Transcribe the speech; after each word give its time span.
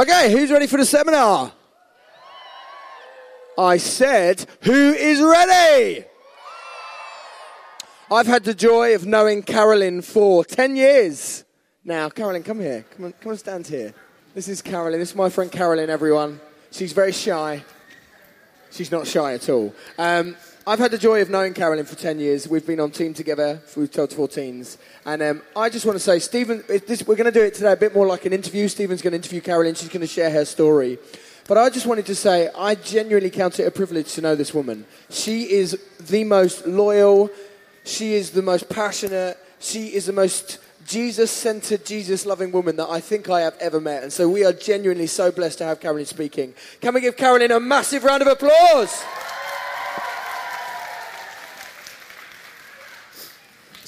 Okay, 0.00 0.32
who's 0.32 0.50
ready 0.50 0.66
for 0.66 0.76
the 0.76 0.84
seminar? 0.84 1.52
I 3.56 3.76
said, 3.76 4.44
who 4.62 4.92
is 4.92 5.20
ready? 5.20 6.04
I've 8.10 8.26
had 8.26 8.42
the 8.42 8.54
joy 8.54 8.96
of 8.96 9.06
knowing 9.06 9.44
Carolyn 9.44 10.02
for 10.02 10.44
10 10.44 10.74
years 10.74 11.44
now. 11.84 12.08
Carolyn, 12.08 12.42
come 12.42 12.58
here. 12.58 12.84
Come 12.96 13.04
on, 13.04 13.12
come 13.20 13.30
and 13.30 13.38
stand 13.38 13.66
here. 13.68 13.94
This 14.34 14.48
is 14.48 14.62
Carolyn. 14.62 14.98
This 14.98 15.10
is 15.10 15.16
my 15.16 15.28
friend 15.28 15.50
Carolyn, 15.52 15.88
everyone. 15.88 16.40
She's 16.72 16.92
very 16.92 17.12
shy. 17.12 17.62
She's 18.72 18.90
not 18.90 19.06
shy 19.06 19.34
at 19.34 19.48
all. 19.48 19.72
Um, 19.96 20.34
I've 20.66 20.78
had 20.78 20.92
the 20.92 20.98
joy 20.98 21.20
of 21.20 21.28
knowing 21.28 21.52
Carolyn 21.52 21.84
for 21.84 21.94
10 21.94 22.18
years. 22.18 22.48
We've 22.48 22.66
been 22.66 22.80
on 22.80 22.90
team 22.90 23.12
together 23.12 23.60
through 23.66 23.88
12 23.88 24.10
to 24.10 24.16
14s. 24.16 24.78
And 25.04 25.22
um, 25.22 25.42
I 25.54 25.68
just 25.68 25.84
want 25.84 25.96
to 25.96 26.00
say, 26.00 26.18
Stephen, 26.18 26.64
this, 26.66 27.06
we're 27.06 27.16
going 27.16 27.30
to 27.30 27.38
do 27.38 27.44
it 27.44 27.52
today 27.52 27.72
a 27.72 27.76
bit 27.76 27.94
more 27.94 28.06
like 28.06 28.24
an 28.24 28.32
interview. 28.32 28.66
Stephen's 28.68 29.02
going 29.02 29.10
to 29.10 29.18
interview 29.18 29.42
Carolyn. 29.42 29.74
She's 29.74 29.90
going 29.90 30.00
to 30.00 30.06
share 30.06 30.30
her 30.30 30.46
story. 30.46 30.96
But 31.46 31.58
I 31.58 31.68
just 31.68 31.84
wanted 31.84 32.06
to 32.06 32.14
say, 32.14 32.48
I 32.56 32.76
genuinely 32.76 33.28
count 33.28 33.60
it 33.60 33.66
a 33.66 33.70
privilege 33.70 34.14
to 34.14 34.22
know 34.22 34.34
this 34.34 34.54
woman. 34.54 34.86
She 35.10 35.50
is 35.52 35.78
the 36.00 36.24
most 36.24 36.66
loyal, 36.66 37.28
she 37.84 38.14
is 38.14 38.30
the 38.30 38.40
most 38.40 38.70
passionate, 38.70 39.36
she 39.60 39.88
is 39.88 40.06
the 40.06 40.14
most 40.14 40.60
Jesus 40.86 41.30
centered, 41.30 41.84
Jesus 41.84 42.24
loving 42.24 42.52
woman 42.52 42.76
that 42.76 42.88
I 42.88 43.00
think 43.00 43.28
I 43.28 43.42
have 43.42 43.56
ever 43.60 43.82
met. 43.82 44.02
And 44.02 44.10
so 44.10 44.30
we 44.30 44.46
are 44.46 44.52
genuinely 44.54 45.08
so 45.08 45.30
blessed 45.30 45.58
to 45.58 45.64
have 45.64 45.80
Carolyn 45.80 46.06
speaking. 46.06 46.54
Can 46.80 46.94
we 46.94 47.02
give 47.02 47.18
Carolyn 47.18 47.52
a 47.52 47.60
massive 47.60 48.02
round 48.02 48.22
of 48.22 48.28
applause? 48.28 49.04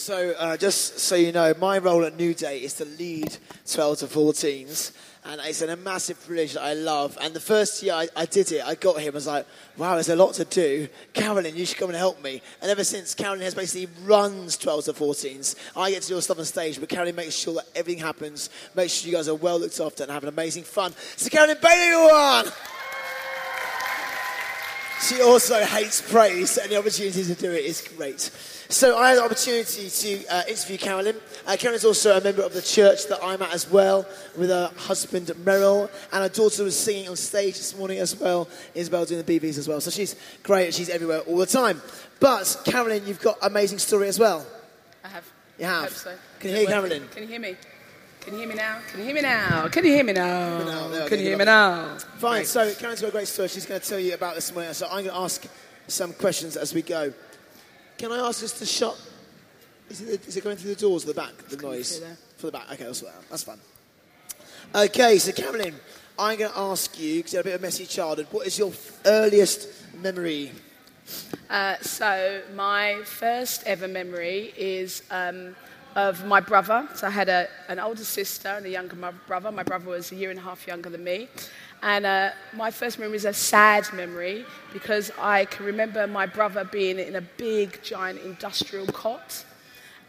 So, 0.06 0.36
uh, 0.38 0.56
just 0.56 1.00
so 1.00 1.16
you 1.16 1.32
know, 1.32 1.52
my 1.58 1.78
role 1.78 2.04
at 2.04 2.16
New 2.16 2.32
Day 2.32 2.60
is 2.60 2.74
to 2.74 2.84
lead 2.84 3.36
12 3.68 3.98
to 3.98 4.06
14s 4.06 4.92
and 5.24 5.40
it's 5.44 5.62
a 5.62 5.74
massive 5.74 6.24
privilege 6.24 6.52
that 6.52 6.62
I 6.62 6.74
love. 6.74 7.18
And 7.20 7.34
the 7.34 7.40
first 7.40 7.82
year 7.82 7.94
I, 7.94 8.06
I, 8.14 8.24
did 8.26 8.52
it, 8.52 8.64
I 8.64 8.76
got 8.76 9.00
here 9.00 9.08
and 9.08 9.14
was 9.14 9.26
like, 9.26 9.46
wow, 9.76 9.94
there's 9.94 10.08
a 10.08 10.14
lot 10.14 10.34
to 10.34 10.44
do. 10.44 10.86
Carolyn, 11.12 11.56
you 11.56 11.66
should 11.66 11.78
come 11.78 11.90
and 11.90 11.98
help 11.98 12.22
me. 12.22 12.40
And 12.62 12.70
ever 12.70 12.84
since, 12.84 13.16
Carolyn 13.16 13.40
has 13.40 13.56
basically 13.56 13.92
runs 14.04 14.56
12 14.56 14.84
to 14.84 14.92
14s. 14.92 15.56
I 15.76 15.90
get 15.90 16.02
to 16.02 16.08
do 16.08 16.14
all 16.14 16.20
stuff 16.20 16.38
on 16.38 16.44
stage, 16.44 16.78
but 16.78 16.88
Carolyn 16.88 17.16
makes 17.16 17.34
sure 17.34 17.54
that 17.54 17.66
everything 17.74 18.00
happens, 18.00 18.48
makes 18.76 18.92
sure 18.92 19.10
you 19.10 19.16
guys 19.16 19.28
are 19.28 19.34
well 19.34 19.58
looked 19.58 19.80
after 19.80 20.04
and 20.04 20.12
having 20.12 20.28
an 20.28 20.34
amazing 20.34 20.62
fun. 20.62 20.94
So, 21.16 21.28
Carolyn 21.30 21.58
Bailey, 21.60 22.06
one! 22.12 22.52
She 25.08 25.22
also 25.22 25.62
hates 25.62 26.00
praise, 26.02 26.58
and 26.58 26.68
the 26.68 26.78
opportunity 26.78 27.22
to 27.22 27.34
do 27.36 27.52
it 27.52 27.64
is 27.64 27.86
great. 27.96 28.18
So 28.68 28.98
I 28.98 29.10
had 29.10 29.18
the 29.18 29.24
opportunity 29.24 29.88
to 29.88 30.26
uh, 30.26 30.42
interview 30.48 30.78
Carolyn. 30.78 31.14
Uh, 31.46 31.56
Carolyn's 31.56 31.84
also 31.84 32.18
a 32.18 32.20
member 32.20 32.42
of 32.42 32.52
the 32.52 32.60
church 32.60 33.06
that 33.06 33.20
I'm 33.22 33.40
at 33.40 33.54
as 33.54 33.70
well, 33.70 34.04
with 34.36 34.50
her 34.50 34.72
husband 34.76 35.30
Merrill, 35.44 35.88
and 36.12 36.22
her 36.24 36.28
daughter 36.28 36.64
was 36.64 36.76
singing 36.76 37.08
on 37.08 37.14
stage 37.14 37.54
this 37.54 37.78
morning 37.78 37.98
as 37.98 38.18
well. 38.18 38.48
Isabel 38.74 39.04
doing 39.04 39.22
the 39.22 39.40
BVs 39.40 39.58
as 39.58 39.68
well. 39.68 39.80
So 39.80 39.92
she's 39.92 40.16
great. 40.42 40.74
She's 40.74 40.88
everywhere 40.88 41.20
all 41.20 41.36
the 41.36 41.46
time. 41.46 41.80
But 42.18 42.62
Carolyn, 42.64 43.06
you've 43.06 43.22
got 43.22 43.36
an 43.42 43.52
amazing 43.52 43.78
story 43.78 44.08
as 44.08 44.18
well. 44.18 44.44
I 45.04 45.08
have. 45.08 45.32
You 45.56 45.66
have. 45.66 45.82
I 45.82 45.84
hope 45.84 45.92
so. 45.92 46.14
Can 46.40 46.50
you 46.50 46.56
hear 46.56 46.66
Carolyn? 46.66 47.08
Can 47.12 47.22
you 47.22 47.28
hear 47.28 47.40
me? 47.40 47.56
Can 48.26 48.34
you 48.34 48.40
hear 48.40 48.48
me 48.48 48.56
now? 48.56 48.80
Can 48.90 48.98
you 48.98 49.06
hear 49.06 49.14
me 49.14 49.22
now? 49.22 49.68
Can 49.68 49.84
you 49.84 49.92
hear 49.92 50.02
me 50.02 50.12
now? 50.12 50.58
now, 50.64 51.06
Can 51.06 51.20
you 51.20 51.26
hear 51.26 51.38
me 51.38 51.44
now? 51.44 51.96
Fine. 52.18 52.44
So 52.44 52.74
Carolyn's 52.74 53.00
got 53.00 53.10
a 53.10 53.12
great 53.12 53.28
story. 53.28 53.46
She's 53.46 53.66
going 53.66 53.80
to 53.80 53.88
tell 53.88 54.00
you 54.00 54.14
about 54.14 54.34
this 54.34 54.52
morning. 54.52 54.72
So 54.72 54.86
I'm 54.86 55.04
going 55.04 55.14
to 55.14 55.16
ask 55.16 55.46
some 55.86 56.12
questions 56.12 56.56
as 56.56 56.74
we 56.74 56.82
go. 56.82 57.12
Can 57.96 58.10
I 58.10 58.26
ask 58.26 58.42
us 58.42 58.50
to 58.58 58.66
shut? 58.66 59.00
Is 59.88 60.00
it, 60.00 60.26
is 60.26 60.36
it 60.36 60.42
going 60.42 60.56
through 60.56 60.74
the 60.74 60.80
doors 60.80 61.04
at 61.04 61.14
the 61.14 61.14
back? 61.14 61.36
The 61.36 61.56
noise 61.56 62.02
for 62.36 62.46
the 62.46 62.52
back. 62.52 62.64
Okay, 62.72 62.82
that's, 62.82 63.04
that's 63.30 63.44
fine. 63.44 63.60
Okay, 64.74 65.18
so 65.18 65.30
Carolyn, 65.30 65.76
I'm 66.18 66.36
going 66.36 66.50
to 66.50 66.58
ask 66.58 66.98
you 66.98 67.18
because 67.18 67.32
you're 67.32 67.42
a 67.42 67.44
bit 67.44 67.54
of 67.54 67.60
a 67.60 67.62
messy 67.62 67.86
childhood. 67.86 68.26
What 68.32 68.48
is 68.48 68.58
your 68.58 68.72
earliest 69.04 69.68
memory? 70.02 70.50
Uh, 71.48 71.76
so 71.80 72.42
my 72.56 73.02
first 73.04 73.62
ever 73.66 73.86
memory 73.86 74.52
is 74.56 75.04
um, 75.12 75.54
of 75.96 76.26
my 76.26 76.40
brother. 76.40 76.86
So 76.94 77.06
I 77.06 77.10
had 77.10 77.30
a, 77.30 77.48
an 77.68 77.78
older 77.80 78.04
sister 78.04 78.48
and 78.48 78.66
a 78.66 78.68
younger 78.68 78.96
brother. 79.26 79.50
My 79.50 79.62
brother 79.62 79.88
was 79.88 80.12
a 80.12 80.14
year 80.14 80.30
and 80.30 80.38
a 80.38 80.42
half 80.42 80.66
younger 80.66 80.90
than 80.90 81.02
me. 81.02 81.28
And 81.82 82.04
uh, 82.04 82.30
my 82.54 82.70
first 82.70 82.98
memory 82.98 83.16
is 83.16 83.24
a 83.24 83.32
sad 83.32 83.90
memory 83.94 84.44
because 84.74 85.10
I 85.18 85.46
can 85.46 85.64
remember 85.64 86.06
my 86.06 86.26
brother 86.26 86.64
being 86.64 86.98
in 86.98 87.16
a 87.16 87.22
big, 87.22 87.82
giant 87.82 88.20
industrial 88.20 88.86
cot, 88.88 89.42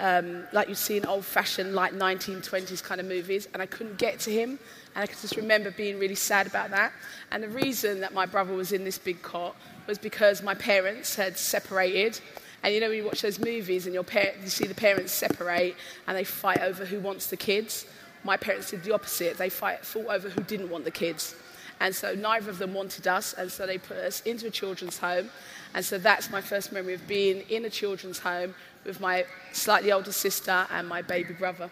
um, 0.01 0.43
like 0.51 0.67
you 0.67 0.75
see 0.75 0.97
in 0.97 1.05
old 1.05 1.25
fashioned, 1.25 1.73
like 1.73 1.93
1920s 1.93 2.83
kind 2.83 2.99
of 2.99 3.07
movies, 3.07 3.47
and 3.53 3.61
I 3.61 3.65
couldn't 3.65 3.97
get 3.97 4.19
to 4.21 4.31
him. 4.31 4.59
And 4.93 5.03
I 5.03 5.07
could 5.07 5.19
just 5.19 5.37
remember 5.37 5.71
being 5.71 5.99
really 5.99 6.15
sad 6.15 6.47
about 6.47 6.69
that. 6.71 6.91
And 7.31 7.41
the 7.41 7.49
reason 7.49 8.01
that 8.01 8.13
my 8.13 8.25
brother 8.25 8.53
was 8.53 8.73
in 8.73 8.83
this 8.83 8.97
big 8.97 9.21
cot 9.21 9.55
was 9.87 9.97
because 9.97 10.43
my 10.43 10.53
parents 10.53 11.15
had 11.15 11.37
separated. 11.37 12.19
And 12.63 12.73
you 12.73 12.81
know, 12.81 12.89
when 12.89 12.97
you 12.97 13.05
watch 13.05 13.21
those 13.21 13.39
movies 13.39 13.85
and 13.85 13.93
your 13.93 14.03
par- 14.03 14.33
you 14.41 14.49
see 14.49 14.65
the 14.65 14.75
parents 14.75 15.11
separate 15.11 15.75
and 16.07 16.17
they 16.17 16.23
fight 16.23 16.59
over 16.59 16.85
who 16.85 16.99
wants 16.99 17.27
the 17.27 17.37
kids. 17.37 17.85
My 18.23 18.35
parents 18.35 18.71
did 18.71 18.83
the 18.83 18.93
opposite. 18.93 19.37
They 19.37 19.49
fight, 19.49 19.85
fought 19.85 20.07
over 20.07 20.29
who 20.29 20.41
didn't 20.41 20.69
want 20.69 20.83
the 20.83 20.91
kids. 20.91 21.35
And 21.79 21.95
so 21.95 22.15
neither 22.15 22.49
of 22.49 22.57
them 22.57 22.73
wanted 22.73 23.07
us, 23.07 23.33
and 23.33 23.51
so 23.51 23.67
they 23.67 23.77
put 23.77 23.97
us 23.97 24.21
into 24.21 24.47
a 24.47 24.49
children's 24.49 24.97
home. 24.97 25.29
And 25.75 25.85
so 25.85 25.97
that's 25.97 26.31
my 26.31 26.41
first 26.41 26.71
memory 26.71 26.95
of 26.95 27.07
being 27.07 27.41
in 27.49 27.65
a 27.65 27.69
children's 27.69 28.17
home 28.19 28.55
with 28.83 28.99
my 28.99 29.25
slightly 29.53 29.91
older 29.91 30.11
sister 30.11 30.65
and 30.71 30.87
my 30.87 31.01
baby 31.01 31.33
brother. 31.33 31.69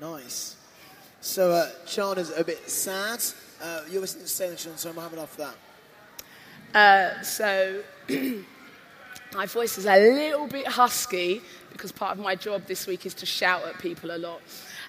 Nice. 0.00 0.56
So, 1.20 1.50
uh, 1.52 1.68
Chana's 1.86 2.32
a 2.34 2.42
bit 2.42 2.70
sad. 2.70 3.22
Uh, 3.62 3.82
you're 3.90 4.00
listening 4.00 4.24
to 4.24 4.30
Sailing 4.30 4.56
Children's 4.56 4.84
Home. 4.84 4.98
I 4.98 5.02
have 5.02 5.12
enough 5.12 5.38
of 5.38 5.54
that. 6.72 7.18
Uh, 7.18 7.22
so, 7.22 7.82
my 9.34 9.46
voice 9.46 9.78
is 9.78 9.86
a 9.86 9.96
little 9.96 10.46
bit 10.46 10.66
husky 10.66 11.40
because 11.72 11.92
part 11.92 12.16
of 12.16 12.22
my 12.22 12.34
job 12.34 12.66
this 12.66 12.86
week 12.86 13.06
is 13.06 13.14
to 13.14 13.26
shout 13.26 13.64
at 13.66 13.78
people 13.78 14.10
a 14.10 14.18
lot. 14.18 14.40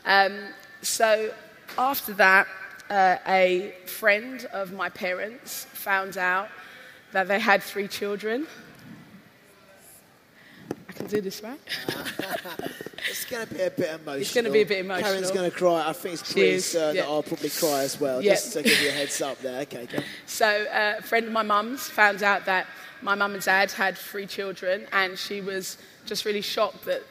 Um, 0.05 0.39
so, 0.81 1.31
after 1.77 2.13
that, 2.13 2.47
uh, 2.89 3.17
a 3.27 3.73
friend 3.85 4.45
of 4.51 4.73
my 4.73 4.89
parents 4.89 5.65
found 5.65 6.17
out 6.17 6.49
that 7.11 7.27
they 7.27 7.39
had 7.39 7.61
three 7.61 7.87
children. 7.87 8.47
I 10.89 10.93
can 10.93 11.05
do 11.05 11.21
this, 11.21 11.41
right? 11.41 11.59
it's 13.09 13.25
going 13.25 13.47
to 13.47 13.53
be 13.53 13.61
a 13.61 13.69
bit 13.69 13.89
emotional. 13.89 14.21
It's 14.21 14.33
going 14.33 14.45
to 14.45 14.51
be 14.51 14.61
a 14.61 14.65
bit 14.65 14.79
emotional. 14.79 15.11
Karen's 15.11 15.31
going 15.31 15.49
to 15.49 15.55
cry. 15.55 15.87
I 15.87 15.93
think 15.93 16.15
it's 16.15 16.33
pretty 16.33 16.59
certain 16.59 16.95
yeah. 16.95 17.03
that 17.03 17.09
I'll 17.09 17.23
probably 17.23 17.49
cry 17.49 17.83
as 17.83 17.99
well, 17.99 18.21
yeah. 18.21 18.31
just 18.31 18.53
to 18.53 18.63
give 18.63 18.81
you 18.81 18.89
a 18.89 18.91
heads 18.91 19.21
up 19.21 19.39
there. 19.39 19.61
Okay, 19.61 19.85
go. 19.85 19.99
So, 20.25 20.47
uh, 20.47 20.95
a 20.99 21.01
friend 21.01 21.27
of 21.27 21.31
my 21.31 21.43
mum's 21.43 21.87
found 21.87 22.23
out 22.23 22.45
that 22.45 22.67
my 23.01 23.15
mum 23.15 23.33
and 23.33 23.43
dad 23.43 23.71
had 23.71 23.97
three 23.97 24.27
children, 24.27 24.87
and 24.91 25.17
she 25.17 25.41
was 25.41 25.77
just 26.05 26.25
really 26.25 26.41
shocked 26.41 26.85
that 26.85 27.01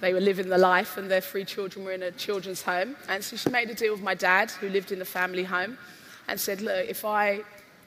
they 0.00 0.14
were 0.14 0.20
living 0.20 0.48
the 0.48 0.58
life 0.58 0.96
and 0.96 1.10
their 1.10 1.20
three 1.20 1.44
children 1.44 1.84
were 1.84 1.92
in 1.92 2.02
a 2.02 2.10
children's 2.10 2.62
home. 2.62 2.96
And 3.08 3.22
so 3.22 3.36
she 3.36 3.50
made 3.50 3.68
a 3.70 3.74
deal 3.74 3.92
with 3.92 4.02
my 4.02 4.14
dad, 4.14 4.50
who 4.50 4.68
lived 4.68 4.92
in 4.92 4.98
the 4.98 5.04
family 5.04 5.44
home, 5.44 5.78
and 6.28 6.40
said, 6.40 6.60
Look, 6.60 6.88
if 6.88 7.04
I 7.04 7.40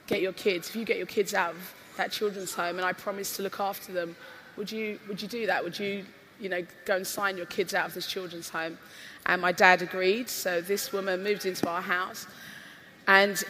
get 0.06 0.20
your 0.20 0.32
kids, 0.32 0.68
if 0.68 0.76
you 0.76 0.84
get 0.84 0.96
your 0.96 1.06
kids 1.06 1.34
out 1.34 1.52
of 1.52 1.74
that 1.96 2.12
children's 2.12 2.54
home 2.54 2.76
and 2.76 2.84
I 2.84 2.92
promise 2.92 3.36
to 3.36 3.42
look 3.42 3.60
after 3.60 3.92
them, 3.92 4.16
would 4.56 4.70
you, 4.70 4.98
would 5.08 5.20
you 5.20 5.28
do 5.28 5.46
that? 5.46 5.62
Would 5.62 5.78
you, 5.78 6.04
you 6.40 6.48
know, 6.48 6.64
go 6.84 6.96
and 6.96 7.06
sign 7.06 7.36
your 7.36 7.46
kids 7.46 7.74
out 7.74 7.86
of 7.86 7.94
this 7.94 8.06
children's 8.06 8.48
home? 8.48 8.78
And 9.26 9.40
my 9.40 9.52
dad 9.52 9.82
agreed. 9.82 10.28
So 10.28 10.60
this 10.60 10.92
woman 10.92 11.22
moved 11.22 11.46
into 11.46 11.68
our 11.68 11.82
house 11.82 12.26
and, 13.06 13.42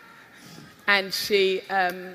and 0.86 1.12
she, 1.14 1.62
um, 1.70 2.14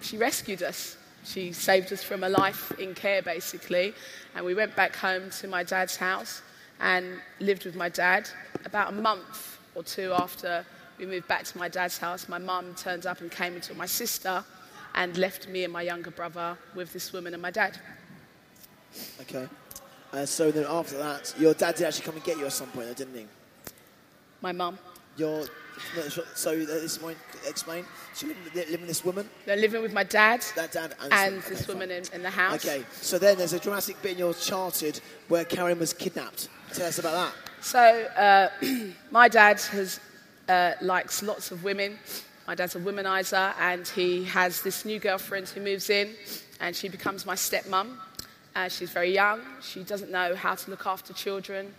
she 0.00 0.16
rescued 0.16 0.62
us. 0.62 0.96
She 1.24 1.52
saved 1.52 1.92
us 1.92 2.02
from 2.02 2.24
a 2.24 2.28
life 2.28 2.72
in 2.78 2.94
care, 2.94 3.22
basically. 3.22 3.94
And 4.34 4.44
we 4.44 4.54
went 4.54 4.74
back 4.74 4.96
home 4.96 5.30
to 5.40 5.48
my 5.48 5.62
dad's 5.62 5.96
house 5.96 6.42
and 6.80 7.20
lived 7.40 7.64
with 7.64 7.76
my 7.76 7.88
dad. 7.88 8.28
About 8.64 8.92
a 8.92 8.96
month 8.96 9.58
or 9.74 9.82
two 9.82 10.12
after 10.12 10.64
we 10.98 11.06
moved 11.06 11.28
back 11.28 11.44
to 11.44 11.58
my 11.58 11.68
dad's 11.68 11.98
house, 11.98 12.28
my 12.28 12.38
mum 12.38 12.74
turned 12.74 13.06
up 13.06 13.20
and 13.20 13.30
came 13.30 13.54
and 13.54 13.62
took 13.62 13.76
my 13.76 13.86
sister 13.86 14.44
and 14.94 15.16
left 15.16 15.48
me 15.48 15.64
and 15.64 15.72
my 15.72 15.82
younger 15.82 16.10
brother 16.10 16.56
with 16.74 16.92
this 16.92 17.12
woman 17.12 17.32
and 17.34 17.42
my 17.42 17.50
dad. 17.50 17.78
Okay. 19.20 19.48
Uh, 20.12 20.26
so 20.26 20.50
then 20.50 20.66
after 20.68 20.96
that, 20.98 21.32
your 21.38 21.54
dad 21.54 21.76
did 21.76 21.86
actually 21.86 22.04
come 22.04 22.16
and 22.16 22.24
get 22.24 22.36
you 22.36 22.46
at 22.46 22.52
some 22.52 22.68
point, 22.68 22.96
didn't 22.96 23.14
he? 23.14 23.26
My 24.40 24.52
mum. 24.52 24.78
Your 25.20 25.44
so 26.34 26.56
this 26.56 26.98
point 26.98 27.18
explain. 27.46 27.84
So 28.14 28.26
you're 28.26 28.36
living 28.54 28.80
with 28.80 28.88
this 28.88 29.04
woman. 29.04 29.28
They're 29.46 29.56
living 29.56 29.82
with 29.82 29.92
my 29.92 30.04
dad. 30.04 30.44
That 30.56 30.72
dad 30.72 30.94
and, 31.02 31.12
and 31.12 31.42
this 31.42 31.66
woman 31.68 31.90
in, 31.90 32.04
in, 32.12 32.22
the 32.22 32.30
house. 32.30 32.64
Okay. 32.64 32.84
So 32.92 33.18
then 33.18 33.38
there's 33.38 33.52
a 33.52 33.58
dramatic 33.58 34.00
bit 34.02 34.12
in 34.12 34.18
your 34.18 34.34
charted 34.34 35.00
where 35.28 35.44
Karen 35.44 35.78
was 35.78 35.92
kidnapped. 35.92 36.48
Tell 36.72 36.86
us 36.86 36.98
about 36.98 37.12
that. 37.12 37.64
So 37.64 37.80
uh, 37.80 38.48
my 39.10 39.28
dad 39.28 39.60
has 39.60 40.00
uh, 40.48 40.72
likes 40.80 41.22
lots 41.22 41.50
of 41.50 41.64
women. 41.64 41.98
My 42.46 42.54
dad's 42.54 42.74
a 42.74 42.80
womanizer, 42.80 43.54
and 43.60 43.86
he 43.86 44.24
has 44.24 44.62
this 44.62 44.84
new 44.84 44.98
girlfriend 44.98 45.48
who 45.48 45.60
moves 45.60 45.90
in, 45.90 46.14
and 46.60 46.74
she 46.74 46.88
becomes 46.88 47.24
my 47.24 47.34
stepmom. 47.34 47.96
Uh, 48.56 48.68
she's 48.68 48.90
very 48.90 49.14
young. 49.14 49.40
She 49.62 49.84
doesn't 49.84 50.10
know 50.10 50.34
how 50.34 50.56
to 50.56 50.70
look 50.70 50.86
after 50.86 51.12
children. 51.12 51.72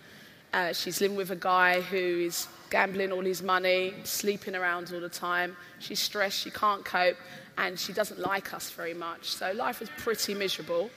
Uh, 0.53 0.73
she's 0.73 0.99
living 0.99 1.15
with 1.15 1.31
a 1.31 1.35
guy 1.35 1.79
who 1.79 1.97
is 1.97 2.47
gambling 2.69 3.11
all 3.11 3.21
his 3.21 3.41
money, 3.41 3.93
sleeping 4.03 4.55
around 4.55 4.91
all 4.93 4.99
the 4.99 5.07
time. 5.09 5.55
She's 5.79 5.99
stressed, 5.99 6.39
she 6.39 6.51
can't 6.51 6.83
cope, 6.83 7.15
and 7.57 7.79
she 7.79 7.93
doesn't 7.93 8.19
like 8.19 8.53
us 8.53 8.69
very 8.71 8.93
much. 8.93 9.29
So 9.31 9.51
life 9.53 9.79
was 9.79 9.89
pretty 9.97 10.33
miserable. 10.33 10.89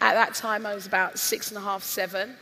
At 0.00 0.14
that 0.14 0.34
time, 0.34 0.66
I 0.66 0.74
was 0.74 0.86
about 0.86 1.18
six 1.18 1.48
and 1.50 1.56
a 1.56 1.60
half, 1.62 1.82
seven, 1.82 2.36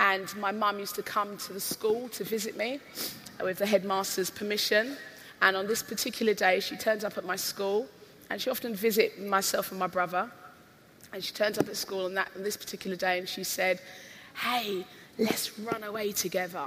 and 0.00 0.34
my 0.36 0.50
mum 0.50 0.80
used 0.80 0.96
to 0.96 1.02
come 1.02 1.36
to 1.36 1.52
the 1.52 1.60
school 1.60 2.08
to 2.10 2.24
visit 2.24 2.56
me 2.56 2.80
with 3.40 3.58
the 3.58 3.66
headmaster's 3.66 4.30
permission. 4.30 4.96
And 5.42 5.56
on 5.56 5.68
this 5.68 5.82
particular 5.82 6.34
day, 6.34 6.58
she 6.58 6.76
turns 6.76 7.04
up 7.04 7.18
at 7.18 7.24
my 7.24 7.36
school, 7.36 7.86
and 8.30 8.40
she 8.40 8.50
often 8.50 8.74
visit 8.74 9.20
myself 9.20 9.70
and 9.70 9.78
my 9.78 9.86
brother. 9.86 10.28
And 11.12 11.22
she 11.22 11.32
turns 11.32 11.56
up 11.56 11.68
at 11.68 11.76
school 11.76 12.06
on, 12.06 12.14
that, 12.14 12.30
on 12.36 12.42
this 12.42 12.56
particular 12.56 12.96
day, 12.96 13.18
and 13.18 13.28
she 13.28 13.44
said, 13.44 13.80
"Hey, 14.34 14.84
let's 15.18 15.58
run 15.58 15.84
away 15.84 16.12
together." 16.12 16.64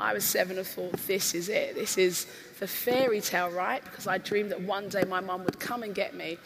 I 0.00 0.12
was 0.12 0.24
seven 0.24 0.58
and 0.58 0.66
thought, 0.66 0.92
"This 1.06 1.34
is 1.34 1.48
it. 1.48 1.74
This 1.74 1.98
is 1.98 2.26
the 2.60 2.66
fairy 2.66 3.20
tale, 3.20 3.50
right?" 3.50 3.82
Because 3.82 4.06
I 4.06 4.18
dreamed 4.18 4.50
that 4.50 4.60
one 4.60 4.88
day 4.88 5.04
my 5.04 5.20
mum 5.20 5.44
would 5.44 5.58
come 5.58 5.82
and 5.82 5.94
get 5.94 6.14
me, 6.14 6.38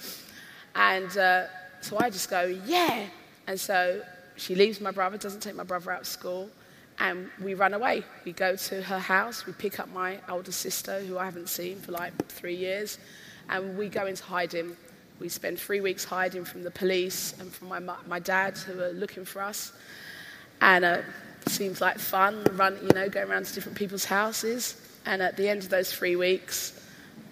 and 0.75 1.17
uh, 1.19 1.47
so 1.81 1.99
I 1.99 2.11
just 2.11 2.31
go, 2.31 2.43
"Yeah." 2.67 3.07
And 3.47 3.59
so 3.61 4.03
she 4.37 4.55
leaves 4.55 4.81
my 4.81 4.93
brother, 4.93 5.19
doesn't 5.19 5.41
take 5.41 5.57
my 5.57 5.65
brother 5.65 5.91
out 5.91 6.03
of 6.03 6.07
school 6.07 6.49
and 6.99 7.29
we 7.43 7.55
run 7.55 7.75
away. 7.75 8.05
We 8.25 8.33
go 8.33 8.57
to 8.57 8.83
her 8.83 8.99
house, 8.99 9.47
we 9.47 9.53
pick 9.53 9.81
up 9.81 9.89
my 9.93 10.19
older 10.29 10.53
sister, 10.53 11.01
who 11.01 11.19
I 11.19 11.25
haven't 11.25 11.49
seen 11.49 11.81
for 11.81 11.93
like 11.93 12.13
three 12.29 12.55
years, 12.55 12.99
and 13.49 13.77
we 13.77 13.89
go 13.89 14.07
into 14.07 14.23
hiding. 14.23 14.77
We 15.19 15.29
spend 15.29 15.59
three 15.59 15.81
weeks 15.81 16.05
hiding 16.05 16.45
from 16.45 16.63
the 16.63 16.71
police 16.71 17.35
and 17.39 17.53
from 17.53 17.69
my, 17.69 17.81
my 18.07 18.19
dad, 18.19 18.57
who 18.59 18.81
are 18.81 18.93
looking 18.93 19.25
for 19.25 19.43
us. 19.43 19.73
And 20.61 20.85
uh, 20.85 20.99
seems 21.49 21.81
like 21.81 21.99
fun, 21.99 22.45
run, 22.53 22.79
you 22.83 22.89
know, 22.95 23.09
going 23.09 23.31
around 23.31 23.47
to 23.47 23.55
different 23.55 23.77
people's 23.77 24.05
houses. 24.05 24.81
And 25.07 25.23
at 25.23 25.37
the 25.37 25.49
end 25.49 25.63
of 25.63 25.69
those 25.69 25.93
three 25.93 26.17
weeks, 26.17 26.79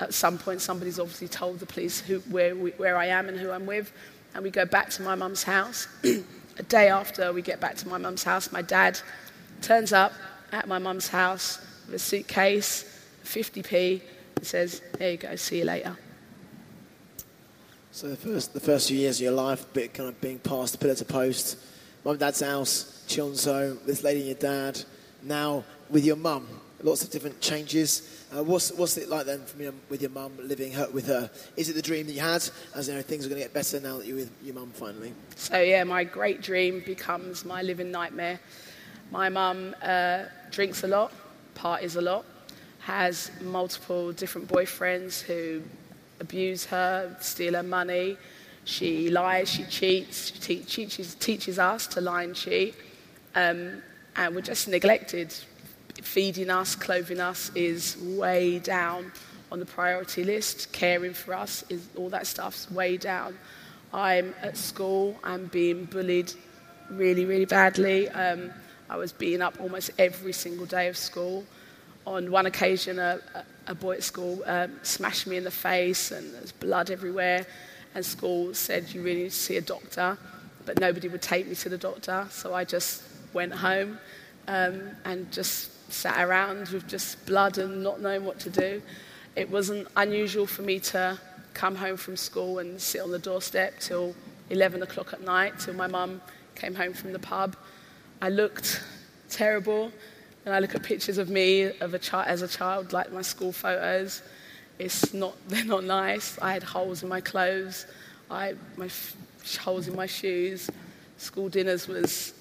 at 0.00 0.14
some 0.14 0.38
point, 0.38 0.60
somebody's 0.60 0.98
obviously 0.98 1.28
told 1.28 1.58
the 1.58 1.66
police 1.66 2.00
who, 2.00 2.20
where, 2.20 2.54
where 2.54 2.96
I 2.96 3.06
am 3.06 3.28
and 3.28 3.38
who 3.38 3.50
I'm 3.50 3.66
with. 3.66 3.92
And 4.34 4.42
we 4.42 4.50
go 4.50 4.64
back 4.64 4.90
to 4.90 5.02
my 5.02 5.14
mum's 5.14 5.42
house. 5.42 5.86
a 6.58 6.62
day 6.64 6.88
after 6.88 7.32
we 7.32 7.42
get 7.42 7.60
back 7.60 7.76
to 7.76 7.88
my 7.88 7.98
mum's 7.98 8.22
house, 8.22 8.52
my 8.52 8.62
dad 8.62 9.00
turns 9.62 9.92
up 9.92 10.12
at 10.52 10.68
my 10.68 10.78
mum's 10.78 11.08
house 11.08 11.58
with 11.86 11.96
a 11.96 11.98
suitcase, 11.98 12.84
50p, 13.24 14.02
and 14.36 14.46
says, 14.46 14.82
There 14.98 15.12
you 15.12 15.16
go, 15.16 15.36
see 15.36 15.58
you 15.58 15.64
later. 15.64 15.96
So 17.92 18.08
the 18.08 18.16
first, 18.16 18.54
the 18.54 18.60
first 18.60 18.88
few 18.88 18.98
years 18.98 19.18
of 19.18 19.24
your 19.24 19.32
life, 19.32 19.64
a 19.64 19.68
bit 19.68 19.94
kind 19.94 20.08
of 20.08 20.20
being 20.20 20.38
passed 20.38 20.78
pillar 20.80 20.94
to 20.94 21.04
post, 21.04 21.58
mum 22.04 22.12
and 22.12 22.20
dad's 22.20 22.40
house, 22.40 22.99
Chionzo, 23.10 23.84
this 23.86 24.04
lady 24.04 24.20
and 24.20 24.28
your 24.28 24.36
dad, 24.36 24.80
now 25.24 25.64
with 25.90 26.04
your 26.04 26.14
mum, 26.14 26.46
lots 26.80 27.02
of 27.02 27.10
different 27.10 27.40
changes. 27.40 28.24
Uh, 28.32 28.44
what's, 28.44 28.70
what's 28.70 28.96
it 28.98 29.08
like 29.08 29.26
then 29.26 29.44
from 29.44 29.62
your, 29.62 29.72
with 29.88 30.00
your 30.00 30.12
mum, 30.12 30.32
living 30.40 30.70
her, 30.70 30.88
with 30.90 31.08
her? 31.08 31.28
Is 31.56 31.68
it 31.68 31.72
the 31.72 31.82
dream 31.82 32.06
that 32.06 32.12
you 32.12 32.20
had, 32.20 32.48
as 32.72 32.86
you 32.86 32.94
know, 32.94 33.02
things 33.02 33.26
are 33.26 33.28
going 33.28 33.40
to 33.40 33.44
get 33.44 33.52
better 33.52 33.80
now 33.80 33.98
that 33.98 34.06
you're 34.06 34.14
with 34.14 34.30
your 34.44 34.54
mum 34.54 34.70
finally? 34.72 35.12
So 35.34 35.60
yeah, 35.60 35.82
my 35.82 36.04
great 36.04 36.40
dream 36.40 36.84
becomes 36.86 37.44
my 37.44 37.62
living 37.62 37.90
nightmare. 37.90 38.38
My 39.10 39.28
mum 39.28 39.74
uh, 39.82 40.26
drinks 40.52 40.84
a 40.84 40.86
lot, 40.86 41.12
parties 41.56 41.96
a 41.96 42.00
lot, 42.00 42.24
has 42.78 43.32
multiple 43.42 44.12
different 44.12 44.46
boyfriends 44.46 45.20
who 45.20 45.62
abuse 46.20 46.64
her, 46.66 47.16
steal 47.20 47.54
her 47.54 47.64
money. 47.64 48.16
She 48.62 49.10
lies, 49.10 49.50
she 49.50 49.64
cheats, 49.64 50.28
she 50.28 50.38
te- 50.38 50.62
teaches, 50.62 51.16
teaches 51.16 51.58
us 51.58 51.88
to 51.88 52.00
lie 52.00 52.22
and 52.22 52.36
cheat. 52.36 52.76
Um, 53.34 53.82
and 54.16 54.34
we're 54.34 54.40
just 54.40 54.68
neglected. 54.68 55.34
Feeding 56.02 56.50
us, 56.50 56.74
clothing 56.74 57.20
us 57.20 57.50
is 57.54 57.96
way 57.98 58.58
down 58.58 59.12
on 59.52 59.58
the 59.58 59.66
priority 59.66 60.24
list. 60.24 60.72
Caring 60.72 61.14
for 61.14 61.34
us 61.34 61.64
is 61.68 61.86
all 61.96 62.08
that 62.10 62.26
stuff's 62.26 62.70
way 62.70 62.96
down. 62.96 63.36
I'm 63.92 64.34
at 64.40 64.56
school, 64.56 65.16
I'm 65.24 65.46
being 65.46 65.84
bullied 65.84 66.32
really, 66.90 67.24
really 67.24 67.44
badly. 67.44 68.08
Um, 68.08 68.50
I 68.88 68.96
was 68.96 69.12
beaten 69.12 69.42
up 69.42 69.60
almost 69.60 69.90
every 69.98 70.32
single 70.32 70.66
day 70.66 70.88
of 70.88 70.96
school. 70.96 71.44
On 72.06 72.30
one 72.30 72.46
occasion, 72.46 72.98
a, 72.98 73.20
a 73.66 73.74
boy 73.74 73.94
at 73.94 74.02
school 74.02 74.42
um, 74.46 74.72
smashed 74.82 75.26
me 75.26 75.36
in 75.36 75.44
the 75.44 75.50
face, 75.50 76.10
and 76.10 76.34
there's 76.34 76.52
blood 76.52 76.90
everywhere. 76.90 77.46
And 77.94 78.04
school 78.04 78.54
said, 78.54 78.92
You 78.92 79.02
really 79.02 79.24
need 79.24 79.30
to 79.30 79.36
see 79.36 79.56
a 79.56 79.60
doctor. 79.60 80.18
But 80.66 80.80
nobody 80.80 81.08
would 81.08 81.22
take 81.22 81.48
me 81.48 81.54
to 81.56 81.68
the 81.68 81.78
doctor, 81.78 82.26
so 82.30 82.54
I 82.54 82.64
just 82.64 83.02
went 83.32 83.52
home 83.52 83.98
um, 84.48 84.82
and 85.04 85.30
just 85.32 85.92
sat 85.92 86.22
around 86.24 86.68
with 86.68 86.86
just 86.88 87.24
blood 87.26 87.58
and 87.58 87.82
not 87.82 88.00
knowing 88.00 88.24
what 88.24 88.38
to 88.40 88.50
do. 88.50 88.82
It 89.36 89.50
wasn't 89.50 89.88
unusual 89.96 90.46
for 90.46 90.62
me 90.62 90.80
to 90.80 91.18
come 91.54 91.74
home 91.74 91.96
from 91.96 92.16
school 92.16 92.58
and 92.58 92.80
sit 92.80 93.00
on 93.00 93.10
the 93.10 93.18
doorstep 93.18 93.80
till 93.80 94.14
11 94.50 94.82
o'clock 94.82 95.12
at 95.12 95.22
night, 95.22 95.58
till 95.58 95.74
my 95.74 95.86
mum 95.86 96.20
came 96.54 96.74
home 96.74 96.92
from 96.92 97.12
the 97.12 97.18
pub. 97.18 97.56
I 98.22 98.28
looked 98.28 98.82
terrible. 99.28 99.92
And 100.44 100.54
I 100.54 100.58
look 100.58 100.74
at 100.74 100.82
pictures 100.82 101.18
of 101.18 101.28
me 101.28 101.64
of 101.80 101.94
a 101.94 102.16
as 102.26 102.42
a 102.42 102.48
child, 102.48 102.92
like 102.92 103.12
my 103.12 103.22
school 103.22 103.52
photos. 103.52 104.22
It's 104.78 105.12
not, 105.12 105.36
they're 105.48 105.64
not 105.64 105.84
nice. 105.84 106.38
I 106.40 106.52
had 106.52 106.62
holes 106.62 107.02
in 107.02 107.08
my 107.08 107.20
clothes, 107.20 107.86
I 108.30 108.54
my 108.76 108.86
f- 108.86 109.16
holes 109.58 109.88
in 109.88 109.94
my 109.94 110.06
shoes. 110.06 110.70
School 111.18 111.48
dinners 111.48 111.86
was 111.86 112.32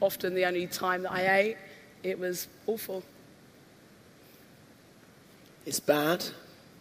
often 0.00 0.34
the 0.34 0.44
only 0.44 0.66
time 0.66 1.02
that 1.02 1.12
I 1.12 1.36
ate. 1.36 1.56
It 2.02 2.18
was 2.18 2.48
awful. 2.66 3.02
It's 5.66 5.80
bad, 5.80 6.24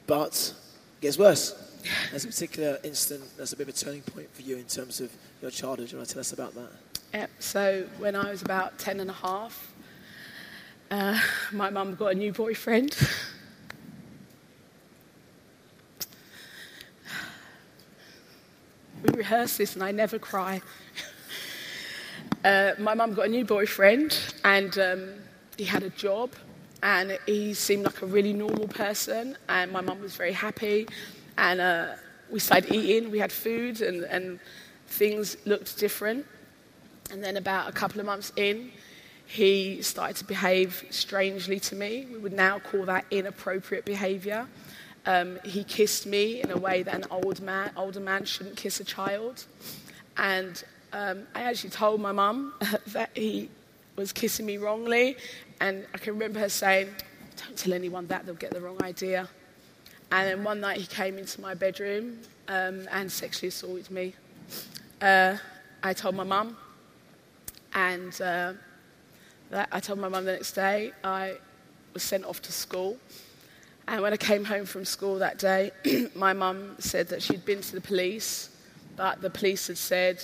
but 0.06 0.54
it 0.98 1.02
gets 1.02 1.18
worse. 1.18 1.64
There's 2.10 2.26
a 2.26 2.28
particular 2.28 2.80
instant 2.84 3.24
that's 3.38 3.54
a 3.54 3.56
bit 3.56 3.70
of 3.70 3.76
a 3.76 3.78
turning 3.78 4.02
point 4.02 4.34
for 4.34 4.42
you 4.42 4.58
in 4.58 4.66
terms 4.66 5.00
of 5.00 5.12
your 5.42 5.52
childhood. 5.52 5.88
Do 5.90 5.94
you 5.94 5.98
want 5.98 6.10
to 6.10 6.14
tell 6.14 6.22
us 6.22 6.34
about 6.34 6.54
that? 6.56 6.70
Yep. 7.14 7.30
So 7.40 7.86
when 7.98 8.16
I 8.16 8.30
was 8.30 8.42
about 8.42 8.78
10 8.80 9.00
and 9.00 9.10
a 9.10 9.14
half, 9.14 9.74
uh, 10.92 11.20
my 11.52 11.70
mum 11.70 11.96
got 11.96 12.12
a 12.14 12.16
new 12.16 12.32
boyfriend. 12.34 12.96
we 19.04 19.14
rehearse 19.14 19.58
this 19.58 19.76
and 19.76 19.84
I 19.84 19.92
never 19.92 20.20
cry. 20.20 20.62
Uh, 22.44 22.74
my 22.78 22.94
mum 22.94 23.14
got 23.14 23.26
a 23.26 23.30
new 23.30 23.44
boyfriend 23.44 24.20
and 24.44 24.78
um, 24.78 25.14
he 25.58 25.64
had 25.64 25.84
a 25.84 25.90
job 25.90 26.32
and 26.84 27.18
he 27.26 27.54
seemed 27.54 27.84
like 27.84 28.02
a 28.02 28.06
really 28.06 28.34
normal 28.34 28.68
person 28.68 29.36
and 29.50 29.72
my 29.72 29.82
mum 29.82 30.00
was 30.02 30.16
very 30.16 30.32
happy 30.34 30.88
and 31.38 31.60
uh, 31.60 31.88
we 32.30 32.40
started 32.40 32.74
eating, 32.74 33.12
we 33.12 33.20
had 33.20 33.32
food 33.32 33.82
and, 33.82 34.04
and 34.04 34.40
things 34.88 35.38
looked 35.46 35.78
different. 35.78 36.26
And 37.12 37.24
then 37.24 37.38
about 37.38 37.70
a 37.70 37.72
couple 37.72 38.00
of 38.00 38.06
months 38.06 38.32
in, 38.36 38.72
he 39.26 39.82
started 39.82 40.18
to 40.18 40.26
behave 40.26 40.86
strangely 40.90 41.60
to 41.62 41.76
me. 41.76 42.08
We 42.12 42.18
would 42.18 42.34
now 42.34 42.60
call 42.60 42.86
that 42.86 43.06
inappropriate 43.12 43.86
behavior. 43.86 44.48
Um, 45.06 45.40
he 45.44 45.64
kissed 45.64 46.06
me 46.06 46.42
in 46.42 46.52
a 46.52 46.58
way 46.58 46.84
that 46.84 46.94
an 46.94 47.06
old 47.10 47.42
man, 47.42 47.72
older 47.76 48.00
man 48.00 48.26
shouldn't 48.26 48.58
kiss 48.58 48.80
a 48.80 48.84
child. 48.84 49.46
And 50.18 50.64
um, 50.94 51.28
I 51.36 51.44
actually 51.44 51.72
told 51.72 52.02
my 52.02 52.12
mum 52.12 52.54
that 52.88 53.10
he 53.14 53.50
was 53.96 54.14
kissing 54.14 54.46
me 54.46 54.58
wrongly. 54.58 55.18
And 55.60 55.86
I 55.94 55.98
can 55.98 56.14
remember 56.14 56.40
her 56.40 56.50
saying, 56.50 56.90
Don't 57.36 57.58
tell 57.58 57.74
anyone 57.74 58.08
that, 58.08 58.26
they'll 58.26 58.36
get 58.36 58.52
the 58.52 58.62
wrong 58.62 58.82
idea. 58.84 59.28
And 60.12 60.28
then 60.30 60.44
one 60.44 60.62
night 60.62 60.78
he 60.78 60.86
came 60.86 61.18
into 61.18 61.42
my 61.42 61.54
bedroom 61.54 62.20
um, 62.48 62.88
and 62.92 63.12
sexually 63.12 63.50
assaulted 63.50 63.92
me. 63.92 64.14
Uh, 65.02 65.38
I 65.84 65.94
told 65.94 66.16
my 66.16 66.24
mum, 66.24 66.56
and 67.74 68.20
uh, 68.22 68.54
that, 69.50 69.68
I 69.72 69.80
told 69.80 70.00
my 70.00 70.08
mum 70.08 70.26
the 70.26 70.32
next 70.34 70.54
day 70.54 70.92
I 71.04 71.36
was 71.94 72.04
sent 72.04 72.26
off 72.26 72.42
to 72.44 72.52
school. 72.52 72.98
And 73.88 74.02
when 74.02 74.14
I 74.14 74.18
came 74.18 74.46
home 74.46 74.66
from 74.66 74.86
school 74.86 75.20
that 75.20 75.40
day, 75.40 75.72
my 76.16 76.34
mum 76.34 76.76
said 76.80 77.08
that 77.10 77.22
she'd 77.22 77.46
been 77.46 77.62
to 77.62 77.76
the 77.76 77.82
police, 77.82 78.50
but 78.96 79.22
the 79.22 79.30
police 79.30 79.68
had 79.68 79.78
said, 79.78 80.24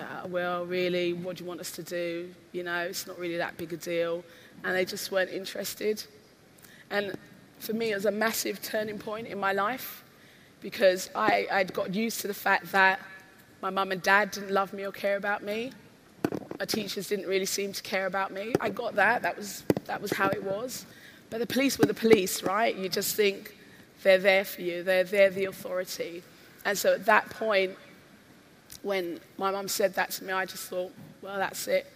uh, 0.00 0.26
well, 0.28 0.64
really, 0.64 1.12
what 1.12 1.36
do 1.36 1.44
you 1.44 1.48
want 1.48 1.60
us 1.60 1.70
to 1.72 1.82
do? 1.82 2.30
You 2.52 2.62
know, 2.62 2.80
it's 2.80 3.06
not 3.06 3.18
really 3.18 3.36
that 3.36 3.56
big 3.56 3.72
a 3.72 3.76
deal. 3.76 4.24
And 4.64 4.74
they 4.74 4.84
just 4.84 5.10
weren't 5.12 5.30
interested. 5.30 6.02
And 6.90 7.16
for 7.58 7.72
me, 7.72 7.92
it 7.92 7.94
was 7.94 8.06
a 8.06 8.10
massive 8.10 8.62
turning 8.62 8.98
point 8.98 9.26
in 9.26 9.38
my 9.38 9.52
life 9.52 10.04
because 10.60 11.10
I, 11.14 11.46
I'd 11.50 11.72
got 11.72 11.94
used 11.94 12.20
to 12.20 12.26
the 12.28 12.34
fact 12.34 12.72
that 12.72 13.00
my 13.62 13.70
mum 13.70 13.92
and 13.92 14.02
dad 14.02 14.30
didn't 14.30 14.50
love 14.50 14.72
me 14.72 14.84
or 14.86 14.92
care 14.92 15.16
about 15.16 15.42
me. 15.42 15.72
My 16.58 16.64
teachers 16.64 17.08
didn't 17.08 17.26
really 17.26 17.46
seem 17.46 17.72
to 17.72 17.82
care 17.82 18.06
about 18.06 18.32
me. 18.32 18.54
I 18.60 18.70
got 18.70 18.94
that. 18.96 19.22
That 19.22 19.36
was, 19.36 19.64
that 19.86 20.00
was 20.00 20.12
how 20.12 20.28
it 20.28 20.42
was. 20.42 20.86
But 21.30 21.38
the 21.38 21.46
police 21.46 21.78
were 21.78 21.86
the 21.86 21.94
police, 21.94 22.42
right? 22.42 22.74
You 22.74 22.88
just 22.88 23.16
think 23.16 23.56
they're 24.02 24.18
there 24.18 24.44
for 24.44 24.62
you, 24.62 24.82
they're, 24.82 25.04
they're 25.04 25.30
the 25.30 25.44
authority. 25.44 26.22
And 26.64 26.76
so 26.76 26.94
at 26.94 27.06
that 27.06 27.28
point, 27.30 27.76
when 28.82 29.20
my 29.38 29.50
mum 29.50 29.68
said 29.68 29.94
that 29.94 30.10
to 30.12 30.24
me, 30.24 30.32
I 30.32 30.44
just 30.46 30.68
thought, 30.68 30.92
well, 31.22 31.38
that's 31.38 31.68
it. 31.68 31.90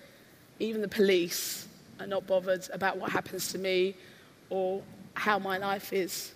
Even 0.59 0.81
the 0.81 0.89
police 0.89 1.67
are 2.01 2.07
not 2.07 2.27
bothered 2.27 2.69
about 2.73 2.97
what 2.97 3.11
happens 3.11 3.51
to 3.53 3.59
me 3.59 3.95
or 4.51 4.83
how 5.15 5.39
my 5.39 5.59
life 5.59 5.93
is. 5.93 6.33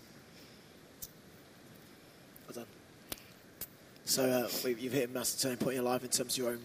Well 2.46 2.54
done. 2.54 2.66
So 4.04 4.24
uh, 4.24 4.68
you've 4.68 4.92
hit 4.92 5.10
a 5.10 5.12
massive 5.12 5.40
turning 5.40 5.58
point 5.58 5.76
in 5.76 5.82
your 5.82 5.90
life 5.90 6.02
in 6.02 6.10
terms 6.10 6.34
of 6.34 6.38
your 6.38 6.50
own 6.50 6.60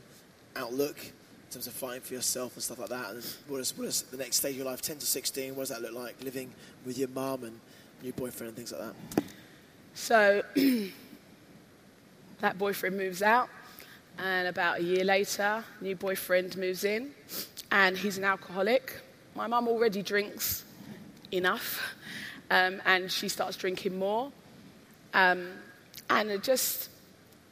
outlook, 0.56 0.98
in 1.00 1.51
terms 1.51 1.68
of 1.68 1.74
fighting 1.74 2.01
for 2.01 2.13
yourself 2.13 2.53
and 2.53 2.63
stuff 2.63 2.80
like 2.80 2.89
that. 2.89 3.12
And 3.12 3.25
what 3.48 3.60
is, 3.60 3.77
what 3.77 3.88
is 3.88 4.03
the 4.03 4.18
next 4.18 4.38
stage 4.38 4.51
of 4.51 4.58
your 4.58 4.65
life, 4.65 4.82
10 4.82 4.98
to 5.00 5.06
16? 5.06 5.56
What 5.56 5.63
does 5.63 5.70
that 5.70 5.82
look 5.82 5.94
like, 5.94 6.15
living 6.24 6.51
with 6.86 6.98
your 6.98 7.10
mum 7.10 7.44
and 7.44 7.60
new 8.01 8.13
boyfriend 8.13 8.50
and 8.50 8.56
things 8.56 8.72
like 8.72 8.82
that? 8.82 9.24
So 9.96 10.44
that 12.39 12.58
boyfriend 12.58 12.98
moves 12.98 13.22
out, 13.22 13.50
and 14.20 14.48
about 14.48 14.79
a 14.79 14.84
year 14.84 15.03
later, 15.03 15.63
new 15.82 15.96
boyfriend 15.96 16.58
moves 16.58 16.84
in, 16.84 17.12
and 17.72 17.98
he's 17.98 18.17
an 18.17 18.24
alcoholic. 18.24 19.01
My 19.36 19.48
mum 19.48 19.67
already 19.67 20.01
drinks 20.01 20.63
enough, 21.32 21.82
um, 22.51 22.82
and 22.86 23.12
she 23.12 23.27
starts 23.29 23.58
drinking 23.58 23.98
more, 23.98 24.32
um, 25.13 25.48
and 26.10 26.29
it 26.29 26.43
just 26.43 26.89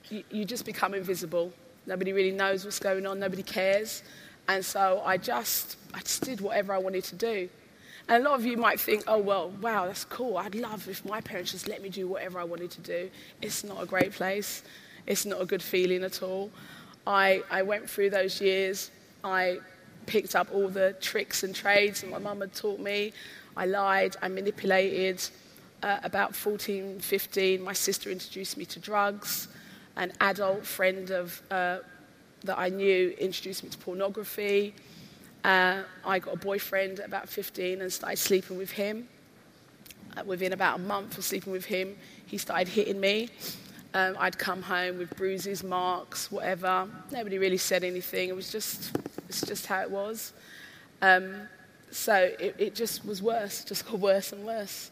you, 0.09 0.23
you 0.29 0.45
just 0.45 0.65
become 0.65 0.93
invisible. 0.93 1.51
Nobody 1.87 2.13
really 2.13 2.31
knows 2.31 2.63
what's 2.63 2.79
going 2.79 3.05
on. 3.07 3.19
Nobody 3.19 3.43
cares, 3.43 4.03
and 4.47 4.63
so 4.63 5.01
I 5.03 5.17
just 5.17 5.77
I 5.93 5.99
just 5.99 6.23
did 6.23 6.41
whatever 6.41 6.73
I 6.73 6.77
wanted 6.77 7.03
to 7.05 7.15
do. 7.15 7.49
And 8.07 8.25
a 8.25 8.29
lot 8.29 8.37
of 8.39 8.45
you 8.45 8.57
might 8.57 8.79
think, 8.79 9.03
oh, 9.07 9.19
well, 9.19 9.51
wow, 9.61 9.85
that's 9.85 10.03
cool. 10.05 10.37
I'd 10.37 10.55
love 10.55 10.89
if 10.89 11.05
my 11.05 11.21
parents 11.21 11.51
just 11.51 11.67
let 11.67 11.81
me 11.81 11.89
do 11.89 12.07
whatever 12.07 12.39
I 12.39 12.43
wanted 12.43 12.71
to 12.71 12.81
do. 12.81 13.09
It's 13.41 13.63
not 13.63 13.81
a 13.81 13.85
great 13.85 14.11
place. 14.11 14.63
It's 15.07 15.25
not 15.25 15.41
a 15.41 15.45
good 15.45 15.63
feeling 15.63 16.03
at 16.03 16.21
all. 16.21 16.51
I, 17.05 17.43
I 17.49 17.63
went 17.63 17.89
through 17.89 18.11
those 18.11 18.39
years. 18.39 18.91
I 19.23 19.59
picked 20.05 20.35
up 20.35 20.53
all 20.53 20.67
the 20.67 20.95
tricks 21.01 21.43
and 21.43 21.53
trades 21.55 22.01
that 22.01 22.09
my 22.09 22.19
mum 22.19 22.41
had 22.41 22.53
taught 22.53 22.79
me. 22.79 23.13
I 23.55 23.65
lied, 23.65 24.15
I 24.21 24.27
manipulated. 24.27 25.21
Uh, 25.83 25.99
about 26.03 26.35
14, 26.35 26.99
15, 26.99 27.61
my 27.61 27.73
sister 27.73 28.11
introduced 28.11 28.55
me 28.57 28.65
to 28.65 28.79
drugs. 28.79 29.47
An 29.95 30.11
adult 30.21 30.65
friend 30.65 31.09
of, 31.11 31.41
uh, 31.49 31.79
that 32.43 32.57
I 32.57 32.69
knew 32.69 33.15
introduced 33.19 33.63
me 33.63 33.69
to 33.71 33.77
pornography. 33.77 34.73
Uh, 35.43 35.81
I 36.05 36.19
got 36.19 36.35
a 36.35 36.37
boyfriend 36.37 36.99
at 36.99 37.07
about 37.07 37.27
15 37.27 37.81
and 37.81 37.91
started 37.91 38.17
sleeping 38.17 38.57
with 38.57 38.71
him. 38.71 39.07
Uh, 40.15 40.23
within 40.23 40.53
about 40.53 40.79
a 40.79 40.81
month 40.81 41.17
of 41.17 41.23
sleeping 41.23 41.51
with 41.51 41.65
him, 41.65 41.95
he 42.27 42.37
started 42.37 42.67
hitting 42.67 42.99
me. 42.99 43.29
Um, 43.93 44.15
I'd 44.19 44.37
come 44.37 44.61
home 44.61 44.97
with 44.97 45.15
bruises, 45.17 45.63
marks, 45.63 46.31
whatever. 46.31 46.87
Nobody 47.11 47.37
really 47.37 47.57
said 47.57 47.83
anything. 47.83 48.29
It 48.29 48.35
was 48.35 48.51
just, 48.51 48.95
it's 49.27 49.41
just 49.41 49.65
how 49.65 49.81
it 49.81 49.91
was. 49.91 50.31
Um, 51.01 51.47
so 51.89 52.31
it, 52.39 52.55
it 52.57 52.75
just 52.75 53.05
was 53.05 53.21
worse, 53.21 53.65
just 53.65 53.85
got 53.85 53.99
worse 53.99 54.31
and 54.31 54.45
worse. 54.45 54.91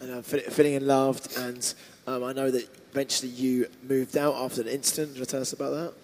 And 0.00 0.12
uh, 0.12 0.22
fe- 0.22 0.40
feeling 0.40 0.74
in 0.74 0.86
loved, 0.86 1.36
and 1.38 1.74
um, 2.06 2.24
I 2.24 2.32
know 2.32 2.50
that 2.50 2.68
eventually 2.90 3.30
you 3.32 3.66
moved 3.88 4.16
out 4.16 4.34
after 4.34 4.60
an 4.60 4.68
incident. 4.68 5.14
Do 5.14 5.20
you 5.20 5.26
tell 5.26 5.40
us 5.40 5.52
about 5.52 5.70
that? 5.70 5.94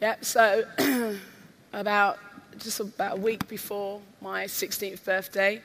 Yeah, 0.00 0.16
so 0.20 0.64
about 1.72 2.18
just 2.58 2.80
about 2.80 3.18
a 3.18 3.20
week 3.20 3.46
before 3.48 4.00
my 4.20 4.44
16th 4.44 5.04
birthday, 5.04 5.62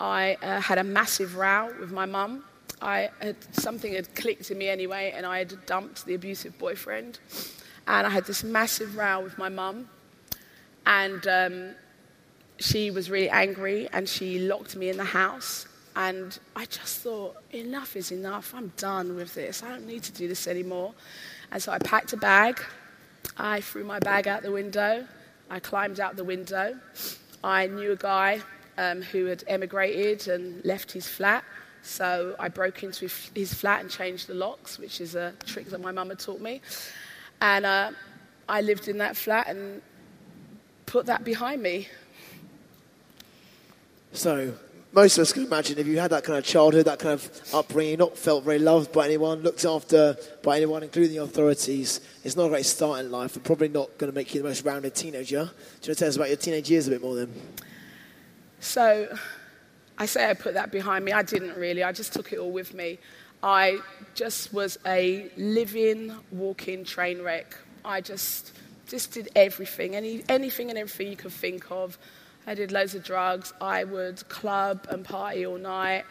I 0.00 0.36
uh, 0.42 0.60
had 0.60 0.78
a 0.78 0.84
massive 0.84 1.36
row 1.36 1.72
with 1.78 1.92
my 1.92 2.06
mum. 2.06 2.44
I 2.80 3.10
had, 3.20 3.36
something 3.54 3.94
had 3.94 4.14
clicked 4.14 4.50
in 4.50 4.58
me 4.58 4.68
anyway, 4.68 5.12
and 5.16 5.24
I 5.24 5.38
had 5.38 5.66
dumped 5.66 6.04
the 6.06 6.14
abusive 6.14 6.58
boyfriend. 6.58 7.18
And 7.88 8.06
I 8.06 8.10
had 8.10 8.24
this 8.24 8.42
massive 8.42 8.96
row 8.96 9.20
with 9.20 9.38
my 9.38 9.48
mum, 9.48 9.88
and 10.84 11.26
um, 11.26 11.70
she 12.58 12.90
was 12.90 13.10
really 13.10 13.30
angry, 13.30 13.88
and 13.92 14.08
she 14.08 14.38
locked 14.40 14.76
me 14.76 14.88
in 14.88 14.96
the 14.96 15.04
house. 15.04 15.66
And 15.94 16.38
I 16.54 16.66
just 16.66 17.00
thought, 17.00 17.36
enough 17.52 17.96
is 17.96 18.12
enough. 18.12 18.52
I'm 18.54 18.72
done 18.76 19.16
with 19.16 19.34
this. 19.34 19.62
I 19.62 19.70
don't 19.70 19.86
need 19.86 20.02
to 20.02 20.12
do 20.12 20.28
this 20.28 20.46
anymore. 20.46 20.92
And 21.50 21.62
so 21.62 21.72
I 21.72 21.78
packed 21.78 22.12
a 22.12 22.18
bag. 22.18 22.62
I 23.38 23.62
threw 23.62 23.84
my 23.84 23.98
bag 24.00 24.28
out 24.28 24.42
the 24.42 24.52
window. 24.52 25.06
I 25.48 25.58
climbed 25.58 26.00
out 26.00 26.16
the 26.16 26.24
window. 26.24 26.78
I 27.42 27.68
knew 27.68 27.92
a 27.92 27.96
guy 27.96 28.42
um, 28.76 29.00
who 29.00 29.26
had 29.26 29.44
emigrated 29.46 30.28
and 30.28 30.62
left 30.64 30.92
his 30.92 31.08
flat. 31.08 31.44
So 31.86 32.34
I 32.38 32.48
broke 32.48 32.82
into 32.82 33.08
his- 33.34 33.54
flat 33.54 33.80
and 33.80 33.88
changed 33.88 34.26
the 34.26 34.34
locks, 34.34 34.78
which 34.78 35.00
is 35.00 35.14
a 35.14 35.32
trick 35.46 35.70
that 35.70 35.80
my 35.80 35.92
mum 35.92 36.08
had 36.08 36.18
taught 36.18 36.40
me. 36.40 36.60
And 37.40 37.64
uh, 37.64 37.92
I 38.48 38.60
lived 38.60 38.88
in 38.88 38.98
that 38.98 39.16
flat 39.16 39.46
and 39.46 39.80
put 40.86 41.06
that 41.06 41.24
behind 41.24 41.62
me. 41.62 41.88
So, 44.12 44.54
most 44.92 45.18
of 45.18 45.22
us 45.22 45.32
can 45.32 45.44
imagine 45.44 45.78
if 45.78 45.86
you 45.86 45.98
had 45.98 46.10
that 46.10 46.24
kind 46.24 46.38
of 46.38 46.44
childhood, 46.44 46.86
that 46.86 46.98
kind 46.98 47.12
of 47.12 47.30
upbringing, 47.52 47.98
not 47.98 48.16
felt 48.16 48.44
very 48.44 48.58
loved 48.58 48.92
by 48.92 49.04
anyone, 49.04 49.42
looked 49.42 49.64
after 49.64 50.16
by 50.42 50.56
anyone, 50.56 50.82
including 50.82 51.16
the 51.16 51.22
authorities, 51.22 52.00
it's 52.24 52.34
not 52.34 52.46
a 52.46 52.48
great 52.48 52.64
start 52.64 53.00
in 53.00 53.12
life 53.12 53.36
and 53.36 53.44
probably 53.44 53.68
not 53.68 53.96
going 53.98 54.10
to 54.10 54.14
make 54.14 54.34
you 54.34 54.42
the 54.42 54.48
most 54.48 54.64
rounded 54.64 54.94
teenager. 54.94 55.44
Do 55.44 55.50
you 55.50 55.50
want 55.50 55.82
to 55.82 55.94
tell 55.94 56.08
us 56.08 56.16
about 56.16 56.28
your 56.28 56.38
teenage 56.38 56.70
years 56.70 56.88
a 56.88 56.90
bit 56.90 57.02
more 57.02 57.14
then? 57.14 57.32
So 58.58 59.16
I 59.98 60.06
say 60.06 60.28
I 60.28 60.34
put 60.34 60.54
that 60.54 60.70
behind 60.70 61.04
me. 61.04 61.12
I 61.12 61.22
didn't 61.22 61.56
really. 61.56 61.82
I 61.82 61.92
just 61.92 62.12
took 62.12 62.32
it 62.32 62.38
all 62.38 62.50
with 62.50 62.74
me. 62.74 62.98
I 63.42 63.78
just 64.14 64.52
was 64.52 64.78
a 64.86 65.30
living, 65.36 66.14
walking 66.30 66.84
train 66.84 67.22
wreck. 67.22 67.56
I 67.84 68.00
just 68.00 68.52
just 68.88 69.12
did 69.12 69.28
everything, 69.34 69.96
any, 69.96 70.22
anything 70.28 70.70
and 70.70 70.78
everything 70.78 71.08
you 71.08 71.16
could 71.16 71.32
think 71.32 71.70
of. 71.70 71.98
I 72.46 72.54
did 72.54 72.70
loads 72.70 72.94
of 72.94 73.02
drugs. 73.02 73.52
I 73.60 73.84
would 73.84 74.26
club 74.28 74.86
and 74.88 75.04
party 75.04 75.44
all 75.44 75.58
night. 75.58 76.04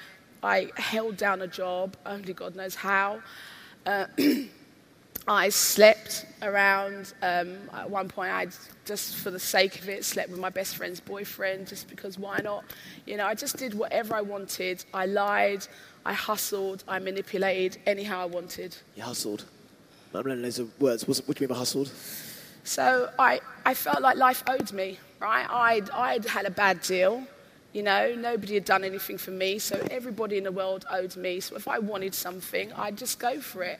I 0.43 0.71
held 0.75 1.17
down 1.17 1.41
a 1.41 1.47
job, 1.47 1.95
only 2.05 2.33
God 2.33 2.55
knows 2.55 2.75
how. 2.75 3.21
Uh, 3.85 4.07
I 5.27 5.49
slept 5.49 6.25
around. 6.41 7.13
Um, 7.21 7.57
at 7.73 7.89
one 7.89 8.09
point, 8.09 8.31
I 8.31 8.47
just 8.85 9.15
for 9.15 9.31
the 9.31 9.39
sake 9.39 9.79
of 9.79 9.89
it 9.89 10.05
slept 10.05 10.29
with 10.29 10.39
my 10.39 10.49
best 10.49 10.75
friend's 10.75 10.99
boyfriend, 10.99 11.67
just 11.67 11.89
because 11.89 12.17
why 12.17 12.39
not? 12.43 12.63
You 13.05 13.17
know, 13.17 13.25
I 13.25 13.33
just 13.33 13.57
did 13.57 13.73
whatever 13.73 14.15
I 14.15 14.21
wanted. 14.21 14.85
I 14.93 15.05
lied, 15.05 15.67
I 16.05 16.13
hustled, 16.13 16.83
I 16.87 16.99
manipulated 16.99 17.81
anyhow 17.85 18.21
I 18.21 18.25
wanted. 18.25 18.75
You 18.95 19.03
hustled. 19.03 19.45
I'm 20.13 20.23
learning 20.23 20.43
loads 20.43 20.59
of 20.59 20.79
words. 20.79 21.07
What 21.07 21.17
do 21.17 21.33
you 21.33 21.47
mean 21.47 21.49
by 21.49 21.59
hustled? 21.59 21.91
So 22.63 23.11
I, 23.19 23.41
I 23.65 23.73
felt 23.73 24.01
like 24.01 24.17
life 24.17 24.43
owed 24.47 24.71
me, 24.71 24.97
right? 25.19 25.45
I'd, 25.49 25.89
I'd 25.89 26.25
had 26.25 26.45
a 26.45 26.51
bad 26.51 26.81
deal. 26.81 27.23
You 27.73 27.83
know, 27.83 28.15
nobody 28.15 28.53
had 28.53 28.65
done 28.65 28.83
anything 28.83 29.17
for 29.17 29.31
me, 29.31 29.59
so 29.59 29.85
everybody 29.91 30.37
in 30.37 30.45
the 30.45 30.51
world 30.51 30.85
owed 30.89 31.15
me. 31.17 31.41
So 31.41 31.57
if 31.57 31.67
I 31.67 31.79
wanted 31.79 32.15
something, 32.15 32.71
I'd 32.73 32.97
just 32.97 33.19
go 33.19 33.41
for 33.41 33.63
it. 33.63 33.79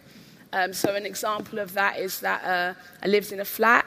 Um, 0.52 0.74
so 0.74 0.94
an 0.96 1.06
example 1.06 1.60
of 1.60 1.74
that 1.74 1.98
is 2.00 2.20
that 2.20 2.44
uh, 2.44 2.74
I 3.02 3.08
lived 3.08 3.32
in 3.32 3.40
a 3.40 3.46
flat, 3.46 3.86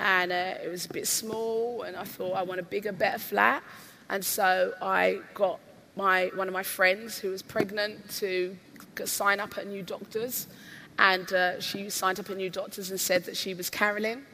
and 0.00 0.32
uh, 0.32 0.54
it 0.64 0.68
was 0.68 0.86
a 0.86 0.88
bit 0.88 1.06
small, 1.06 1.82
and 1.82 1.94
I 1.94 2.04
thought 2.04 2.32
I 2.32 2.42
want 2.42 2.58
a 2.58 2.62
bigger, 2.62 2.90
better 2.90 3.18
flat. 3.18 3.62
And 4.08 4.24
so 4.24 4.72
I 4.80 5.20
got 5.34 5.60
my, 5.94 6.30
one 6.34 6.48
of 6.48 6.54
my 6.54 6.62
friends 6.62 7.18
who 7.18 7.30
was 7.30 7.42
pregnant 7.42 8.08
to 8.16 8.56
sign 9.04 9.40
up 9.40 9.58
at 9.58 9.64
a 9.64 9.68
New 9.68 9.82
Doctors, 9.82 10.46
and 10.98 11.30
uh, 11.32 11.60
she 11.60 11.90
signed 11.90 12.18
up 12.18 12.30
at 12.30 12.32
a 12.32 12.38
New 12.38 12.50
Doctors 12.50 12.90
and 12.90 12.98
said 12.98 13.24
that 13.24 13.36
she 13.36 13.52
was 13.52 13.68
Carolyn. 13.68 14.24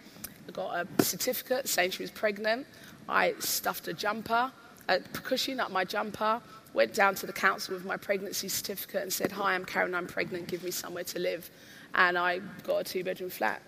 I 0.48 0.52
got 0.52 0.86
a 0.98 1.02
certificate 1.02 1.68
saying 1.68 1.90
she 1.90 2.02
was 2.04 2.12
pregnant. 2.12 2.66
I 3.08 3.34
stuffed 3.40 3.88
a 3.88 3.92
jumper, 3.92 4.52
a 4.88 5.00
cushion 5.00 5.58
up 5.58 5.72
my 5.72 5.84
jumper, 5.84 6.40
went 6.74 6.94
down 6.94 7.16
to 7.16 7.26
the 7.26 7.32
council 7.32 7.74
with 7.74 7.84
my 7.84 7.96
pregnancy 7.96 8.48
certificate 8.48 9.02
and 9.02 9.12
said, 9.12 9.32
Hi, 9.32 9.54
I'm 9.54 9.64
Karen, 9.64 9.96
I'm 9.96 10.06
pregnant, 10.06 10.46
give 10.46 10.62
me 10.62 10.70
somewhere 10.70 11.04
to 11.04 11.18
live. 11.18 11.50
And 11.94 12.16
I 12.16 12.40
got 12.62 12.82
a 12.82 12.84
two 12.84 13.02
bedroom 13.02 13.30
flat. 13.30 13.60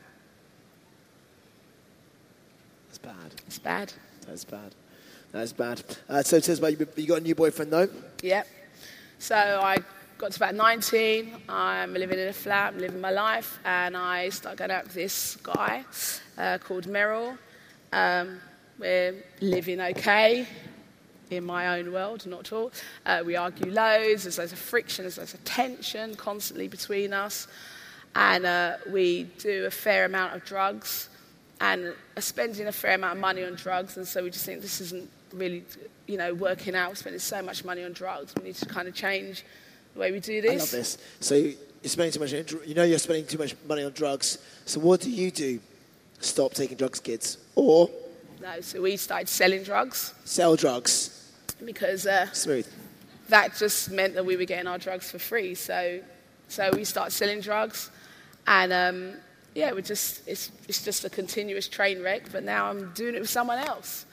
That's 2.88 2.98
bad. 2.98 3.34
It's 3.46 3.58
bad. 3.58 3.92
That's 4.26 4.44
bad. 4.44 4.74
That's 5.30 5.52
bad. 5.52 5.82
Uh, 6.08 6.22
so 6.22 6.40
tell 6.40 6.52
us 6.54 6.58
about 6.58 6.78
you, 6.78 6.88
you 6.96 7.06
got 7.06 7.18
a 7.18 7.22
new 7.22 7.34
boyfriend 7.34 7.70
though? 7.70 7.88
Yep. 8.22 8.46
So 9.18 9.36
I 9.36 9.76
got 10.16 10.32
to 10.32 10.38
about 10.38 10.54
19. 10.54 11.34
I'm 11.50 11.92
living 11.92 12.18
in 12.18 12.28
a 12.28 12.32
flat, 12.32 12.72
I'm 12.72 12.80
living 12.80 13.00
my 13.00 13.10
life, 13.10 13.58
and 13.64 13.94
I 13.94 14.30
start 14.30 14.56
going 14.56 14.70
out 14.70 14.84
with 14.84 14.94
this 14.94 15.36
guy 15.42 15.84
uh, 16.38 16.58
called 16.58 16.86
Merrill. 16.86 17.36
Um, 17.92 18.40
we're 18.78 19.22
living 19.40 19.80
okay 19.80 20.46
in 21.30 21.44
my 21.44 21.78
own 21.78 21.92
world, 21.92 22.26
not 22.26 22.40
at 22.40 22.52
all. 22.52 22.72
Uh, 23.04 23.22
we 23.24 23.36
argue 23.36 23.70
loads, 23.70 24.22
there's 24.22 24.38
loads 24.38 24.52
of 24.52 24.58
friction, 24.58 25.04
there's 25.04 25.18
loads 25.18 25.34
of 25.34 25.44
tension 25.44 26.14
constantly 26.14 26.68
between 26.68 27.12
us, 27.12 27.48
and 28.14 28.46
uh, 28.46 28.76
we 28.88 29.24
do 29.38 29.66
a 29.66 29.70
fair 29.70 30.06
amount 30.06 30.34
of 30.34 30.42
drugs 30.44 31.10
and 31.60 31.94
are 32.16 32.20
spending 32.22 32.66
a 32.66 32.72
fair 32.72 32.94
amount 32.94 33.14
of 33.14 33.20
money 33.20 33.44
on 33.44 33.54
drugs, 33.54 33.96
and 33.96 34.06
so 34.06 34.22
we 34.22 34.30
just 34.30 34.44
think 34.46 34.62
this 34.62 34.80
isn't 34.80 35.10
really, 35.32 35.64
you 36.06 36.16
know, 36.16 36.32
working 36.34 36.74
out. 36.74 36.90
We're 36.90 36.94
spending 36.96 37.20
so 37.20 37.42
much 37.42 37.64
money 37.64 37.84
on 37.84 37.92
drugs. 37.92 38.32
We 38.36 38.44
need 38.44 38.54
to 38.56 38.66
kind 38.66 38.86
of 38.88 38.94
change 38.94 39.44
the 39.94 40.00
way 40.00 40.12
we 40.12 40.20
do 40.20 40.40
this. 40.40 40.52
I 40.52 40.56
love 40.56 40.70
this. 40.70 40.98
So 41.20 41.34
you- 41.34 41.56
you're 41.82 41.90
spending 41.90 42.12
too 42.12 42.20
much. 42.20 42.32
You 42.66 42.74
know 42.74 42.82
you're 42.84 42.98
spending 42.98 43.26
too 43.26 43.38
much 43.38 43.54
money 43.66 43.82
on 43.84 43.92
drugs. 43.92 44.38
So 44.66 44.80
what 44.80 45.00
do 45.00 45.10
you 45.10 45.30
do? 45.30 45.60
Stop 46.20 46.52
taking 46.54 46.76
drugs, 46.76 46.98
kids, 47.00 47.38
or 47.54 47.88
No, 48.40 48.60
so 48.60 48.82
we 48.82 48.96
started 48.96 49.28
selling 49.28 49.62
drugs 49.64 50.12
Sell 50.24 50.56
drugs. 50.56 51.10
because 51.64 52.06
uh, 52.06 52.30
Smooth. 52.32 52.66
that 53.28 53.56
just 53.56 53.90
meant 53.90 54.14
that 54.14 54.24
we 54.24 54.36
were 54.36 54.44
getting 54.44 54.66
our 54.66 54.78
drugs 54.78 55.10
for 55.10 55.18
free. 55.20 55.54
So, 55.54 56.00
so 56.48 56.70
we 56.74 56.84
started 56.84 57.12
selling 57.12 57.40
drugs, 57.40 57.90
and 58.46 58.72
um, 58.72 59.12
yeah, 59.58 59.72
we're 59.72 59.80
just 59.80 60.26
it's 60.28 60.52
it's 60.68 60.84
just 60.84 61.04
a 61.04 61.10
continuous 61.10 61.68
train 61.68 62.02
wreck. 62.02 62.30
But 62.30 62.44
now 62.44 62.70
I'm 62.70 62.92
doing 62.92 63.14
it 63.14 63.20
with 63.20 63.30
someone 63.30 63.58
else. 63.58 64.06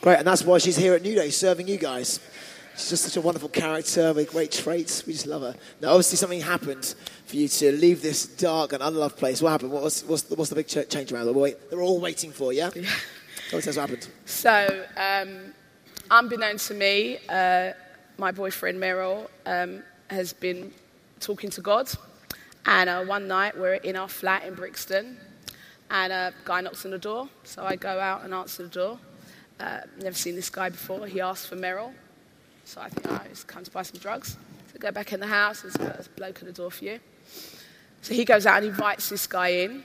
Great, 0.00 0.18
and 0.18 0.26
that's 0.26 0.44
why 0.44 0.58
she's 0.58 0.76
here 0.76 0.94
at 0.94 1.02
New 1.02 1.16
Day 1.16 1.30
serving 1.30 1.66
you 1.66 1.76
guys. 1.76 2.20
She's 2.76 2.90
just 2.90 3.02
such 3.02 3.16
a 3.16 3.20
wonderful 3.20 3.48
character 3.48 4.12
with 4.12 4.30
great 4.30 4.52
traits. 4.52 5.04
We 5.04 5.12
just 5.12 5.26
love 5.26 5.42
her. 5.42 5.56
Now, 5.82 5.88
obviously, 5.88 6.16
something 6.16 6.40
happened 6.40 6.94
for 7.26 7.34
you 7.34 7.48
to 7.48 7.72
leave 7.72 8.00
this 8.00 8.24
dark 8.24 8.72
and 8.72 8.80
unloved 8.80 9.16
place. 9.16 9.42
What 9.42 9.50
happened? 9.50 9.72
What 9.72 9.82
was, 9.82 10.04
what's, 10.04 10.22
the, 10.22 10.36
what's 10.36 10.50
the 10.50 10.54
big 10.54 10.68
change 10.68 11.12
around? 11.12 11.26
They 11.26 11.32
were, 11.32 11.40
wait, 11.40 11.70
they 11.70 11.74
were 11.74 11.82
all 11.82 11.98
waiting 12.00 12.30
for 12.30 12.52
you. 12.52 12.60
Yeah? 12.60 12.70
Tell 13.50 13.58
us 13.58 13.66
what 13.66 13.74
happened. 13.74 14.08
So, 14.26 14.86
um, 14.96 15.52
unbeknownst 16.12 16.68
to 16.68 16.74
me, 16.74 17.18
uh, 17.28 17.72
my 18.18 18.30
boyfriend 18.30 18.78
Merrill 18.78 19.28
um, 19.44 19.82
has 20.10 20.32
been 20.32 20.72
talking 21.18 21.50
to 21.50 21.60
God. 21.60 21.90
And 22.68 22.90
uh, 22.90 23.02
one 23.02 23.26
night 23.26 23.56
we're 23.56 23.76
in 23.76 23.96
our 23.96 24.08
flat 24.08 24.44
in 24.44 24.52
Brixton, 24.52 25.16
and 25.90 26.12
a 26.12 26.34
guy 26.44 26.60
knocks 26.60 26.84
on 26.84 26.90
the 26.90 26.98
door. 26.98 27.30
So 27.42 27.64
I 27.64 27.76
go 27.76 27.98
out 27.98 28.24
and 28.24 28.34
answer 28.34 28.64
the 28.64 28.68
door. 28.68 28.98
Uh, 29.58 29.80
never 30.02 30.14
seen 30.14 30.34
this 30.34 30.50
guy 30.50 30.68
before. 30.68 31.06
He 31.06 31.18
asks 31.18 31.46
for 31.46 31.56
Merrill. 31.56 31.94
So 32.64 32.82
I 32.82 32.90
think, 32.90 33.06
oh, 33.10 33.22
he's 33.26 33.42
come 33.42 33.64
to 33.64 33.70
buy 33.70 33.80
some 33.80 33.98
drugs. 33.98 34.32
So 34.66 34.74
I 34.74 34.78
go 34.80 34.90
back 34.90 35.14
in 35.14 35.18
the 35.20 35.26
house, 35.26 35.62
there's 35.62 35.76
a 35.76 36.10
bloke 36.14 36.40
at 36.40 36.44
the 36.44 36.52
door 36.52 36.70
for 36.70 36.84
you. 36.84 37.00
So 38.02 38.12
he 38.12 38.26
goes 38.26 38.44
out 38.44 38.58
and 38.58 38.66
invites 38.66 39.08
this 39.08 39.26
guy 39.26 39.48
in. 39.48 39.82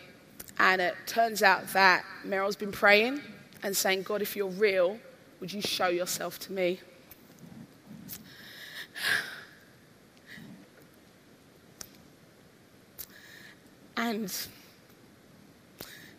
And 0.60 0.82
it 0.82 0.96
turns 1.08 1.42
out 1.42 1.66
that 1.72 2.04
Merrill's 2.25 2.58
been 2.58 2.74
praying 2.74 3.22
and 3.63 3.78
saying, 3.78 4.04
God, 4.04 4.22
if 4.22 4.36
you're 4.36 4.50
real, 4.50 5.00
would 5.40 5.54
you 5.54 5.62
show 5.62 5.88
yourself 5.88 6.38
to 6.40 6.52
me? 6.52 6.82
And 13.98 14.34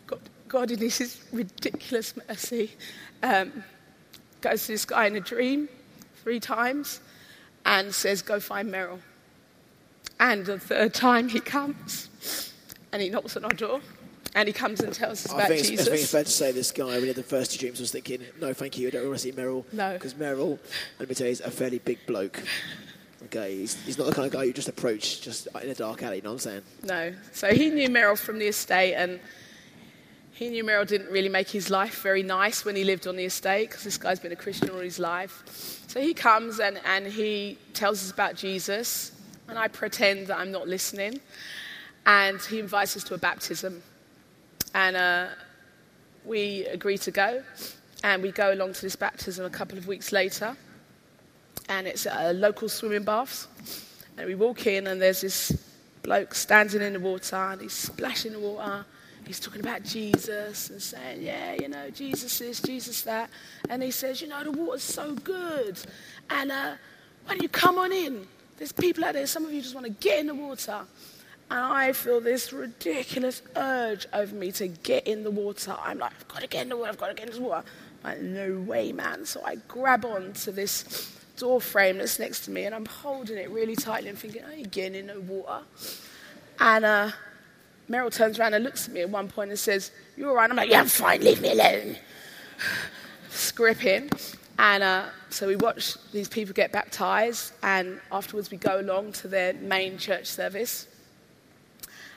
God, 0.06 0.20
God 0.48 0.70
in 0.70 0.78
His 0.78 1.20
ridiculous 1.32 2.14
mercy, 2.28 2.72
um, 3.22 3.64
goes 4.40 4.66
to 4.66 4.72
this 4.72 4.84
guy 4.84 5.06
in 5.06 5.16
a 5.16 5.20
dream 5.20 5.68
three 6.22 6.40
times 6.40 7.00
and 7.64 7.94
says, 7.94 8.22
Go 8.22 8.40
find 8.40 8.70
Merrill. 8.70 9.00
And 10.20 10.46
the 10.46 10.58
third 10.58 10.94
time 10.94 11.28
he 11.28 11.40
comes 11.40 12.52
and 12.92 13.02
he 13.02 13.10
knocks 13.10 13.36
on 13.36 13.44
our 13.44 13.50
door 13.50 13.80
and 14.34 14.46
he 14.48 14.52
comes 14.52 14.80
and 14.80 14.92
tells 14.92 15.26
us 15.26 15.32
I 15.32 15.36
about 15.36 15.48
think, 15.48 15.60
it's, 15.60 15.68
I 15.68 15.70
Jesus. 15.72 15.88
think 15.88 16.00
it's 16.00 16.10
fair 16.10 16.24
to 16.24 16.30
say 16.30 16.52
this 16.52 16.70
guy, 16.70 16.86
when 16.86 17.00
he 17.00 17.06
had 17.08 17.16
the 17.16 17.22
first 17.22 17.52
two 17.52 17.58
dreams, 17.58 17.80
was 17.80 17.90
thinking, 17.90 18.20
no, 18.40 18.52
thank 18.52 18.78
you, 18.78 18.88
I 18.88 18.90
don't 18.90 19.06
want 19.06 19.18
to 19.18 19.22
see 19.22 19.32
Merrill. 19.32 19.66
No. 19.72 19.92
Because 19.92 20.16
Merrill, 20.16 20.58
let 20.98 21.08
me 21.08 21.14
tell 21.14 21.26
you, 21.26 21.32
is 21.32 21.40
a 21.40 21.50
fairly 21.50 21.78
big 21.78 21.98
bloke. 22.06 22.42
Okay, 23.24 23.56
he's, 23.56 23.82
he's 23.84 23.96
not 23.96 24.06
the 24.06 24.12
kind 24.12 24.26
of 24.26 24.32
guy 24.32 24.42
you 24.42 24.52
just 24.52 24.68
approach 24.68 25.22
just 25.22 25.48
in 25.62 25.70
a 25.70 25.74
dark 25.74 26.02
alley, 26.02 26.16
you 26.16 26.22
know 26.22 26.32
what 26.32 26.46
I'm 26.46 26.62
saying? 26.62 26.62
No. 26.82 27.14
So 27.32 27.54
he 27.54 27.70
knew 27.70 27.88
Merrill 27.88 28.16
from 28.16 28.38
the 28.38 28.46
estate, 28.46 28.94
and 28.94 29.18
he 30.32 30.50
knew 30.50 30.64
Merrill 30.64 30.84
didn't 30.84 31.10
really 31.10 31.28
make 31.28 31.48
his 31.48 31.70
life 31.70 32.02
very 32.02 32.22
nice 32.22 32.64
when 32.64 32.76
he 32.76 32.84
lived 32.84 33.06
on 33.06 33.16
the 33.16 33.24
estate, 33.24 33.68
because 33.70 33.84
this 33.84 33.96
guy's 33.96 34.20
been 34.20 34.32
a 34.32 34.36
Christian 34.36 34.70
all 34.70 34.80
his 34.80 34.98
life. 34.98 35.42
So 35.86 36.00
he 36.00 36.12
comes 36.12 36.58
and, 36.58 36.80
and 36.84 37.06
he 37.06 37.56
tells 37.72 38.02
us 38.02 38.10
about 38.10 38.34
Jesus, 38.34 39.12
and 39.48 39.58
I 39.58 39.68
pretend 39.68 40.26
that 40.26 40.38
I'm 40.38 40.50
not 40.50 40.68
listening. 40.68 41.20
And 42.06 42.40
he 42.42 42.58
invites 42.58 42.96
us 42.96 43.04
to 43.04 43.14
a 43.14 43.18
baptism. 43.18 43.82
And 44.74 44.96
uh, 44.96 45.26
we 46.24 46.66
agree 46.66 46.98
to 46.98 47.10
go, 47.10 47.42
and 48.02 48.22
we 48.22 48.32
go 48.32 48.52
along 48.52 48.74
to 48.74 48.82
this 48.82 48.96
baptism 48.96 49.46
a 49.46 49.50
couple 49.50 49.78
of 49.78 49.86
weeks 49.86 50.12
later. 50.12 50.56
And 51.68 51.86
it's 51.86 52.06
a 52.06 52.32
local 52.32 52.68
swimming 52.68 53.04
baths. 53.04 53.48
And 54.16 54.26
we 54.26 54.34
walk 54.34 54.66
in, 54.66 54.86
and 54.86 55.00
there's 55.00 55.22
this 55.22 55.52
bloke 56.02 56.34
standing 56.34 56.82
in 56.82 56.92
the 56.92 57.00
water, 57.00 57.36
and 57.36 57.60
he's 57.60 57.72
splashing 57.72 58.32
the 58.32 58.40
water. 58.40 58.84
He's 59.26 59.40
talking 59.40 59.60
about 59.60 59.82
Jesus 59.82 60.68
and 60.68 60.82
saying, 60.82 61.22
Yeah, 61.22 61.54
you 61.54 61.68
know, 61.68 61.88
Jesus 61.90 62.40
is 62.40 62.60
Jesus 62.60 63.02
that. 63.02 63.30
And 63.70 63.82
he 63.82 63.90
says, 63.90 64.20
You 64.20 64.28
know, 64.28 64.44
the 64.44 64.52
water's 64.52 64.82
so 64.82 65.14
good. 65.14 65.78
And 66.28 66.52
uh, 66.52 66.74
you 67.40 67.48
come 67.48 67.78
on 67.78 67.92
in? 67.92 68.26
There's 68.58 68.72
people 68.72 69.04
out 69.04 69.14
there, 69.14 69.26
some 69.26 69.44
of 69.44 69.52
you 69.52 69.62
just 69.62 69.74
want 69.74 69.86
to 69.86 69.92
get 69.92 70.20
in 70.20 70.26
the 70.26 70.34
water. 70.34 70.82
And 71.50 71.60
I 71.60 71.92
feel 71.92 72.20
this 72.20 72.52
ridiculous 72.52 73.42
urge 73.56 74.06
over 74.12 74.34
me 74.34 74.52
to 74.52 74.68
get 74.68 75.06
in 75.06 75.24
the 75.24 75.30
water. 75.30 75.76
I'm 75.82 75.98
like, 75.98 76.12
I've 76.12 76.28
got 76.28 76.40
to 76.42 76.46
get 76.46 76.62
in 76.62 76.68
the 76.68 76.76
water, 76.76 76.90
I've 76.90 76.98
got 76.98 77.08
to 77.08 77.14
get 77.14 77.28
in 77.28 77.34
the 77.34 77.48
water. 77.48 77.66
I'm 78.04 78.10
like, 78.10 78.20
no 78.22 78.60
way, 78.60 78.92
man. 78.92 79.24
So 79.24 79.42
I 79.44 79.56
grab 79.68 80.04
on 80.04 80.32
to 80.34 80.52
this 80.52 81.18
door 81.44 81.60
frame 81.60 81.98
that's 81.98 82.18
next 82.18 82.46
to 82.46 82.50
me 82.50 82.64
and 82.64 82.74
I'm 82.74 82.86
holding 82.86 83.36
it 83.36 83.50
really 83.50 83.76
tightly 83.76 84.08
and 84.08 84.18
thinking, 84.18 84.42
I 84.46 84.54
ain't 84.54 84.70
getting 84.70 84.94
in 84.94 85.06
no 85.08 85.20
water. 85.20 85.62
And 86.58 86.84
uh, 86.86 87.10
Meryl 87.90 88.10
turns 88.10 88.38
around 88.38 88.54
and 88.54 88.64
looks 88.64 88.88
at 88.88 88.94
me 88.94 89.02
at 89.02 89.10
one 89.10 89.28
point 89.28 89.50
and 89.50 89.58
says, 89.58 89.90
You 90.16 90.30
all 90.30 90.36
right? 90.36 90.48
I'm 90.48 90.56
like, 90.56 90.70
Yeah, 90.70 90.80
I'm 90.80 90.86
fine, 90.86 91.20
leave 91.20 91.42
me 91.42 91.52
alone. 91.52 91.96
Scripping. 93.28 94.08
And 94.58 94.82
uh, 94.82 95.04
so 95.28 95.46
we 95.46 95.56
watch 95.56 95.96
these 96.12 96.28
people 96.28 96.54
get 96.54 96.72
baptized, 96.72 97.52
and 97.62 98.00
afterwards 98.10 98.50
we 98.50 98.56
go 98.56 98.80
along 98.80 99.12
to 99.12 99.28
their 99.28 99.52
main 99.52 99.98
church 99.98 100.26
service. 100.26 100.86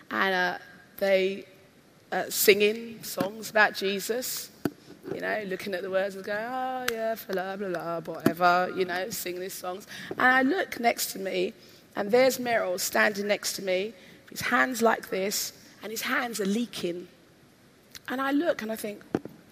And 0.10 0.34
uh, 0.34 0.58
they 1.00 1.48
uh, 2.14 2.30
singing 2.30 3.04
songs 3.04 3.50
about 3.50 3.74
Jesus, 3.76 4.52
you 5.14 5.22
know, 5.22 5.44
looking 5.48 5.74
at 5.74 5.82
the 5.82 5.90
words 5.90 6.16
and 6.16 6.24
going, 6.24 6.44
oh, 6.44 6.86
yeah, 6.92 7.16
blah, 7.30 7.56
blah, 7.56 7.70
blah, 7.70 8.02
whatever, 8.02 8.72
you 8.76 8.86
know, 8.86 9.10
singing 9.10 9.42
these 9.42 9.54
songs. 9.54 9.88
And 10.12 10.22
I 10.22 10.42
look 10.42 10.80
next 10.80 11.12
to 11.14 11.20
me, 11.20 11.54
and 11.96 12.12
there's 12.12 12.38
Meryl 12.38 12.80
standing 12.80 13.28
next 13.28 13.54
to 13.54 13.62
me, 13.62 13.94
his 14.30 14.42
hands 14.42 14.82
like 14.82 15.10
this, 15.10 15.54
and 15.82 15.92
his 15.92 16.02
hands 16.02 16.40
are 16.40 16.46
leaking. 16.46 17.08
And 18.10 18.22
I 18.22 18.32
look 18.32 18.62
and 18.62 18.72
I 18.72 18.76
think, 18.76 19.02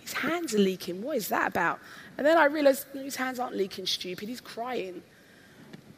his 0.05 0.13
hands 0.13 0.53
are 0.53 0.59
leaking. 0.59 1.01
What 1.01 1.17
is 1.17 1.29
that 1.29 1.47
about? 1.47 1.79
And 2.15 2.27
then 2.27 2.37
I 2.37 2.45
realize 2.45 2.85
his 2.93 3.15
hands 3.15 3.39
aren't 3.39 3.55
leaking, 3.55 3.87
stupid. 3.87 4.29
He's 4.29 4.39
crying. 4.39 5.01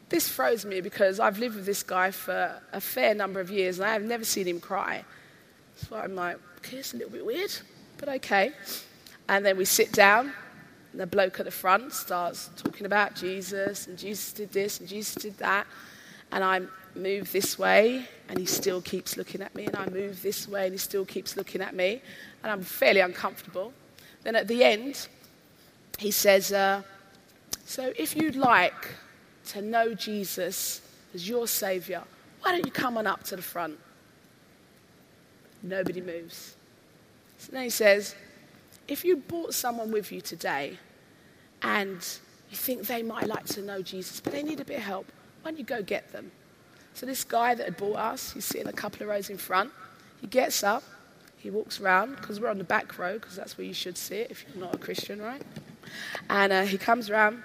This 0.08 0.26
throws 0.26 0.64
me 0.64 0.80
because 0.80 1.20
I've 1.20 1.38
lived 1.38 1.56
with 1.56 1.66
this 1.66 1.82
guy 1.82 2.10
for 2.10 2.58
a 2.72 2.80
fair 2.80 3.14
number 3.14 3.38
of 3.38 3.50
years 3.50 3.78
and 3.78 3.86
I 3.86 3.92
have 3.92 4.02
never 4.02 4.24
seen 4.24 4.46
him 4.46 4.60
cry. 4.60 5.04
So 5.76 5.96
I'm 5.96 6.14
like, 6.14 6.38
okay, 6.58 6.78
it's 6.78 6.94
a 6.94 6.96
little 6.96 7.12
bit 7.12 7.26
weird, 7.26 7.52
but 7.98 8.08
okay. 8.08 8.52
And 9.28 9.44
then 9.44 9.56
we 9.56 9.64
sit 9.64 9.92
down, 9.92 10.32
and 10.92 11.00
the 11.00 11.06
bloke 11.06 11.38
at 11.38 11.44
the 11.44 11.52
front 11.52 11.92
starts 11.92 12.50
talking 12.56 12.86
about 12.86 13.14
Jesus, 13.14 13.86
and 13.86 13.98
Jesus 13.98 14.32
did 14.32 14.52
this, 14.52 14.80
and 14.80 14.88
Jesus 14.88 15.14
did 15.14 15.36
that. 15.38 15.66
And 16.32 16.42
I 16.42 16.62
move 16.94 17.30
this 17.32 17.58
way, 17.58 18.06
and 18.28 18.38
he 18.38 18.46
still 18.46 18.80
keeps 18.80 19.16
looking 19.16 19.42
at 19.42 19.54
me, 19.54 19.66
and 19.66 19.76
I 19.76 19.86
move 19.88 20.22
this 20.22 20.48
way, 20.48 20.64
and 20.64 20.72
he 20.72 20.78
still 20.78 21.04
keeps 21.04 21.36
looking 21.36 21.60
at 21.60 21.74
me, 21.74 22.00
and 22.42 22.50
I'm 22.50 22.62
fairly 22.62 23.00
uncomfortable. 23.00 23.72
Then 24.22 24.34
at 24.34 24.48
the 24.48 24.64
end, 24.64 25.08
he 25.98 26.10
says, 26.10 26.52
uh, 26.52 26.82
So 27.64 27.92
if 27.96 28.16
you'd 28.16 28.36
like 28.36 28.88
to 29.48 29.62
know 29.62 29.94
Jesus 29.94 30.80
as 31.14 31.28
your 31.28 31.46
Savior, 31.46 32.02
why 32.40 32.52
don't 32.52 32.64
you 32.64 32.72
come 32.72 32.96
on 32.96 33.06
up 33.06 33.24
to 33.24 33.36
the 33.36 33.42
front? 33.42 33.78
Nobody 35.62 36.00
moves. 36.00 36.54
So 37.38 37.52
then 37.52 37.64
he 37.64 37.70
says, 37.70 38.14
If 38.88 39.04
you 39.04 39.16
brought 39.16 39.54
someone 39.54 39.92
with 39.92 40.10
you 40.10 40.20
today 40.20 40.78
and 41.62 41.96
you 42.50 42.56
think 42.56 42.86
they 42.86 43.02
might 43.02 43.26
like 43.26 43.44
to 43.46 43.62
know 43.62 43.82
Jesus, 43.82 44.20
but 44.20 44.32
they 44.32 44.42
need 44.42 44.60
a 44.60 44.64
bit 44.64 44.78
of 44.78 44.82
help, 44.82 45.12
why 45.42 45.50
don't 45.50 45.58
you 45.58 45.64
go 45.64 45.82
get 45.82 46.10
them? 46.10 46.32
So 46.94 47.06
this 47.06 47.22
guy 47.22 47.54
that 47.54 47.64
had 47.64 47.76
bought 47.76 47.98
us, 47.98 48.32
he's 48.32 48.46
sitting 48.46 48.66
a 48.66 48.72
couple 48.72 49.02
of 49.02 49.08
rows 49.08 49.30
in 49.30 49.36
front. 49.36 49.70
He 50.20 50.26
gets 50.26 50.64
up, 50.64 50.82
he 51.36 51.50
walks 51.50 51.80
around, 51.80 52.16
because 52.16 52.40
we're 52.40 52.48
on 52.48 52.58
the 52.58 52.64
back 52.64 52.98
row, 52.98 53.18
because 53.18 53.36
that's 53.36 53.56
where 53.56 53.66
you 53.66 53.74
should 53.74 53.96
sit 53.96 54.30
if 54.30 54.44
you're 54.48 54.64
not 54.64 54.74
a 54.74 54.78
Christian, 54.78 55.20
right? 55.20 55.42
And 56.28 56.52
uh, 56.52 56.62
he 56.62 56.78
comes 56.78 57.10
around 57.10 57.42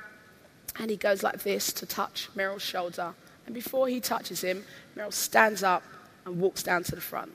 and 0.79 0.89
he 0.89 0.97
goes 0.97 1.21
like 1.21 1.43
this 1.43 1.71
to 1.73 1.85
touch 1.85 2.29
Meryl's 2.35 2.63
shoulder. 2.63 3.13
And 3.45 3.53
before 3.53 3.89
he 3.89 3.99
touches 3.99 4.41
him, 4.41 4.63
Meryl 4.97 5.13
stands 5.13 5.61
up 5.61 5.83
and 6.25 6.39
walks 6.39 6.63
down 6.63 6.83
to 6.85 6.95
the 6.95 7.01
front. 7.01 7.33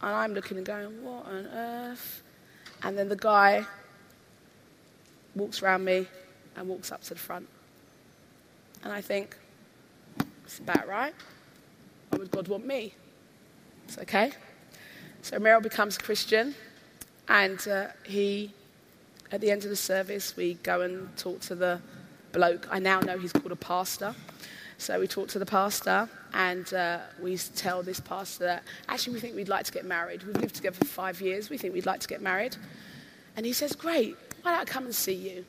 And 0.00 0.14
I'm 0.14 0.34
looking 0.34 0.58
and 0.58 0.66
going, 0.66 1.02
what 1.02 1.26
on 1.26 1.46
earth? 1.46 2.22
And 2.82 2.96
then 2.96 3.08
the 3.08 3.16
guy 3.16 3.66
walks 5.34 5.62
around 5.62 5.84
me 5.84 6.06
and 6.56 6.68
walks 6.68 6.92
up 6.92 7.02
to 7.02 7.14
the 7.14 7.20
front. 7.20 7.48
And 8.82 8.92
I 8.92 9.00
think, 9.00 9.36
it's 10.44 10.58
about 10.58 10.88
right. 10.88 11.14
Why 12.10 12.18
would 12.18 12.30
God 12.30 12.48
want 12.48 12.66
me? 12.66 12.94
It's 13.86 13.98
okay. 13.98 14.32
So 15.22 15.38
Meryl 15.38 15.62
becomes 15.62 15.96
a 15.96 16.00
Christian, 16.00 16.54
and 17.28 17.66
uh, 17.68 17.88
he, 18.04 18.52
at 19.32 19.40
the 19.40 19.50
end 19.50 19.64
of 19.64 19.70
the 19.70 19.76
service, 19.76 20.36
we 20.36 20.54
go 20.54 20.80
and 20.80 21.14
talk 21.16 21.40
to 21.42 21.54
the 21.54 21.80
bloke. 22.32 22.66
I 22.70 22.78
now 22.78 23.00
know 23.00 23.18
he's 23.18 23.32
called 23.32 23.52
a 23.52 23.56
pastor. 23.56 24.14
So 24.80 25.00
we 25.00 25.08
talked 25.08 25.30
to 25.30 25.40
the 25.40 25.46
pastor, 25.46 26.08
and 26.32 26.72
uh, 26.72 26.98
we 27.20 27.36
tell 27.36 27.82
this 27.82 27.98
pastor 27.98 28.44
that 28.44 28.62
actually 28.88 29.14
we 29.14 29.20
think 29.20 29.34
we'd 29.34 29.48
like 29.48 29.64
to 29.64 29.72
get 29.72 29.84
married. 29.84 30.22
We've 30.22 30.36
lived 30.36 30.54
together 30.54 30.76
for 30.76 30.84
five 30.84 31.20
years. 31.20 31.50
We 31.50 31.58
think 31.58 31.74
we'd 31.74 31.84
like 31.84 31.98
to 32.00 32.08
get 32.08 32.22
married. 32.22 32.56
And 33.36 33.44
he 33.44 33.52
says, 33.52 33.74
Great, 33.74 34.16
why 34.42 34.52
don't 34.52 34.60
I 34.60 34.64
come 34.64 34.84
and 34.84 34.94
see 34.94 35.14
you? 35.14 35.44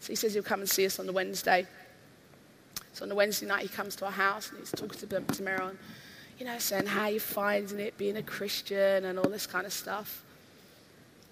So 0.00 0.08
he 0.08 0.16
says 0.16 0.34
he'll 0.34 0.42
come 0.42 0.60
and 0.60 0.68
see 0.68 0.84
us 0.84 0.98
on 0.98 1.06
the 1.06 1.12
Wednesday. 1.12 1.64
So 2.92 3.04
on 3.04 3.08
the 3.08 3.14
Wednesday 3.14 3.46
night, 3.46 3.62
he 3.62 3.68
comes 3.68 3.94
to 3.96 4.06
our 4.06 4.12
house 4.12 4.50
and 4.50 4.58
he's 4.58 4.72
talking 4.72 4.98
to, 4.98 5.20
to 5.20 5.72
you 6.38 6.44
know, 6.44 6.58
saying 6.58 6.86
how 6.86 7.06
you're 7.06 7.20
finding 7.20 7.78
it 7.78 7.96
being 7.96 8.16
a 8.16 8.22
Christian 8.22 9.04
and 9.04 9.16
all 9.16 9.30
this 9.30 9.46
kind 9.46 9.64
of 9.64 9.72
stuff. 9.72 10.24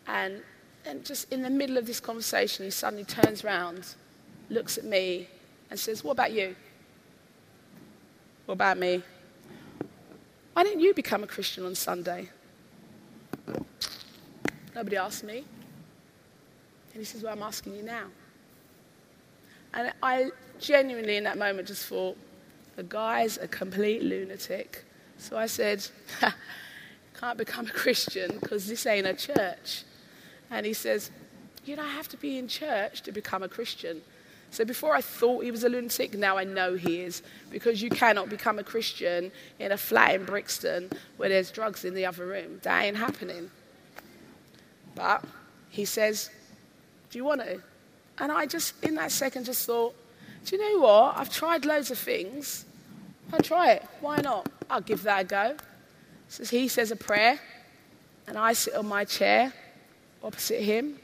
And, 0.07 0.41
and 0.87 1.05
just 1.05 1.33
in 1.33 1.43
the 1.43 1.51
middle 1.51 1.79
of 1.79 1.87
this 1.87 1.99
conversation, 1.99 2.65
he 2.65 2.71
suddenly 2.71 3.05
turns 3.05 3.45
around, 3.45 3.95
looks 4.51 4.79
at 4.79 4.85
me, 4.85 5.27
and 5.69 5.79
says, 5.79 6.05
What 6.05 6.13
about 6.13 6.31
you? 6.31 6.55
What 8.51 8.55
about 8.55 8.79
me? 8.79 9.01
Why 10.55 10.65
didn't 10.65 10.81
you 10.81 10.93
become 10.93 11.23
a 11.23 11.27
Christian 11.29 11.65
on 11.65 11.77
Sunday? 11.77 12.31
Nobody 14.75 14.97
asked 14.97 15.23
me. 15.23 15.45
And 16.93 16.97
he 16.99 17.05
says, 17.05 17.23
Well, 17.23 17.33
I'm 17.33 17.45
asking 17.45 17.77
you 17.77 17.85
now. 17.85 18.07
And 19.73 19.93
I 20.03 20.31
genuinely, 20.59 21.17
in 21.17 21.23
that 21.23 21.39
moment, 21.39 21.69
just 21.69 21.87
thought, 21.87 22.19
the 22.75 22.83
guy's 22.83 23.39
a 23.39 23.47
complete 23.47 24.03
lunatic. 24.03 24.85
So 25.17 25.39
I 25.39 25.47
said, 25.47 25.87
Can't 27.21 27.39
become 27.39 27.67
a 27.67 27.71
Christian 27.71 28.37
because 28.41 28.67
this 28.67 28.85
ain't 28.85 29.07
a 29.07 29.15
church. 29.15 29.85
And 30.51 30.67
he 30.67 30.73
says, 30.73 31.13
You 31.65 31.77
don't 31.77 31.87
have 31.87 32.09
to 32.09 32.17
be 32.17 32.37
in 32.37 32.49
church 32.49 33.03
to 33.03 33.13
become 33.13 33.45
a 33.45 33.49
Christian. 33.49 34.03
So 34.51 34.65
before 34.65 34.95
I 34.95 35.01
thought 35.01 35.45
he 35.45 35.51
was 35.51 35.63
a 35.63 35.69
lunatic, 35.69 36.15
now 36.15 36.37
I 36.37 36.45
know 36.45 36.75
he 36.75 37.01
is. 37.01 37.23
Because 37.51 37.81
you 37.81 37.89
cannot 37.89 38.29
become 38.29 38.59
a 38.59 38.65
Christian 38.65 39.31
in 39.59 39.73
a 39.73 39.77
flat 39.77 40.15
in 40.15 40.25
Brixton 40.25 40.91
where 41.17 41.29
there's 41.29 41.51
drugs 41.51 41.85
in 41.85 41.95
the 41.95 42.07
other 42.07 42.27
room. 42.27 42.59
That 42.63 42.83
ain't 42.83 42.97
happening. 42.97 43.51
But 44.95 45.25
he 45.69 45.85
says, 45.85 46.31
Do 47.11 47.19
you 47.19 47.25
want 47.25 47.43
to? 47.43 47.63
And 48.19 48.33
I 48.33 48.47
just, 48.47 48.83
in 48.85 48.97
that 48.97 49.13
second, 49.13 49.45
just 49.45 49.65
thought, 49.67 49.95
Do 50.45 50.57
you 50.57 50.63
know 50.63 50.83
what? 50.83 51.17
I've 51.17 51.33
tried 51.33 51.65
loads 51.65 51.91
of 51.91 51.99
things. 51.99 52.65
I'll 53.33 53.41
try 53.41 53.73
it. 53.73 53.87
Why 54.01 54.17
not? 54.17 54.49
I'll 54.69 54.81
give 54.81 55.05
that 55.05 55.21
a 55.21 55.25
go. 55.25 55.57
So 56.29 56.45
he 56.45 56.69
says 56.69 56.91
a 56.91 56.97
prayer, 56.97 57.41
and 58.27 58.37
I 58.37 58.53
sit 58.53 58.75
on 58.75 58.87
my 58.87 59.05
chair 59.05 59.53
opposite 60.23 60.61
him, 60.61 60.99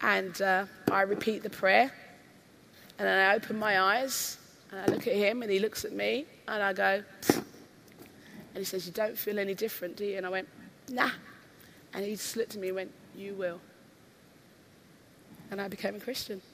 and 0.00 0.40
uh, 0.40 0.64
I 0.90 1.02
repeat 1.02 1.42
the 1.42 1.50
prayer. 1.50 1.92
And 3.00 3.08
then 3.08 3.18
I 3.18 3.34
open 3.34 3.58
my 3.58 3.80
eyes 3.80 4.36
and 4.70 4.78
I 4.78 4.84
look 4.92 5.06
at 5.06 5.14
him 5.14 5.40
and 5.40 5.50
he 5.50 5.58
looks 5.58 5.86
at 5.86 5.92
me 5.92 6.26
and 6.46 6.62
I 6.62 6.74
go, 6.74 7.02
and 7.30 7.44
he 8.54 8.64
says, 8.64 8.84
You 8.84 8.92
don't 8.92 9.16
feel 9.16 9.38
any 9.38 9.54
different, 9.54 9.96
do 9.96 10.04
you? 10.04 10.18
And 10.18 10.26
I 10.26 10.28
went, 10.28 10.46
Nah. 10.90 11.08
And 11.94 12.04
he 12.04 12.10
just 12.10 12.36
looked 12.36 12.56
at 12.56 12.60
me 12.60 12.66
and 12.68 12.76
went, 12.76 12.92
You 13.16 13.32
will. 13.32 13.58
And 15.50 15.62
I 15.62 15.68
became 15.68 15.94
a 15.94 15.98
Christian. 15.98 16.42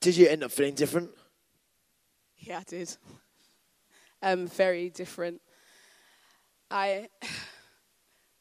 Did 0.00 0.16
you 0.18 0.28
end 0.28 0.44
up 0.44 0.50
feeling 0.50 0.74
different? 0.74 1.08
Yeah, 2.42 2.58
I 2.58 2.62
did. 2.64 2.96
Um, 4.20 4.48
very 4.48 4.90
different. 4.90 5.40
I, 6.70 7.08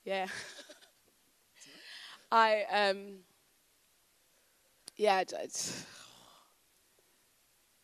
yeah. 0.06 0.28
I, 2.32 2.64
um, 2.72 3.20
yeah, 4.96 5.24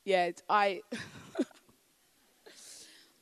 yeah, 0.06 0.32
I, 0.49 0.82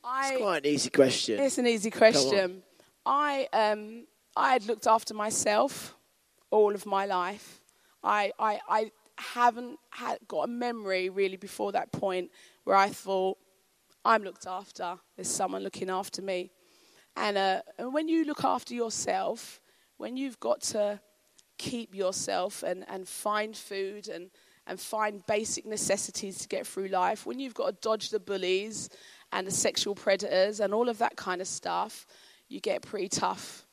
I, 0.03 0.29
It's 0.29 0.41
quite 0.41 0.57
an 0.57 0.65
easy 0.71 0.89
question. 0.89 1.39
It's 1.39 1.57
an 1.57 1.67
easy 1.67 1.91
question. 1.91 2.63
I 3.05 3.47
um 3.53 4.05
I 4.37 4.53
had 4.53 4.65
looked 4.65 4.87
after 4.87 5.13
myself 5.13 5.95
all 6.51 6.75
of 6.75 6.85
my 6.85 7.05
life. 7.05 7.61
I 8.03 8.31
I, 8.37 8.59
I 8.69 8.91
haven't 9.17 9.79
had 9.89 10.19
got 10.27 10.43
a 10.43 10.47
memory 10.47 11.09
really 11.09 11.37
before 11.37 11.71
that 11.71 11.91
point 11.91 12.29
where 12.65 12.75
I 12.75 12.89
thought 12.89 13.37
I'm 14.03 14.23
looked 14.23 14.45
after. 14.45 14.97
There's 15.15 15.29
someone 15.29 15.63
looking 15.63 15.89
after 15.89 16.21
me. 16.21 16.51
And, 17.15 17.37
uh, 17.37 17.61
and 17.79 17.93
when 17.93 18.09
you 18.09 18.25
look 18.25 18.43
after 18.43 18.73
yourself, 18.73 19.61
when 19.97 20.17
you've 20.17 20.39
got 20.39 20.61
to 20.61 20.99
keep 21.57 21.95
yourself 21.95 22.61
and, 22.63 22.83
and 22.89 23.07
find 23.07 23.55
food 23.55 24.09
and, 24.09 24.29
and 24.67 24.79
find 24.79 25.25
basic 25.25 25.65
necessities 25.65 26.39
to 26.39 26.47
get 26.47 26.67
through 26.67 26.87
life, 26.87 27.25
when 27.25 27.39
you've 27.39 27.53
got 27.53 27.67
to 27.67 27.77
dodge 27.81 28.09
the 28.09 28.19
bullies 28.19 28.89
and 29.31 29.47
the 29.47 29.51
sexual 29.51 29.95
predators 29.95 30.59
and 30.59 30.73
all 30.73 30.89
of 30.89 30.97
that 30.97 31.15
kind 31.15 31.41
of 31.41 31.47
stuff, 31.47 32.05
you 32.49 32.59
get 32.59 32.81
pretty 32.81 33.09
tough. 33.09 33.65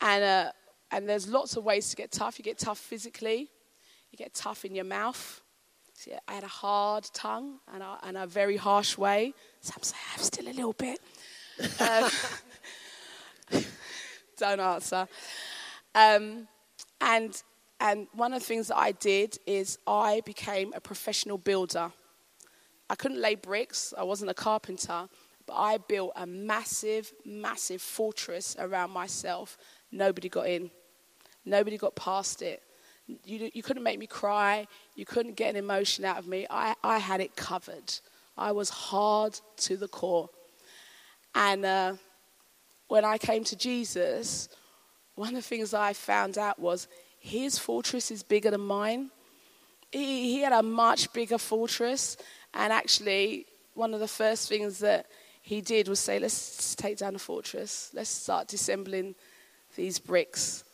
And, 0.00 0.22
uh, 0.22 0.52
and 0.90 1.08
there's 1.08 1.28
lots 1.28 1.56
of 1.56 1.64
ways 1.64 1.90
to 1.90 1.96
get 1.96 2.12
tough. 2.12 2.38
You 2.38 2.44
get 2.44 2.58
tough 2.58 2.78
physically, 2.78 3.50
you 4.10 4.16
get 4.16 4.32
tough 4.34 4.64
in 4.64 4.74
your 4.74 4.84
mouth. 4.84 5.42
See, 5.98 6.12
I 6.28 6.34
had 6.34 6.44
a 6.44 6.46
hard 6.46 7.10
tongue 7.12 7.58
and 7.74 7.82
a, 7.82 7.98
and 8.04 8.16
a 8.16 8.24
very 8.24 8.56
harsh 8.56 8.96
way. 8.96 9.34
Some 9.60 9.82
say 9.82 9.96
I 9.96 10.12
have 10.12 10.22
still 10.22 10.46
a 10.46 10.54
little 10.54 10.72
bit. 10.72 11.00
Um, 11.80 12.08
don't 14.38 14.60
answer. 14.60 15.08
Um, 15.96 16.46
and, 17.00 17.42
and 17.80 18.06
one 18.12 18.32
of 18.32 18.38
the 18.38 18.46
things 18.46 18.68
that 18.68 18.76
I 18.76 18.92
did 18.92 19.38
is 19.44 19.80
I 19.88 20.22
became 20.24 20.72
a 20.72 20.80
professional 20.80 21.36
builder. 21.36 21.90
I 22.88 22.94
couldn't 22.94 23.20
lay 23.20 23.34
bricks, 23.34 23.92
I 23.98 24.04
wasn't 24.04 24.30
a 24.30 24.34
carpenter, 24.34 25.08
but 25.46 25.54
I 25.54 25.78
built 25.78 26.12
a 26.14 26.28
massive, 26.28 27.12
massive 27.24 27.82
fortress 27.82 28.54
around 28.60 28.92
myself. 28.92 29.58
Nobody 29.90 30.28
got 30.28 30.46
in, 30.46 30.70
nobody 31.44 31.76
got 31.76 31.96
past 31.96 32.40
it. 32.40 32.62
You, 33.24 33.50
you 33.54 33.62
couldn't 33.62 33.82
make 33.82 33.98
me 33.98 34.06
cry, 34.06 34.66
you 34.94 35.06
couldn't 35.06 35.36
get 35.36 35.50
an 35.50 35.56
emotion 35.56 36.04
out 36.04 36.18
of 36.18 36.26
me. 36.26 36.46
I, 36.50 36.74
I 36.84 36.98
had 36.98 37.20
it 37.20 37.36
covered. 37.36 37.94
I 38.36 38.52
was 38.52 38.68
hard 38.68 39.40
to 39.58 39.76
the 39.76 39.88
core. 39.88 40.28
And 41.34 41.64
uh, 41.64 41.94
when 42.88 43.04
I 43.04 43.18
came 43.18 43.44
to 43.44 43.56
Jesus, 43.56 44.48
one 45.14 45.30
of 45.30 45.34
the 45.34 45.42
things 45.42 45.72
I 45.72 45.92
found 45.92 46.38
out 46.38 46.58
was 46.58 46.86
his 47.18 47.58
fortress 47.58 48.10
is 48.10 48.22
bigger 48.22 48.50
than 48.50 48.60
mine. 48.60 49.10
He, 49.90 50.34
he 50.34 50.40
had 50.42 50.52
a 50.52 50.62
much 50.62 51.12
bigger 51.12 51.38
fortress. 51.38 52.16
And 52.54 52.72
actually, 52.72 53.46
one 53.74 53.94
of 53.94 54.00
the 54.00 54.08
first 54.08 54.48
things 54.48 54.78
that 54.80 55.06
he 55.42 55.60
did 55.60 55.88
was 55.88 55.98
say, 55.98 56.18
let's 56.18 56.74
take 56.74 56.98
down 56.98 57.14
the 57.14 57.18
fortress. 57.18 57.90
Let's 57.94 58.10
start 58.10 58.48
disassembling 58.48 59.14
these 59.76 59.98
bricks. 59.98 60.64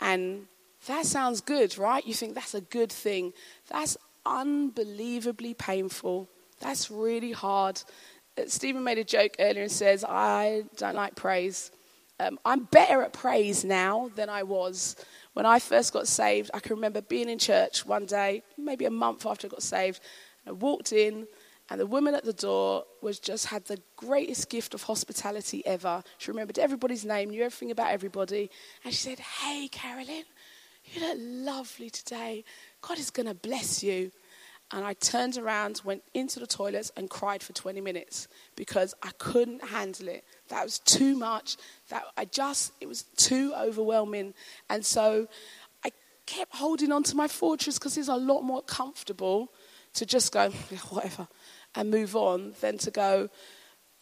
And 0.00 0.46
that 0.86 1.06
sounds 1.06 1.40
good, 1.40 1.76
right? 1.78 2.06
You 2.06 2.14
think 2.14 2.34
that's 2.34 2.54
a 2.54 2.60
good 2.60 2.90
thing. 2.90 3.32
That's 3.70 3.96
unbelievably 4.24 5.54
painful. 5.54 6.28
That's 6.60 6.90
really 6.90 7.32
hard. 7.32 7.82
Uh, 8.38 8.42
Stephen 8.46 8.84
made 8.84 8.98
a 8.98 9.04
joke 9.04 9.36
earlier 9.38 9.62
and 9.62 9.72
says, 9.72 10.04
I 10.04 10.64
don't 10.76 10.94
like 10.94 11.16
praise. 11.16 11.70
Um, 12.18 12.38
I'm 12.44 12.64
better 12.64 13.02
at 13.02 13.12
praise 13.12 13.64
now 13.64 14.10
than 14.14 14.28
I 14.28 14.42
was. 14.42 14.96
When 15.32 15.46
I 15.46 15.58
first 15.58 15.92
got 15.92 16.06
saved, 16.06 16.50
I 16.52 16.60
can 16.60 16.76
remember 16.76 17.00
being 17.00 17.28
in 17.28 17.38
church 17.38 17.86
one 17.86 18.04
day, 18.04 18.42
maybe 18.58 18.84
a 18.84 18.90
month 18.90 19.24
after 19.24 19.46
I 19.46 19.50
got 19.50 19.62
saved. 19.62 20.00
I 20.46 20.52
walked 20.52 20.92
in, 20.92 21.26
and 21.70 21.80
the 21.80 21.86
woman 21.86 22.14
at 22.14 22.24
the 22.24 22.32
door 22.32 22.84
was 23.00 23.20
just 23.20 23.46
had 23.46 23.64
the 23.66 23.80
greatest 23.96 24.50
gift 24.50 24.74
of 24.74 24.82
hospitality 24.82 25.64
ever. 25.64 26.02
She 26.18 26.30
remembered 26.30 26.58
everybody's 26.58 27.04
name, 27.04 27.30
knew 27.30 27.42
everything 27.42 27.70
about 27.70 27.92
everybody, 27.92 28.50
and 28.84 28.92
she 28.92 29.00
said, 29.00 29.20
"Hey, 29.20 29.68
Carolyn, 29.68 30.24
you 30.94 31.06
look 31.06 31.18
lovely 31.18 31.90
today. 31.90 32.44
God 32.80 32.98
is 32.98 33.10
going 33.10 33.26
to 33.26 33.34
bless 33.34 33.82
you." 33.82 34.12
And 34.72 34.84
I 34.84 34.94
turned 34.94 35.36
around, 35.36 35.80
went 35.84 36.04
into 36.14 36.38
the 36.38 36.46
toilets, 36.46 36.92
and 36.96 37.10
cried 37.10 37.42
for 37.42 37.52
20 37.52 37.80
minutes 37.80 38.28
because 38.54 38.94
I 39.02 39.10
couldn't 39.18 39.64
handle 39.64 40.06
it. 40.06 40.24
That 40.48 40.62
was 40.62 40.78
too 40.78 41.16
much. 41.16 41.56
That 41.88 42.04
I 42.16 42.24
just 42.24 42.72
it 42.80 42.86
was 42.86 43.02
too 43.16 43.52
overwhelming, 43.56 44.34
and 44.68 44.84
so 44.84 45.26
I 45.84 45.90
kept 46.26 46.54
holding 46.54 46.92
on 46.92 47.02
to 47.04 47.16
my 47.16 47.26
fortress 47.26 47.78
because 47.78 47.98
it's 47.98 48.08
a 48.08 48.16
lot 48.16 48.42
more 48.42 48.62
comfortable 48.62 49.52
to 49.94 50.06
just 50.06 50.32
go 50.32 50.50
whatever 50.90 51.26
and 51.74 51.90
move 51.90 52.14
on 52.14 52.54
than 52.60 52.78
to 52.78 52.90
go. 52.90 53.28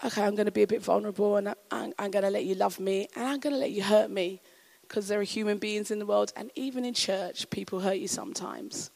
Okay, 0.05 0.22
I'm 0.22 0.37
going 0.37 0.46
to 0.46 0.53
be 0.53 0.62
a 0.62 0.66
bit 0.66 0.83
vulnerable, 0.83 1.37
and 1.37 1.55
I'm, 1.70 1.92
I'm 1.98 2.11
going 2.11 2.24
to 2.24 2.31
let 2.31 2.44
you 2.44 2.55
love 2.55 2.79
me, 2.79 3.09
and 3.16 3.27
I'm 3.27 3.40
going 3.40 3.55
to 3.55 3.59
let 3.59 3.72
you 3.72 3.83
hurt 3.83 4.11
me 4.11 4.40
because 4.88 5.09
there 5.09 5.20
are 5.20 5.24
human 5.24 5.59
beings 5.59 5.90
in 5.90 5.98
the 5.98 6.07
world, 6.07 6.33
and 6.35 6.51
even 6.55 6.85
in 6.85 6.94
church, 6.94 7.48
people 7.51 7.81
hurt 7.81 7.98
you 7.98 8.09
sometimes. 8.09 8.90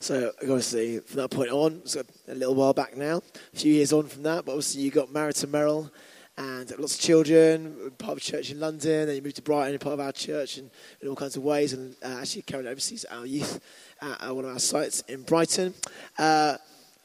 So 0.00 0.32
obviously, 0.40 1.00
from 1.00 1.16
that 1.16 1.30
point 1.30 1.50
on, 1.50 1.80
it's 1.82 1.96
a 1.96 2.04
little 2.28 2.54
while 2.54 2.72
back 2.72 2.96
now, 2.96 3.20
a 3.52 3.56
few 3.56 3.72
years 3.72 3.92
on 3.92 4.06
from 4.06 4.22
that. 4.22 4.44
But 4.44 4.52
obviously, 4.52 4.82
you 4.82 4.90
got 4.90 5.12
married 5.12 5.34
to 5.36 5.48
Meryl, 5.48 5.90
and 6.36 6.72
lots 6.78 6.94
of 6.94 7.00
children, 7.00 7.90
part 7.98 8.12
of 8.12 8.18
a 8.18 8.20
church 8.20 8.52
in 8.52 8.60
London. 8.60 9.06
Then 9.06 9.16
you 9.16 9.22
moved 9.22 9.36
to 9.36 9.42
Brighton, 9.42 9.76
part 9.80 9.94
of 9.94 10.00
our 10.00 10.12
church, 10.12 10.58
in, 10.58 10.70
in 11.00 11.08
all 11.08 11.16
kinds 11.16 11.36
of 11.36 11.42
ways. 11.42 11.72
And 11.72 11.96
uh, 12.02 12.20
actually, 12.20 12.42
carried 12.42 12.66
overseas 12.66 13.04
our 13.10 13.26
youth 13.26 13.60
at 14.00 14.34
one 14.34 14.44
of 14.44 14.52
our 14.52 14.60
sites 14.60 15.00
in 15.08 15.22
Brighton. 15.22 15.74
Uh, 16.16 16.56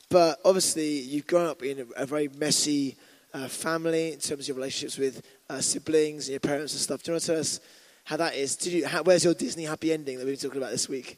but 0.10 0.39
obviously, 0.45 0.99
you've 0.99 1.26
grown 1.26 1.47
up 1.47 1.63
in 1.63 1.80
a, 1.80 2.04
a 2.04 2.06
very 2.06 2.30
messy 2.38 2.95
uh, 3.34 3.47
family 3.47 4.13
in 4.13 4.19
terms 4.19 4.41
of 4.41 4.47
your 4.49 4.56
relationships 4.56 4.99
with 4.99 5.23
uh, 5.54 5.62
siblings 5.62 6.28
and 6.28 6.34
your 6.34 6.39
parents 6.39 6.74
and 6.74 6.82
stuff. 6.82 7.04
Do 7.04 7.12
you 7.12 7.13
want 7.13 7.24
to 7.24 7.28
tell 7.28 7.39
us 7.39 7.60
how 8.06 8.18
that 8.18 8.36
is? 8.36 8.56
Did 8.56 8.74
you, 8.74 8.88
how, 8.88 9.04
where's 9.04 9.24
your 9.24 9.34
Disney 9.34 9.66
happy 9.66 9.94
ending 9.94 10.18
that 10.18 10.26
we've 10.26 10.39
been 10.39 10.50
talking 10.50 10.62
about 10.62 10.72
this 10.72 10.89
week? 10.89 11.18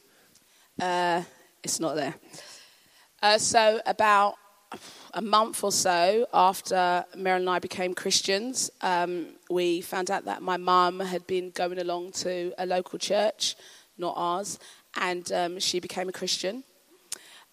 Uh, 0.80 1.22
it's 1.62 1.80
not 1.80 1.96
there. 1.96 2.14
Uh, 3.22 3.38
so, 3.38 3.80
about 3.86 4.34
a 5.14 5.22
month 5.22 5.64
or 5.64 5.72
so 5.72 6.26
after 6.34 7.04
Meryl 7.16 7.36
and 7.36 7.50
I 7.50 7.58
became 7.58 7.94
Christians, 7.94 8.70
um, 8.82 9.28
we 9.48 9.80
found 9.80 10.10
out 10.10 10.26
that 10.26 10.42
my 10.42 10.58
mum 10.58 11.00
had 11.00 11.26
been 11.26 11.50
going 11.50 11.78
along 11.78 12.12
to 12.12 12.52
a 12.58 12.66
local 12.66 12.98
church, 12.98 13.56
not 13.96 14.14
ours, 14.16 14.58
and 15.00 15.30
um, 15.32 15.58
she 15.58 15.80
became 15.80 16.08
a 16.08 16.12
Christian. 16.12 16.62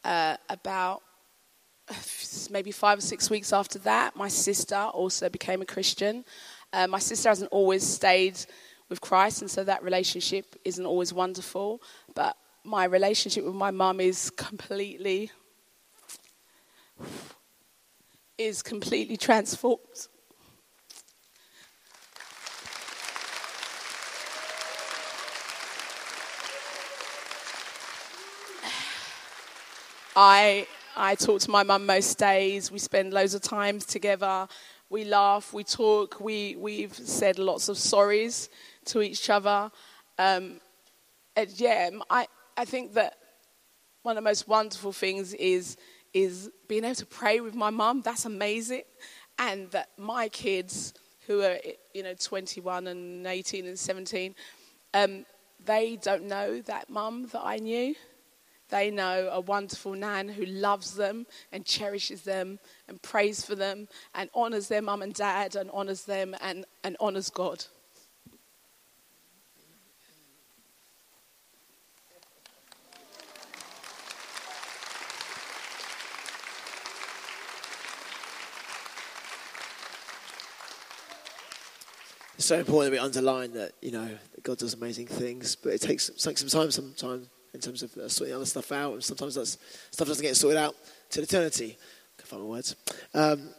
Uh, 0.04 0.36
about 0.50 1.02
maybe 2.50 2.72
five 2.72 2.98
or 2.98 3.02
six 3.02 3.30
weeks 3.30 3.54
after 3.54 3.80
that, 3.80 4.16
my 4.16 4.28
sister 4.28 4.76
also 4.76 5.30
became 5.30 5.62
a 5.62 5.66
Christian. 5.66 6.26
Uh, 6.74 6.88
my 6.88 7.00
sister 7.00 7.30
hasn't 7.30 7.52
always 7.52 7.86
stayed 7.86 8.38
with 8.90 9.00
Christ, 9.00 9.42
and 9.42 9.50
so 9.50 9.64
that 9.64 9.84
relationship 9.84 10.56
isn't 10.66 10.86
always 10.86 11.14
wonderful. 11.14 11.82
But 12.16 12.36
my 12.64 12.86
relationship 12.86 13.46
with 13.46 13.54
my 13.54 13.72
mum 13.72 14.00
is 14.00 14.32
completely 14.32 15.32
is 18.38 18.64
completely 18.64 19.16
transformed. 19.16 20.08
I 30.16 30.68
I 30.96 31.16
talk 31.16 31.42
to 31.42 31.52
my 31.52 31.64
mum 31.64 31.86
most 31.86 32.18
days. 32.20 32.72
We 32.72 32.78
spend 32.80 33.14
loads 33.14 33.34
of 33.34 33.42
time 33.42 33.80
together. 33.80 34.48
We 34.94 35.06
laugh, 35.06 35.54
we 35.54 35.64
talk, 35.64 36.20
we, 36.20 36.56
we've 36.56 36.94
said 36.94 37.40
lots 37.40 37.68
of 37.68 37.78
sorries 37.78 38.48
to 38.86 39.02
each 39.02 39.28
other. 39.28 39.72
Um, 40.20 40.62
and 41.36 41.50
yeah, 41.60 41.90
I, 42.12 42.28
I 42.56 42.66
think 42.66 42.94
that 42.94 43.18
one 44.04 44.16
of 44.16 44.24
the 44.24 44.30
most 44.30 44.48
wonderful 44.48 44.94
things 44.94 45.34
is, 45.34 45.78
is 46.14 46.52
being 46.68 46.84
able 46.84 46.94
to 46.94 47.08
pray 47.08 47.40
with 47.40 47.56
my 47.56 47.72
mum. 47.72 48.04
That's 48.06 48.26
amazing. 48.26 48.84
And 49.40 49.72
that 49.72 49.90
my 49.98 50.30
kids, 50.30 50.94
who 51.26 51.42
are 51.42 51.58
you 51.96 52.04
know 52.04 52.14
21 52.14 52.86
and 52.86 53.26
18 53.26 53.66
and 53.66 53.80
17, 53.80 54.36
um, 54.94 55.26
they 55.66 55.96
don't 56.04 56.26
know 56.26 56.62
that 56.62 56.92
mum 56.92 57.30
that 57.32 57.42
I 57.44 57.58
knew. 57.58 57.96
They 58.74 58.90
know 58.90 59.30
a 59.32 59.40
wonderful 59.40 59.94
nan 59.94 60.30
who 60.30 60.46
loves 60.46 60.96
them 60.96 61.28
and 61.52 61.64
cherishes 61.64 62.24
them 62.24 62.58
and 62.88 63.00
prays 63.04 63.46
for 63.46 63.54
them 63.54 63.88
and 64.16 64.32
honors 64.34 64.68
their 64.68 64.82
mum 64.82 65.04
and 65.04 65.14
dad 65.14 65.56
and 65.56 65.70
honors 65.70 66.06
them 66.06 66.36
and, 66.42 66.66
and 66.84 66.98
honors 67.00 67.30
God. 67.30 67.66
It's 82.38 82.48
so 82.48 82.58
important 82.58 82.92
that 82.92 83.00
we 83.00 83.06
underline 83.06 83.54
that, 83.54 83.74
you 83.84 83.92
know, 83.92 84.08
that 84.08 84.44
God 84.44 84.58
does 84.58 84.74
amazing 84.74 85.06
things, 85.06 85.56
but 85.56 85.74
it 85.74 85.82
takes, 85.82 86.08
takes 86.08 86.42
some 86.42 86.50
time 86.50 86.72
sometimes 86.72 87.30
in 87.54 87.60
terms 87.60 87.84
of 87.84 87.96
uh, 87.98 88.10
sorting 88.10 88.36
other 88.36 88.46
stuff 88.46 88.72
out, 88.72 88.94
and 88.94 89.04
sometimes 89.04 89.36
that 89.36 89.46
stuff 89.46 90.08
doesn't 90.08 90.24
get 90.24 90.36
sorted 90.36 90.58
out 90.58 90.76
till 91.10 91.24
eternity. 91.24 91.78
I 92.18 92.22
can 92.22 92.28
find 92.28 92.44
my 92.44 92.50
words. 92.50 92.76
Um, 93.14 93.50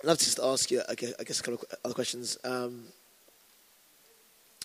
I'd 0.00 0.06
love 0.06 0.18
to 0.18 0.24
just 0.24 0.40
ask 0.40 0.70
you, 0.70 0.82
I 0.88 0.94
guess, 0.94 1.14
I 1.18 1.24
guess 1.24 1.40
a 1.40 1.42
couple 1.42 1.60
of 1.60 1.78
other 1.84 1.94
questions. 1.94 2.38
Um, 2.44 2.84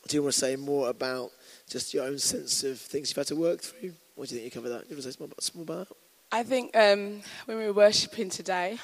do 0.08 0.18
you 0.18 0.24
want 0.24 0.34
to 0.34 0.40
say 0.40 0.56
more 0.56 0.90
about 0.90 1.32
just 1.70 1.94
your 1.94 2.06
own 2.06 2.20
sense 2.20 2.64
of 2.64 2.78
things 2.78 3.10
you've 3.10 3.18
had 3.18 3.28
to 3.28 3.36
work 3.36 3.62
through? 3.62 3.94
What 4.16 4.30
do 4.30 4.36
you 4.36 4.42
think 4.42 4.54
you 4.54 4.62
cover 4.62 4.70
that? 4.70 4.84
Do 4.84 4.90
you 4.90 4.96
want 4.96 5.04
to 5.04 5.12
say 5.12 5.54
more 5.56 5.64
about 5.64 5.90
that? 5.90 5.98
I 6.32 6.44
think 6.44 6.76
um, 6.76 7.22
when 7.46 7.58
we 7.58 7.66
were 7.66 7.74
worshipping 7.74 8.30
today, 8.30 8.78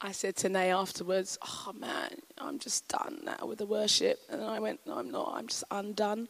I 0.00 0.12
said 0.12 0.36
to 0.36 0.48
Nay 0.48 0.70
afterwards, 0.70 1.36
Oh 1.42 1.72
man, 1.78 2.10
I'm 2.38 2.58
just 2.58 2.86
done 2.88 3.20
now 3.24 3.46
with 3.46 3.58
the 3.58 3.66
worship. 3.66 4.20
And 4.30 4.42
I 4.42 4.60
went, 4.60 4.80
No, 4.86 4.98
I'm 4.98 5.10
not. 5.10 5.32
I'm 5.34 5.48
just 5.48 5.64
undone. 5.70 6.28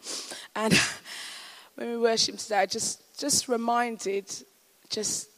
And 0.56 0.72
when 1.78 1.90
we 1.90 1.96
worshiped 1.96 2.40
today, 2.40 2.58
I 2.58 2.66
just, 2.66 3.16
just 3.16 3.46
reminded 3.46 4.26
just 4.90 5.28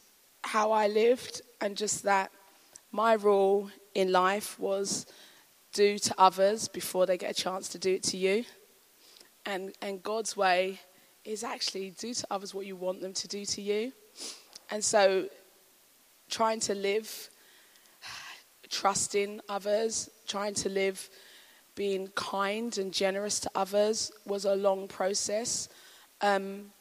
how 0.43 0.71
I 0.71 0.87
lived 0.87 1.43
and 1.61 1.77
just 1.77 2.01
that 2.01 2.31
my 2.91 3.13
rule 3.13 3.69
in 3.93 4.11
life 4.11 4.59
was 4.59 5.05
do 5.71 5.99
to 5.99 6.15
others 6.17 6.67
before 6.67 7.05
they 7.05 7.15
get 7.15 7.29
a 7.29 7.33
chance 7.35 7.69
to 7.69 7.77
do 7.77 7.93
it 7.93 8.01
to 8.05 8.17
you. 8.17 8.43
And, 9.45 9.71
and 9.83 10.01
God's 10.01 10.35
way 10.35 10.79
is 11.23 11.43
actually 11.43 11.91
do 11.91 12.11
to 12.11 12.27
others 12.31 12.55
what 12.55 12.65
you 12.65 12.75
want 12.75 13.01
them 13.01 13.13
to 13.13 13.27
do 13.27 13.45
to 13.45 13.61
you. 13.61 13.93
And 14.71 14.83
so 14.83 15.27
trying 16.27 16.59
to 16.61 16.73
live 16.73 17.29
trusting 18.67 19.41
others, 19.47 20.09
trying 20.27 20.55
to 20.55 20.69
live 20.69 21.07
being 21.75 22.07
kind 22.15 22.75
and 22.79 22.91
generous 22.91 23.39
to 23.41 23.51
others 23.53 24.11
was 24.25 24.45
a 24.45 24.55
long 24.55 24.87
process. 24.87 25.69
Um, 26.21 26.71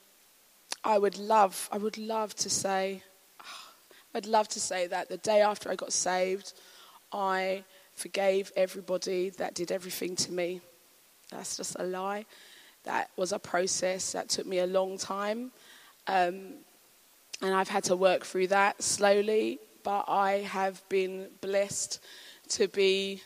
I 0.84 0.98
would 0.98 1.18
love, 1.18 1.68
I 1.72 1.78
would 1.78 1.98
love 1.98 2.34
to 2.36 2.50
say, 2.50 3.02
I'd 4.14 4.26
love 4.26 4.48
to 4.48 4.60
say 4.60 4.86
that 4.86 5.08
the 5.08 5.16
day 5.18 5.40
after 5.40 5.70
I 5.70 5.76
got 5.76 5.92
saved, 5.92 6.52
I 7.12 7.64
forgave 7.94 8.52
everybody 8.56 9.30
that 9.30 9.54
did 9.54 9.72
everything 9.72 10.16
to 10.16 10.32
me. 10.32 10.60
That's 11.30 11.56
just 11.56 11.76
a 11.78 11.84
lie. 11.84 12.26
That 12.84 13.10
was 13.16 13.32
a 13.32 13.38
process 13.38 14.12
that 14.12 14.28
took 14.28 14.46
me 14.46 14.58
a 14.58 14.66
long 14.66 14.96
time. 14.96 15.52
Um, 16.06 16.54
and 17.42 17.54
I've 17.54 17.68
had 17.68 17.84
to 17.84 17.96
work 17.96 18.24
through 18.24 18.48
that 18.48 18.82
slowly 18.82 19.60
but 19.82 20.04
I 20.08 20.38
have 20.38 20.86
been 20.88 21.28
blessed 21.40 22.00
to 22.50 22.68
be 22.68 23.22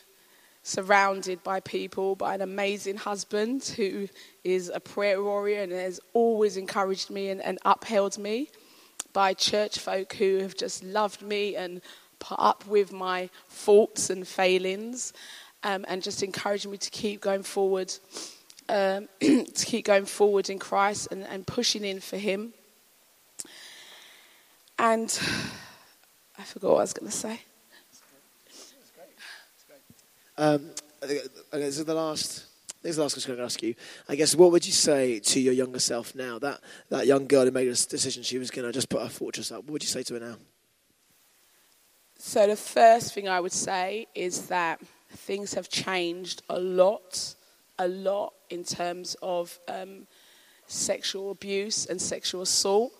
surrounded 0.65 1.43
by 1.43 1.59
people, 1.59 2.15
by 2.15 2.33
an 2.33 2.41
amazing 2.41 2.97
husband 2.97 3.63
who 3.77 4.07
is 4.43 4.71
a 4.73 4.79
prayer 4.79 5.21
warrior 5.21 5.61
and 5.61 5.71
has 5.71 5.99
always 6.13 6.57
encouraged 6.57 7.11
me 7.11 7.29
and, 7.29 7.39
and 7.39 7.59
upheld 7.65 8.17
me, 8.17 8.49
by 9.13 9.31
church 9.31 9.77
folk 9.77 10.13
who 10.13 10.39
have 10.39 10.57
just 10.57 10.83
loved 10.83 11.21
me 11.21 11.55
and 11.55 11.81
put 12.17 12.39
up 12.39 12.65
with 12.65 12.91
my 12.91 13.29
faults 13.47 14.09
and 14.09 14.27
failings 14.27 15.13
um, 15.61 15.85
and 15.87 16.01
just 16.01 16.23
encouraged 16.23 16.67
me 16.67 16.77
to 16.77 16.89
keep 16.89 17.21
going 17.21 17.43
forward. 17.43 17.93
Um, 18.67 19.07
to 19.19 19.65
keep 19.65 19.85
going 19.85 20.05
forward 20.05 20.49
in 20.49 20.57
Christ 20.57 21.09
and, 21.11 21.23
and 21.25 21.45
pushing 21.45 21.85
in 21.85 21.99
for 21.99 22.17
Him. 22.17 22.53
And 24.79 25.07
I 26.39 26.41
forgot 26.41 26.71
what 26.71 26.77
I 26.77 26.81
was 26.81 26.93
going 26.93 27.11
to 27.11 27.15
say. 27.15 27.41
Um, 30.37 30.71
this 31.01 31.77
is 31.79 31.85
the 31.85 31.93
last. 31.93 32.45
This 32.81 32.91
is 32.91 32.95
the 32.97 33.01
last 33.01 33.13
question 33.13 33.31
I'm 33.31 33.37
going 33.37 33.49
to 33.49 33.53
ask 33.53 33.63
you. 33.63 33.73
I 34.07 34.15
guess 34.15 34.35
what 34.35 34.51
would 34.51 34.65
you 34.65 34.71
say 34.71 35.19
to 35.19 35.39
your 35.39 35.53
younger 35.53 35.79
self 35.79 36.13
now? 36.13 36.39
That 36.39 36.61
that 36.89 37.07
young 37.07 37.25
girl 37.25 37.45
who 37.45 37.51
made 37.51 37.67
a 37.67 37.71
decision 37.71 38.21
she 38.21 38.37
was 38.37 38.51
going 38.51 38.67
to 38.67 38.73
just 38.73 38.89
put 38.89 39.01
her 39.01 39.09
fortress 39.09 39.51
up. 39.51 39.63
What 39.63 39.71
would 39.71 39.83
you 39.83 39.89
say 39.89 40.03
to 40.03 40.13
her 40.15 40.19
now? 40.19 40.35
So 42.17 42.47
the 42.47 42.55
first 42.55 43.13
thing 43.13 43.29
I 43.29 43.39
would 43.39 43.51
say 43.53 44.07
is 44.13 44.47
that 44.47 44.81
things 45.09 45.53
have 45.53 45.69
changed 45.69 46.41
a 46.49 46.59
lot, 46.59 47.35
a 47.79 47.87
lot 47.87 48.33
in 48.49 48.63
terms 48.63 49.15
of 49.21 49.57
um, 49.67 50.07
sexual 50.67 51.31
abuse 51.31 51.85
and 51.85 52.01
sexual 52.01 52.41
assault. 52.41 52.91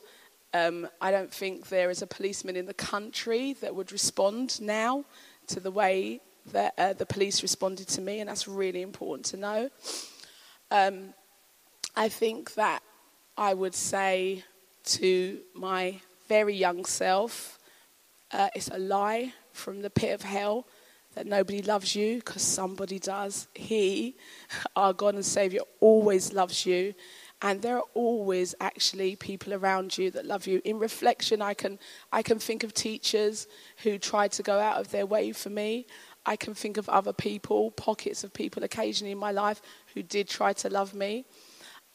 Um, 0.54 0.88
I 1.02 1.12
don't 1.12 1.34
think 1.34 1.68
there 1.68 1.90
is 1.90 2.02
a 2.02 2.08
policeman 2.08 2.56
in 2.56 2.66
the 2.66 2.74
country 2.74 3.54
that 3.62 3.76
would 3.76 3.92
respond 3.92 4.62
now 4.62 5.04
to 5.48 5.60
the 5.60 5.72
way 5.72 6.22
that 6.52 6.74
uh, 6.78 6.94
the 6.94 7.06
police 7.06 7.42
responded 7.42 7.88
to 7.90 8.02
me, 8.02 8.20
and 8.20 8.30
that's 8.30 8.48
really 8.48 8.82
important 8.82 9.26
to 9.28 9.38
know. 9.38 9.70
Um, 10.72 11.14
I 11.96 12.10
think 12.10 12.54
that 12.56 12.82
I 13.38 13.54
would 13.54 13.76
say 13.76 14.44
to 14.86 15.40
my 15.54 16.00
very 16.28 16.56
young 16.56 16.86
self, 16.86 17.60
uh, 18.32 18.50
it's 18.56 18.70
a 18.70 18.78
lie 18.78 19.34
from 19.54 19.82
the 19.82 19.90
pit 19.90 20.14
of 20.14 20.22
hell 20.22 20.68
that 21.14 21.26
nobody 21.26 21.62
loves 21.62 21.96
you 21.96 22.18
because 22.18 22.42
somebody 22.42 23.00
does. 23.00 23.48
He, 23.54 24.16
our 24.76 24.94
God 24.94 25.16
and 25.16 25.26
Savior, 25.26 25.62
always 25.80 26.34
loves 26.34 26.66
you 26.66 26.94
and 27.42 27.62
there 27.62 27.78
are 27.78 27.84
always 27.94 28.56
actually 28.60 29.16
people 29.16 29.54
around 29.54 29.98
you 29.98 30.10
that 30.12 30.26
love 30.26 30.48
you. 30.48 30.62
In 30.64 30.80
reflection, 30.80 31.42
I 31.42 31.54
can, 31.54 31.78
I 32.12 32.22
can 32.22 32.40
think 32.40 32.64
of 32.64 32.74
teachers 32.74 33.48
who 33.84 33.98
tried 33.98 34.32
to 34.34 34.44
go 34.44 34.60
out 34.60 34.80
of 34.80 34.90
their 34.92 35.06
way 35.06 35.32
for 35.32 35.50
me. 35.50 35.86
I 36.26 36.36
can 36.36 36.54
think 36.54 36.78
of 36.78 36.90
other 36.90 37.14
people, 37.14 37.72
pockets 37.72 38.24
of 38.24 38.34
people 38.34 38.64
occasionally 38.64 39.12
in 39.12 39.18
my 39.18 39.32
life 39.32 39.62
who 39.94 40.02
did 40.02 40.28
try 40.28 40.54
to 40.54 40.70
love 40.70 40.94
me. 40.94 41.26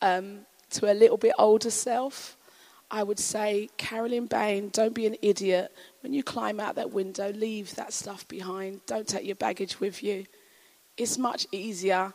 Um, 0.03 0.47
to 0.71 0.91
a 0.91 0.95
little 0.95 1.17
bit 1.17 1.35
older 1.39 1.71
self, 1.71 2.37
I 2.91 3.03
would 3.03 3.19
say, 3.19 3.69
Carolyn 3.77 4.27
Bain, 4.27 4.69
don't 4.69 4.95
be 4.95 5.07
an 5.07 5.17
idiot. 5.23 5.73
When 6.03 6.13
you 6.13 6.23
climb 6.23 6.59
out 6.59 6.77
that 6.77 6.91
window, 6.91 7.33
leave 7.33 7.75
that 7.77 7.93
stuff 7.93 8.27
behind. 8.27 8.81
Don't 8.87 9.07
take 9.07 9.25
your 9.25 9.37
baggage 9.37 9.79
with 9.79 10.03
you. 10.03 10.27
It's 10.97 11.19
much 11.19 11.47
easier 11.53 12.13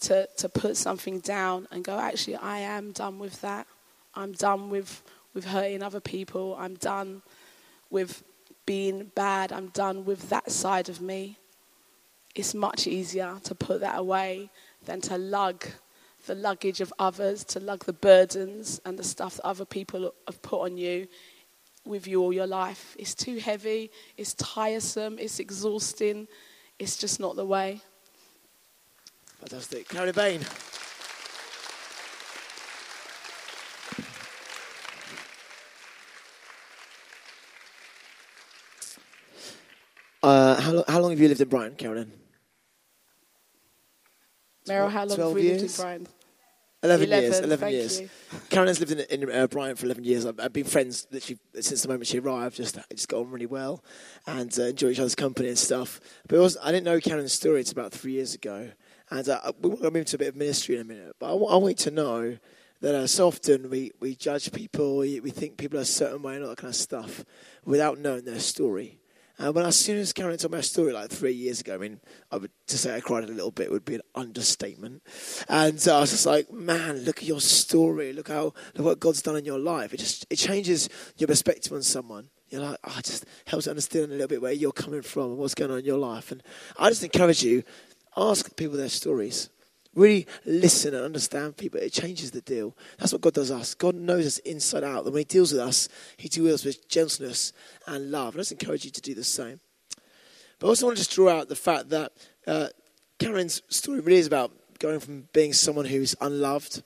to, 0.00 0.28
to 0.36 0.48
put 0.48 0.76
something 0.76 1.20
down 1.20 1.66
and 1.70 1.84
go, 1.84 1.98
actually, 1.98 2.36
I 2.36 2.58
am 2.58 2.92
done 2.92 3.18
with 3.18 3.40
that. 3.40 3.66
I'm 4.14 4.32
done 4.32 4.70
with, 4.70 5.02
with 5.34 5.44
hurting 5.44 5.82
other 5.82 6.00
people. 6.00 6.56
I'm 6.58 6.74
done 6.74 7.22
with 7.90 8.22
being 8.66 9.10
bad. 9.14 9.52
I'm 9.52 9.68
done 9.68 10.04
with 10.04 10.28
that 10.28 10.50
side 10.50 10.88
of 10.88 11.00
me. 11.00 11.38
It's 12.34 12.54
much 12.54 12.86
easier 12.86 13.38
to 13.44 13.54
put 13.54 13.80
that 13.80 13.98
away 13.98 14.50
than 14.84 15.00
to 15.02 15.16
lug 15.16 15.64
the 16.26 16.34
luggage 16.34 16.80
of 16.80 16.92
others, 16.98 17.44
to 17.44 17.60
lug 17.60 17.84
the 17.84 17.92
burdens 17.92 18.80
and 18.84 18.98
the 18.98 19.04
stuff 19.04 19.36
that 19.36 19.46
other 19.46 19.64
people 19.64 20.12
have 20.26 20.42
put 20.42 20.60
on 20.62 20.76
you 20.76 21.06
with 21.84 22.06
you 22.06 22.20
all 22.20 22.32
your 22.32 22.46
life. 22.46 22.96
It's 22.98 23.14
too 23.14 23.38
heavy, 23.38 23.90
it's 24.16 24.34
tiresome, 24.34 25.18
it's 25.18 25.38
exhausting. 25.38 26.26
It's 26.78 26.96
just 26.96 27.20
not 27.20 27.36
the 27.36 27.46
way. 27.46 27.80
Fantastic. 29.40 29.88
Carolyn 29.88 30.14
Bain. 30.14 30.40
Uh, 40.26 40.60
how, 40.60 40.84
how 40.88 41.00
long 41.00 41.10
have 41.10 41.20
you 41.20 41.28
lived 41.28 41.40
in 41.40 41.48
Brighton, 41.48 41.76
Carolyn? 41.76 42.10
Meryl, 44.68 44.90
how 44.90 45.04
long 45.04 45.16
have 45.16 45.30
we 45.30 45.52
lived 45.52 45.62
in 45.62 45.68
Brighton? 45.68 46.08
11, 46.82 47.06
11 47.06 47.22
years. 47.22 47.38
11 47.38 47.58
thank 47.58 47.72
years. 47.72 48.00
you. 48.00 48.10
Carolyn's 48.50 48.80
lived 48.80 48.90
in, 48.90 49.22
in 49.22 49.30
uh, 49.30 49.46
Brighton 49.46 49.76
for 49.76 49.86
11 49.86 50.02
years. 50.02 50.26
I've, 50.26 50.40
I've 50.40 50.52
been 50.52 50.64
friends 50.64 51.06
literally 51.12 51.38
since 51.60 51.82
the 51.82 51.88
moment 51.88 52.08
she 52.08 52.18
arrived. 52.18 52.56
Just 52.56 52.76
just 52.90 53.08
got 53.08 53.20
on 53.20 53.30
really 53.30 53.46
well 53.46 53.84
and 54.26 54.52
uh, 54.58 54.64
enjoy 54.64 54.88
each 54.88 54.98
other's 54.98 55.14
company 55.14 55.46
and 55.46 55.56
stuff. 55.56 56.00
But 56.26 56.56
I 56.60 56.72
didn't 56.72 56.86
know 56.86 56.98
Carolyn's 56.98 57.32
story 57.32 57.60
until 57.60 57.78
about 57.78 57.92
three 57.92 58.14
years 58.14 58.34
ago. 58.34 58.72
And 59.10 59.28
uh, 59.28 59.52
we're 59.62 59.70
going 59.70 59.82
to 59.82 59.90
move 59.92 60.06
to 60.06 60.16
a 60.16 60.18
bit 60.18 60.28
of 60.28 60.34
ministry 60.34 60.74
in 60.74 60.80
a 60.80 60.84
minute. 60.84 61.14
But 61.20 61.26
I, 61.26 61.30
w- 61.34 61.52
I 61.52 61.54
want 61.54 61.78
you 61.78 61.84
to 61.84 61.90
know 61.92 62.38
that 62.80 62.94
uh, 62.96 63.06
so 63.06 63.28
often 63.28 63.70
we, 63.70 63.92
we 64.00 64.16
judge 64.16 64.50
people, 64.50 64.96
we, 64.96 65.20
we 65.20 65.30
think 65.30 65.56
people 65.56 65.78
are 65.78 65.82
a 65.82 65.84
certain 65.84 66.20
way 66.20 66.34
and 66.34 66.42
all 66.42 66.50
that 66.50 66.58
kind 66.58 66.72
of 66.72 66.76
stuff 66.76 67.24
without 67.64 68.00
knowing 68.00 68.24
their 68.24 68.40
story. 68.40 68.98
And 69.38 69.54
when 69.54 69.66
as 69.66 69.76
soon 69.76 69.98
as 69.98 70.12
Karen 70.12 70.38
told 70.38 70.52
my 70.52 70.62
story 70.62 70.92
like 70.92 71.10
three 71.10 71.32
years 71.32 71.60
ago, 71.60 71.74
I 71.74 71.78
mean, 71.78 72.00
I 72.30 72.38
would 72.38 72.50
to 72.68 72.78
say 72.78 72.94
I 72.94 73.00
cried 73.00 73.24
a 73.24 73.32
little 73.32 73.50
bit 73.50 73.70
would 73.70 73.84
be 73.84 73.96
an 73.96 74.00
understatement. 74.14 75.02
And 75.48 75.82
uh, 75.86 75.98
I 75.98 76.00
was 76.00 76.10
just 76.10 76.24
like, 76.24 76.50
man, 76.50 76.98
look 77.04 77.18
at 77.18 77.24
your 77.24 77.40
story. 77.40 78.12
Look 78.14 78.28
how 78.28 78.54
look 78.74 78.86
what 78.86 79.00
God's 79.00 79.22
done 79.22 79.36
in 79.36 79.44
your 79.44 79.58
life. 79.58 79.92
It 79.92 79.98
just 79.98 80.26
it 80.30 80.36
changes 80.36 80.88
your 81.18 81.28
perspective 81.28 81.72
on 81.72 81.82
someone. 81.82 82.30
You're 82.48 82.62
like, 82.62 82.78
oh, 82.84 83.00
just 83.02 83.26
helps 83.46 83.66
understand 83.66 84.06
a 84.06 84.14
little 84.14 84.28
bit 84.28 84.40
where 84.40 84.52
you're 84.52 84.72
coming 84.72 85.02
from 85.02 85.30
and 85.30 85.38
what's 85.38 85.54
going 85.54 85.70
on 85.70 85.80
in 85.80 85.84
your 85.84 85.98
life. 85.98 86.30
And 86.30 86.42
I 86.78 86.88
just 86.88 87.02
encourage 87.02 87.42
you, 87.42 87.64
ask 88.16 88.56
people 88.56 88.76
their 88.76 88.88
stories. 88.88 89.50
Really 89.96 90.26
listen 90.44 90.94
and 90.94 91.04
understand 91.04 91.56
people. 91.56 91.80
It 91.80 91.90
changes 91.90 92.30
the 92.30 92.42
deal. 92.42 92.76
That's 92.98 93.12
what 93.12 93.22
God 93.22 93.32
does 93.32 93.50
us. 93.50 93.74
God 93.74 93.94
knows 93.94 94.26
us 94.26 94.38
inside 94.38 94.84
out. 94.84 95.04
And 95.04 95.14
when 95.14 95.22
He 95.22 95.24
deals 95.24 95.52
with 95.52 95.62
us, 95.62 95.88
He 96.18 96.28
deals 96.28 96.44
with 96.44 96.54
us 96.54 96.64
with 96.66 96.88
gentleness 96.88 97.54
and 97.86 98.10
love. 98.10 98.34
And 98.34 98.46
I 98.46 98.50
encourage 98.50 98.84
you 98.84 98.90
to 98.90 99.00
do 99.00 99.14
the 99.14 99.24
same. 99.24 99.58
But 100.58 100.66
I 100.66 100.68
also 100.68 100.86
want 100.86 100.98
to 100.98 101.00
just 101.00 101.14
draw 101.14 101.30
out 101.30 101.48
the 101.48 101.56
fact 101.56 101.88
that 101.88 102.12
uh, 102.46 102.68
Karen's 103.18 103.62
story 103.68 104.00
really 104.00 104.20
is 104.20 104.26
about 104.26 104.52
going 104.78 105.00
from 105.00 105.28
being 105.32 105.54
someone 105.54 105.86
who's 105.86 106.14
unloved 106.20 106.82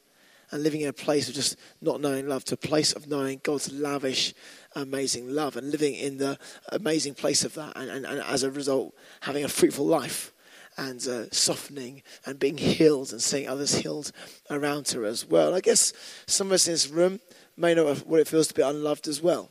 and 0.53 0.63
living 0.63 0.81
in 0.81 0.89
a 0.89 0.93
place 0.93 1.29
of 1.29 1.35
just 1.35 1.57
not 1.81 2.01
knowing 2.01 2.29
love 2.29 2.45
to 2.45 2.55
a 2.55 2.59
place 2.59 2.93
of 2.93 3.09
knowing 3.09 3.41
God's 3.43 3.73
lavish, 3.73 4.35
amazing 4.77 5.29
love 5.29 5.57
and 5.57 5.73
living 5.73 5.95
in 5.95 6.19
the 6.19 6.39
amazing 6.69 7.15
place 7.15 7.45
of 7.45 7.55
that. 7.55 7.77
And, 7.77 7.91
and, 7.91 8.07
and 8.07 8.21
as 8.23 8.45
a 8.45 8.51
result, 8.53 8.95
having 9.21 9.45
a 9.45 9.49
fruitful 9.49 9.87
life 9.87 10.33
and 10.81 11.07
uh, 11.07 11.31
softening 11.31 12.03
and 12.25 12.39
being 12.39 12.57
healed 12.57 13.13
and 13.13 13.21
seeing 13.21 13.47
others 13.47 13.75
healed 13.75 14.13
around 14.51 14.89
her 14.89 15.05
as 15.05 15.27
well. 15.27 15.55
I 15.55 15.61
guess 15.61 15.93
some 16.27 16.47
of 16.49 16.55
us 16.55 16.67
in 16.67 16.73
this 16.73 16.89
room 16.89 17.21
may 17.55 17.75
know 17.75 17.95
what 17.95 18.21
it 18.21 18.27
feels 18.27 18.49
to 18.49 18.55
be 18.55 18.63
unloved 18.63 19.07
as 19.07 19.21
well. 19.21 19.51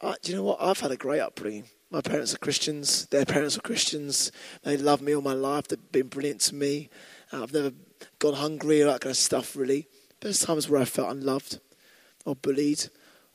Uh, 0.00 0.14
do 0.20 0.32
you 0.32 0.36
know 0.36 0.42
what? 0.42 0.58
I've 0.60 0.80
had 0.80 0.90
a 0.90 0.96
great 0.96 1.20
upbringing. 1.20 1.66
My 1.92 2.00
parents 2.00 2.34
are 2.34 2.38
Christians. 2.38 3.06
Their 3.06 3.24
parents 3.24 3.56
are 3.56 3.60
Christians. 3.60 4.32
They 4.64 4.76
love 4.76 5.00
me 5.00 5.14
all 5.14 5.22
my 5.22 5.32
life. 5.32 5.68
They've 5.68 5.92
been 5.92 6.08
brilliant 6.08 6.40
to 6.42 6.56
me. 6.56 6.90
Uh, 7.32 7.44
I've 7.44 7.52
never 7.52 7.70
gone 8.18 8.34
hungry 8.34 8.82
or 8.82 8.86
that 8.86 9.00
kind 9.00 9.12
of 9.12 9.16
stuff, 9.16 9.54
really. 9.54 9.86
But 10.18 10.22
there's 10.22 10.40
times 10.40 10.68
where 10.68 10.80
I 10.80 10.86
felt 10.86 11.10
unloved 11.10 11.60
or 12.24 12.34
bullied 12.34 12.88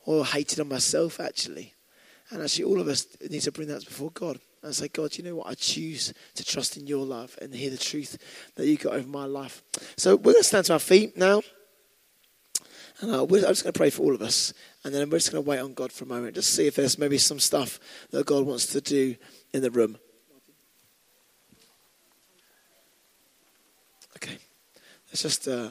or 0.04 0.26
hated 0.26 0.60
on 0.60 0.68
myself, 0.68 1.20
actually. 1.20 1.72
And 2.30 2.42
actually, 2.42 2.64
all 2.64 2.82
of 2.82 2.88
us 2.88 3.06
need 3.30 3.40
to 3.42 3.52
bring 3.52 3.68
that 3.68 3.86
before 3.86 4.10
God 4.10 4.38
and 4.62 4.74
say, 4.74 4.88
God, 4.88 5.16
you 5.16 5.24
know 5.24 5.36
what? 5.36 5.46
I 5.46 5.54
choose 5.54 6.12
to 6.34 6.44
trust 6.44 6.76
in 6.76 6.86
your 6.86 7.04
love 7.04 7.38
and 7.40 7.54
hear 7.54 7.70
the 7.70 7.78
truth 7.78 8.18
that 8.56 8.66
you 8.66 8.76
got 8.76 8.94
over 8.94 9.08
my 9.08 9.24
life. 9.24 9.62
So 9.96 10.16
we're 10.16 10.32
going 10.32 10.36
to 10.36 10.44
stand 10.44 10.66
to 10.66 10.74
our 10.74 10.78
feet 10.78 11.16
now. 11.16 11.42
And 13.00 13.12
uh, 13.12 13.22
I'm 13.22 13.28
just 13.28 13.62
going 13.62 13.72
to 13.72 13.78
pray 13.78 13.90
for 13.90 14.02
all 14.02 14.14
of 14.14 14.22
us. 14.22 14.52
And 14.82 14.92
then 14.92 15.08
we're 15.08 15.18
just 15.18 15.30
going 15.30 15.42
to 15.42 15.48
wait 15.48 15.60
on 15.60 15.74
God 15.74 15.92
for 15.92 16.04
a 16.04 16.08
moment, 16.08 16.34
just 16.34 16.54
see 16.54 16.66
if 16.66 16.76
there's 16.76 16.98
maybe 16.98 17.18
some 17.18 17.38
stuff 17.38 17.78
that 18.10 18.26
God 18.26 18.44
wants 18.44 18.66
to 18.66 18.80
do 18.80 19.14
in 19.52 19.62
the 19.62 19.70
room. 19.70 19.98
Okay. 24.16 24.38
Let's 25.08 25.22
just, 25.22 25.46
uh, 25.46 25.70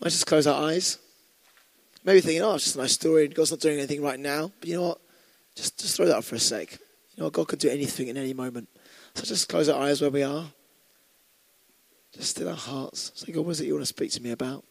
let's 0.00 0.16
just 0.16 0.26
close 0.26 0.46
our 0.46 0.68
eyes. 0.68 0.98
Maybe 2.04 2.20
thinking, 2.20 2.42
oh, 2.42 2.56
it's 2.56 2.64
just 2.64 2.76
a 2.76 2.80
nice 2.80 2.92
story. 2.92 3.28
God's 3.28 3.50
not 3.50 3.60
doing 3.60 3.78
anything 3.78 4.02
right 4.02 4.20
now. 4.20 4.52
But 4.60 4.68
you 4.68 4.76
know 4.76 4.88
what? 4.88 5.00
Just, 5.54 5.80
just 5.80 5.96
throw 5.96 6.06
that 6.06 6.18
up 6.18 6.24
for 6.24 6.34
a 6.34 6.38
sec. 6.38 6.78
You 7.16 7.22
know, 7.22 7.30
God 7.30 7.48
can 7.48 7.58
do 7.58 7.68
anything 7.68 8.08
in 8.08 8.16
any 8.16 8.32
moment. 8.32 8.68
So 9.14 9.24
just 9.24 9.48
close 9.48 9.68
our 9.68 9.80
eyes 9.80 10.00
where 10.00 10.10
we 10.10 10.22
are. 10.22 10.46
Just 12.12 12.30
still 12.30 12.48
our 12.48 12.56
hearts. 12.56 13.12
Say, 13.14 13.32
God, 13.32 13.44
what 13.44 13.52
is 13.52 13.60
it 13.60 13.66
you 13.66 13.74
want 13.74 13.82
to 13.82 13.86
speak 13.86 14.10
to 14.12 14.22
me 14.22 14.30
about? 14.30 14.64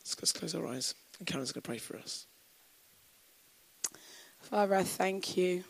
Let's 0.00 0.14
just 0.14 0.38
close 0.38 0.54
our 0.54 0.66
eyes. 0.66 0.94
And 1.18 1.26
Karen's 1.26 1.52
going 1.52 1.62
to 1.62 1.66
pray 1.66 1.78
for 1.78 1.96
us. 1.96 2.26
Father, 4.40 4.76
I 4.76 4.84
thank 4.84 5.36
you 5.36 5.64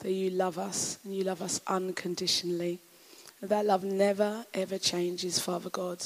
that 0.00 0.12
you 0.12 0.30
love 0.30 0.58
us 0.58 0.98
and 1.04 1.14
you 1.14 1.22
love 1.22 1.42
us 1.42 1.60
unconditionally. 1.66 2.80
That 3.40 3.66
love 3.66 3.84
never, 3.84 4.44
ever 4.54 4.78
changes, 4.78 5.38
Father 5.38 5.70
God. 5.70 6.04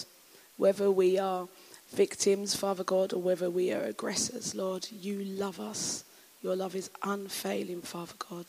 Whether 0.58 0.90
we 0.90 1.18
are 1.18 1.48
victims, 1.90 2.54
Father 2.54 2.84
God, 2.84 3.14
or 3.14 3.22
whether 3.22 3.48
we 3.48 3.72
are 3.72 3.82
aggressors, 3.82 4.54
Lord, 4.54 4.88
you 4.90 5.24
love 5.24 5.58
us. 5.58 6.04
Your 6.42 6.56
love 6.56 6.74
is 6.74 6.90
unfailing, 7.02 7.82
Father 7.82 8.14
God. 8.18 8.46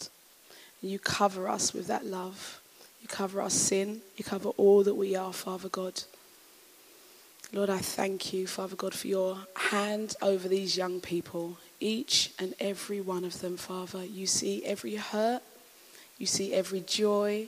You 0.82 1.00
cover 1.00 1.48
us 1.48 1.74
with 1.74 1.88
that 1.88 2.06
love. 2.06 2.60
You 3.02 3.08
cover 3.08 3.42
our 3.42 3.50
sin. 3.50 4.02
You 4.18 4.24
cover 4.24 4.50
all 4.50 4.84
that 4.84 4.96
we 4.96 5.16
are, 5.16 5.34
Father 5.34 5.70
God. 5.70 6.04
Lord, 7.54 7.70
I 7.70 7.78
thank 7.78 8.34
you, 8.34 8.48
Father 8.48 8.76
God, 8.76 8.96
for 8.96 9.08
your 9.08 9.38
hand 9.56 10.16
over 10.24 10.48
these 10.48 10.76
young 10.76 11.00
people, 11.00 11.58
each 11.80 12.32
and 12.40 12.56
every 12.60 13.00
one 13.00 13.24
of 13.24 13.42
them, 13.42 13.58
Father. 13.58 14.04
You 14.04 14.26
see 14.26 14.66
every 14.66 14.96
hurt, 14.96 15.44
you 16.18 16.26
see 16.26 16.52
every 16.52 16.80
joy, 16.80 17.48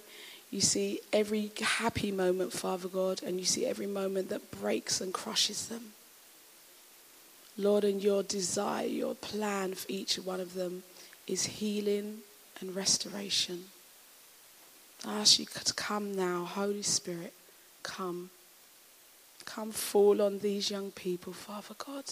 you 0.51 0.61
see 0.61 0.99
every 1.11 1.51
happy 1.59 2.11
moment, 2.11 2.53
Father 2.53 2.87
God, 2.87 3.23
and 3.23 3.39
you 3.39 3.45
see 3.47 3.65
every 3.65 3.87
moment 3.87 4.29
that 4.29 4.51
breaks 4.51 5.01
and 5.01 5.11
crushes 5.11 5.69
them. 5.69 5.93
Lord, 7.57 7.83
and 7.83 8.03
your 8.03 8.23
desire, 8.23 8.85
your 8.85 9.15
plan 9.15 9.73
for 9.73 9.85
each 9.89 10.17
one 10.17 10.39
of 10.39 10.53
them 10.53 10.83
is 11.27 11.45
healing 11.45 12.19
and 12.59 12.75
restoration. 12.75 13.65
I 15.05 15.19
ask 15.19 15.39
you 15.39 15.45
to 15.45 15.73
come 15.73 16.15
now, 16.15 16.45
Holy 16.45 16.81
Spirit, 16.81 17.33
come. 17.83 18.29
Come 19.45 19.71
fall 19.71 20.21
on 20.21 20.39
these 20.39 20.71
young 20.71 20.91
people, 20.91 21.31
Father 21.31 21.75
God. 21.77 22.05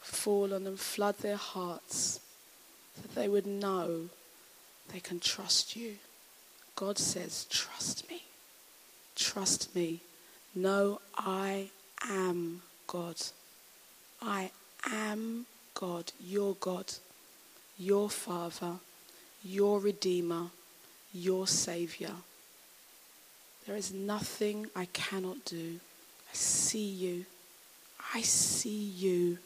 Fall 0.00 0.54
on 0.54 0.64
them, 0.64 0.76
flood 0.76 1.18
their 1.18 1.36
hearts, 1.36 2.20
that 3.02 3.14
they 3.14 3.28
would 3.28 3.46
know 3.46 4.08
they 4.92 5.00
can 5.00 5.20
trust 5.20 5.76
you. 5.76 5.96
God 6.76 6.98
says, 6.98 7.46
Trust 7.50 8.08
me. 8.08 8.22
Trust 9.16 9.74
me. 9.74 10.00
Know 10.54 11.00
I 11.16 11.70
am 12.08 12.62
God. 12.86 13.16
I 14.20 14.50
am 14.90 15.46
God, 15.74 16.12
your 16.20 16.54
God, 16.54 16.92
your 17.78 18.10
Father, 18.10 18.74
your 19.44 19.78
Redeemer, 19.80 20.46
your 21.12 21.46
Saviour. 21.46 22.10
There 23.66 23.76
is 23.76 23.92
nothing 23.92 24.66
I 24.74 24.86
cannot 24.86 25.44
do 25.44 25.80
I 26.30 26.34
see 26.34 26.88
you. 26.88 27.24
I 28.14 28.20
see 28.22 28.92
you. 28.96 29.38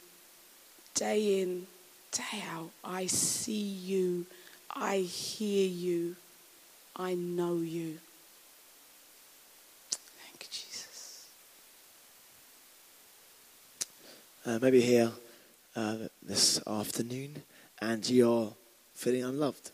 Day 0.95 1.41
in, 1.43 1.67
day 2.11 2.43
out. 2.53 2.71
I 2.85 3.07
see 3.07 3.63
you. 3.63 4.27
I 4.75 4.99
hear 4.99 5.69
you. 5.69 6.17
I 6.97 7.15
know 7.15 7.57
you, 7.57 7.99
Jesus. 10.51 11.27
Uh, 14.47 14.59
maybe 14.61 14.81
here 14.81 15.11
uh, 15.77 15.97
this 16.23 16.61
afternoon 16.67 17.43
and 17.81 18.09
you're 18.09 18.53
feeling 18.95 19.25
unloved 19.25 19.71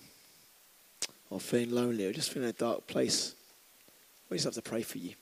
or 1.31 1.41
feeling 1.41 1.71
lonely 1.71 2.07
or 2.07 2.13
just 2.13 2.31
feeling 2.33 2.49
in 2.49 2.55
a 2.55 2.59
dark 2.59 2.87
place, 2.87 3.35
we 4.31 4.37
just 4.37 4.45
have 4.45 4.55
to 4.55 4.63
pray 4.63 4.83
for 4.83 4.99
you. 4.99 5.15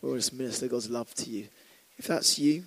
We'll 0.00 0.16
just 0.16 0.32
minister 0.32 0.68
God's 0.68 0.90
love 0.90 1.12
to 1.16 1.30
you. 1.30 1.48
If 1.96 2.06
that's 2.06 2.38
you, 2.38 2.64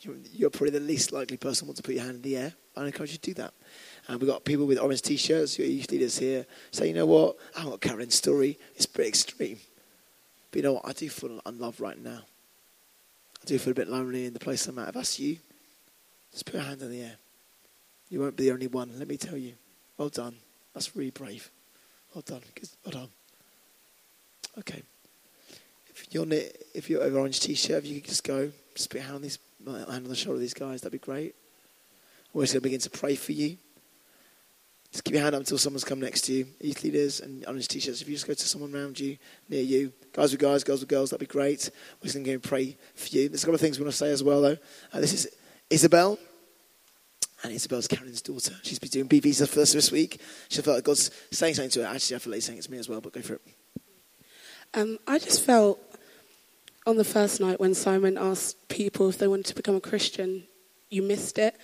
you- 0.00 0.22
you're 0.32 0.50
probably 0.50 0.70
the 0.70 0.80
least 0.80 1.12
likely 1.12 1.36
person 1.36 1.66
who 1.66 1.70
wants 1.70 1.80
to 1.80 1.82
put 1.82 1.94
your 1.94 2.04
hand 2.04 2.16
in 2.16 2.22
the 2.22 2.36
air. 2.36 2.54
I 2.76 2.86
encourage 2.86 3.10
you 3.10 3.18
to 3.18 3.30
do 3.30 3.34
that. 3.34 3.54
And 4.06 4.20
we've 4.20 4.30
got 4.30 4.44
people 4.44 4.66
with 4.66 4.78
orange 4.78 5.02
t-shirts, 5.02 5.58
your 5.58 5.66
youth 5.66 5.90
leaders 5.90 6.18
here, 6.18 6.46
say, 6.70 6.86
you 6.88 6.94
know 6.94 7.06
what, 7.06 7.36
I 7.56 7.60
haven't 7.60 7.80
got 7.80 7.80
Karen's 7.80 8.14
story. 8.14 8.56
It's 8.76 8.86
pretty 8.86 9.08
extreme. 9.08 9.58
But 10.50 10.56
you 10.56 10.62
know 10.62 10.74
what, 10.74 10.86
I 10.86 10.92
do 10.92 11.08
feel 11.10 11.40
unloved 11.44 11.80
right 11.80 11.98
now. 12.00 12.22
I 13.42 13.46
do 13.46 13.58
feel 13.58 13.72
a 13.72 13.74
bit 13.74 13.88
lonely 13.88 14.26
in 14.26 14.32
the 14.32 14.38
place 14.38 14.66
I'm 14.66 14.78
at. 14.78 14.88
If 14.88 14.94
that's 14.94 15.18
you, 15.18 15.38
just 16.32 16.44
put 16.44 16.54
your 16.54 16.64
hand 16.64 16.82
in 16.82 16.90
the 16.90 17.02
air. 17.02 17.16
You 18.10 18.20
won't 18.20 18.36
be 18.36 18.44
the 18.44 18.52
only 18.52 18.66
one, 18.66 18.98
let 18.98 19.08
me 19.08 19.16
tell 19.16 19.36
you. 19.36 19.54
Well 19.96 20.08
done. 20.08 20.36
That's 20.74 20.96
really 20.96 21.10
brave. 21.10 21.50
Well 22.14 22.22
done. 22.26 22.42
Well 22.84 22.92
done. 22.92 23.08
Okay. 24.58 24.82
If 25.88 26.06
you're 26.10 26.32
it, 26.32 26.66
if 26.74 26.88
you're 26.88 27.02
over 27.02 27.18
orange 27.18 27.40
t-shirt, 27.40 27.84
if 27.84 27.86
you 27.86 28.00
could 28.00 28.10
just 28.10 28.24
go, 28.24 28.50
just 28.74 28.90
put 28.90 28.98
your 28.98 29.04
hand 29.04 29.16
on, 29.16 29.22
these, 29.22 29.38
hand 29.66 29.88
on 29.88 30.04
the 30.04 30.14
shoulder 30.14 30.36
of 30.36 30.40
these 30.40 30.54
guys, 30.54 30.80
that'd 30.80 30.92
be 30.92 31.04
great. 31.04 31.34
We're 32.32 32.44
just 32.44 32.54
going 32.54 32.60
to 32.60 32.64
begin 32.64 32.80
to 32.80 32.90
pray 32.90 33.14
for 33.14 33.32
you. 33.32 33.56
Just 34.92 35.04
keep 35.04 35.14
your 35.14 35.22
hand 35.22 35.34
up 35.34 35.40
until 35.40 35.58
someone's 35.58 35.84
come 35.84 36.00
next 36.00 36.22
to 36.22 36.32
you. 36.32 36.46
Youth 36.60 36.82
leaders 36.82 37.20
and 37.20 37.44
orange 37.46 37.68
t-shirts. 37.68 38.00
If 38.00 38.08
you 38.08 38.14
just 38.14 38.26
go 38.26 38.34
to 38.34 38.48
someone 38.48 38.74
around 38.74 38.98
you, 38.98 39.18
near 39.48 39.62
you, 39.62 39.92
guys 40.12 40.32
with 40.32 40.40
guys, 40.40 40.64
girls 40.64 40.80
with 40.80 40.88
girls, 40.88 41.10
that'd 41.10 41.20
be 41.20 41.30
great. 41.30 41.70
We're 42.00 42.10
just 42.10 42.14
going 42.24 42.40
to 42.40 42.48
pray 42.48 42.76
for 42.94 43.08
you. 43.08 43.28
There's 43.28 43.42
a 43.42 43.46
couple 43.46 43.56
of 43.56 43.60
things 43.60 43.78
we 43.78 43.84
want 43.84 43.92
to 43.92 43.98
say 43.98 44.10
as 44.10 44.24
well, 44.24 44.40
though. 44.40 44.56
Uh, 44.92 45.00
this 45.00 45.12
is 45.12 45.28
Isabel. 45.68 46.18
And 47.44 47.52
Isabel's 47.52 47.86
Karen's 47.86 48.22
daughter. 48.22 48.54
She's 48.62 48.80
been 48.80 48.88
doing 48.88 49.06
B 49.06 49.20
visa 49.20 49.46
for 49.46 49.60
us 49.60 49.72
this 49.72 49.92
week. 49.92 50.20
She 50.48 50.60
felt 50.60 50.78
like 50.78 50.84
God's 50.84 51.10
saying 51.30 51.54
something 51.54 51.70
to 51.70 51.86
her. 51.86 51.94
Actually, 51.94 52.16
I 52.16 52.18
feel 52.18 52.32
like 52.32 52.42
saying 52.42 52.58
it 52.58 52.62
to 52.62 52.70
me 52.70 52.78
as 52.78 52.88
well, 52.88 53.00
but 53.00 53.12
go 53.12 53.20
for 53.20 53.34
it. 53.34 53.42
Um, 54.74 54.98
I 55.06 55.18
just 55.18 55.44
felt 55.44 55.78
on 56.84 56.96
the 56.96 57.04
first 57.04 57.40
night 57.40 57.60
when 57.60 57.74
Simon 57.74 58.18
asked 58.18 58.68
people 58.68 59.08
if 59.08 59.18
they 59.18 59.28
wanted 59.28 59.46
to 59.46 59.54
become 59.54 59.76
a 59.76 59.80
Christian, 59.80 60.44
you 60.90 61.02
missed 61.02 61.38
it. 61.38 61.54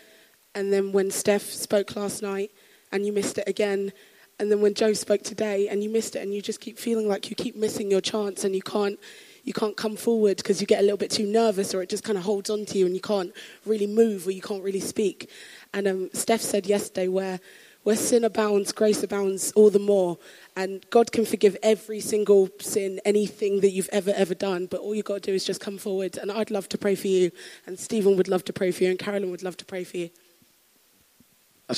And 0.54 0.72
then 0.72 0.92
when 0.92 1.10
Steph 1.10 1.42
spoke 1.42 1.96
last 1.96 2.22
night 2.22 2.52
and 2.92 3.06
you 3.06 3.12
missed 3.12 3.38
it 3.38 3.48
again. 3.48 3.92
And 4.38 4.50
then 4.50 4.60
when 4.60 4.74
Joe 4.74 4.92
spoke 4.92 5.22
today 5.22 5.68
and 5.68 5.82
you 5.82 5.90
missed 5.90 6.16
it 6.16 6.22
and 6.22 6.34
you 6.34 6.42
just 6.42 6.60
keep 6.60 6.78
feeling 6.78 7.08
like 7.08 7.30
you 7.30 7.36
keep 7.36 7.56
missing 7.56 7.90
your 7.90 8.00
chance 8.00 8.44
and 8.44 8.54
you 8.54 8.62
can't, 8.62 8.98
you 9.44 9.52
can't 9.52 9.76
come 9.76 9.96
forward 9.96 10.38
because 10.38 10.60
you 10.60 10.66
get 10.66 10.80
a 10.80 10.82
little 10.82 10.96
bit 10.96 11.10
too 11.10 11.26
nervous 11.26 11.74
or 11.74 11.82
it 11.82 11.88
just 11.88 12.02
kind 12.02 12.18
of 12.18 12.24
holds 12.24 12.50
on 12.50 12.64
to 12.66 12.78
you 12.78 12.86
and 12.86 12.94
you 12.94 13.00
can't 13.00 13.32
really 13.64 13.86
move 13.86 14.26
or 14.26 14.32
you 14.32 14.42
can't 14.42 14.62
really 14.62 14.80
speak. 14.80 15.30
And 15.72 15.86
um, 15.86 16.10
Steph 16.12 16.40
said 16.40 16.66
yesterday 16.66 17.06
where, 17.06 17.38
where 17.84 17.94
sin 17.94 18.24
abounds, 18.24 18.72
grace 18.72 19.02
abounds 19.02 19.52
all 19.52 19.70
the 19.70 19.78
more. 19.78 20.18
And 20.56 20.84
God 20.90 21.12
can 21.12 21.26
forgive 21.26 21.56
every 21.62 22.00
single 22.00 22.48
sin, 22.58 23.00
anything 23.04 23.60
that 23.60 23.70
you've 23.70 23.90
ever, 23.92 24.12
ever 24.16 24.34
done. 24.34 24.66
But 24.66 24.80
all 24.80 24.94
you've 24.94 25.04
got 25.04 25.22
to 25.22 25.30
do 25.30 25.34
is 25.34 25.44
just 25.44 25.60
come 25.60 25.78
forward. 25.78 26.16
And 26.16 26.32
I'd 26.32 26.50
love 26.50 26.68
to 26.70 26.78
pray 26.78 26.94
for 26.94 27.08
you. 27.08 27.30
And 27.66 27.78
Stephen 27.78 28.16
would 28.16 28.28
love 28.28 28.44
to 28.46 28.52
pray 28.52 28.72
for 28.72 28.84
you. 28.84 28.90
And 28.90 28.98
Carolyn 28.98 29.30
would 29.30 29.42
love 29.42 29.58
to 29.58 29.64
pray 29.64 29.84
for 29.84 29.98
you. 29.98 30.10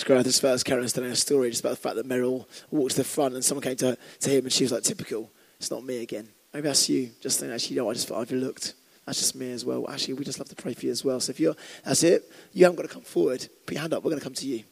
Great. 0.04 0.24
This 0.24 0.40
first 0.40 0.66
telling 0.66 0.84
a 0.84 1.16
story 1.16 1.50
just 1.50 1.60
about 1.60 1.70
the 1.70 1.76
fact 1.76 1.96
that 1.96 2.08
Meryl 2.08 2.46
walked 2.70 2.92
to 2.92 2.98
the 2.98 3.04
front 3.04 3.34
and 3.34 3.44
someone 3.44 3.62
came 3.62 3.76
to, 3.76 3.96
to 4.20 4.30
him 4.30 4.44
and 4.44 4.52
she 4.52 4.64
was 4.64 4.72
like, 4.72 4.82
typical. 4.82 5.30
It's 5.58 5.70
not 5.70 5.84
me 5.84 6.02
again. 6.02 6.28
Maybe 6.52 6.68
that's 6.68 6.88
you. 6.88 7.10
Just 7.20 7.40
think, 7.40 7.52
actually, 7.52 7.76
you 7.76 7.82
know, 7.82 7.90
I 7.90 7.94
just 7.94 8.08
felt 8.08 8.20
overlooked. 8.20 8.74
That's 9.04 9.18
just 9.18 9.34
me 9.36 9.52
as 9.52 9.64
well. 9.64 9.88
Actually, 9.88 10.14
we 10.14 10.24
just 10.24 10.38
love 10.38 10.48
to 10.48 10.56
pray 10.56 10.74
for 10.74 10.86
you 10.86 10.92
as 10.92 11.04
well. 11.04 11.20
So 11.20 11.30
if 11.30 11.40
you're, 11.40 11.54
that's 11.84 12.02
it. 12.02 12.30
You 12.52 12.64
haven't 12.64 12.76
got 12.76 12.82
to 12.82 12.92
come 12.92 13.02
forward. 13.02 13.48
Put 13.64 13.74
your 13.74 13.80
hand 13.80 13.94
up. 13.94 14.02
We're 14.02 14.10
going 14.10 14.20
to 14.20 14.24
come 14.24 14.34
to 14.34 14.46
you. 14.46 14.64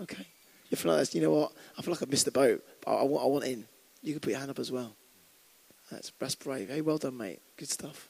Okay. 0.00 0.26
You 0.70 0.76
feel 0.76 0.92
like 0.92 1.00
that's, 1.00 1.14
you 1.14 1.20
know 1.20 1.32
what? 1.32 1.52
I 1.78 1.82
feel 1.82 1.92
like 1.92 2.02
I've 2.02 2.10
missed 2.10 2.24
the 2.24 2.30
boat. 2.30 2.64
I, 2.86 2.92
I, 2.92 3.02
want, 3.02 3.24
I 3.24 3.26
want 3.26 3.44
in. 3.44 3.66
You 4.00 4.12
can 4.12 4.20
put 4.20 4.30
your 4.30 4.38
hand 4.38 4.50
up 4.50 4.58
as 4.58 4.72
well. 4.72 4.94
That's, 5.90 6.12
that's 6.18 6.34
brave. 6.34 6.70
Hey, 6.70 6.80
well 6.80 6.98
done, 6.98 7.16
mate. 7.16 7.40
Good 7.56 7.68
stuff. 7.68 8.08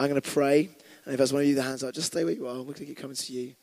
I'm 0.00 0.08
going 0.08 0.20
to 0.20 0.28
pray. 0.28 0.70
And 1.04 1.14
if 1.14 1.18
there's 1.18 1.32
one 1.32 1.42
of 1.42 1.48
you 1.48 1.54
that 1.56 1.62
hands 1.62 1.84
up, 1.84 1.94
just 1.94 2.08
stay 2.08 2.24
where 2.24 2.32
you 2.32 2.46
are. 2.46 2.56
We're 2.56 2.64
going 2.64 2.74
to 2.74 2.86
keep 2.86 2.98
coming 2.98 3.16
to 3.16 3.32
you. 3.32 3.54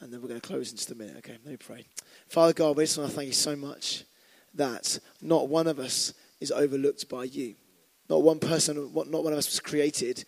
And 0.00 0.12
then 0.12 0.20
we're 0.20 0.28
going 0.28 0.40
to 0.40 0.46
close 0.46 0.70
in 0.70 0.76
just 0.76 0.90
a 0.90 0.94
minute. 0.94 1.16
Okay, 1.18 1.38
let 1.44 1.46
me 1.46 1.56
pray. 1.56 1.86
Father 2.28 2.52
God, 2.52 2.76
we 2.76 2.84
just 2.84 2.98
want 2.98 3.10
to 3.10 3.16
thank 3.16 3.28
you 3.28 3.32
so 3.32 3.54
much 3.54 4.04
that 4.54 4.98
not 5.20 5.48
one 5.48 5.66
of 5.66 5.78
us 5.78 6.12
is 6.40 6.50
overlooked 6.50 7.08
by 7.08 7.24
you. 7.24 7.54
Not 8.08 8.22
one 8.22 8.40
person, 8.40 8.76
not 8.94 9.24
one 9.24 9.32
of 9.32 9.38
us 9.38 9.48
was 9.48 9.60
created 9.60 10.24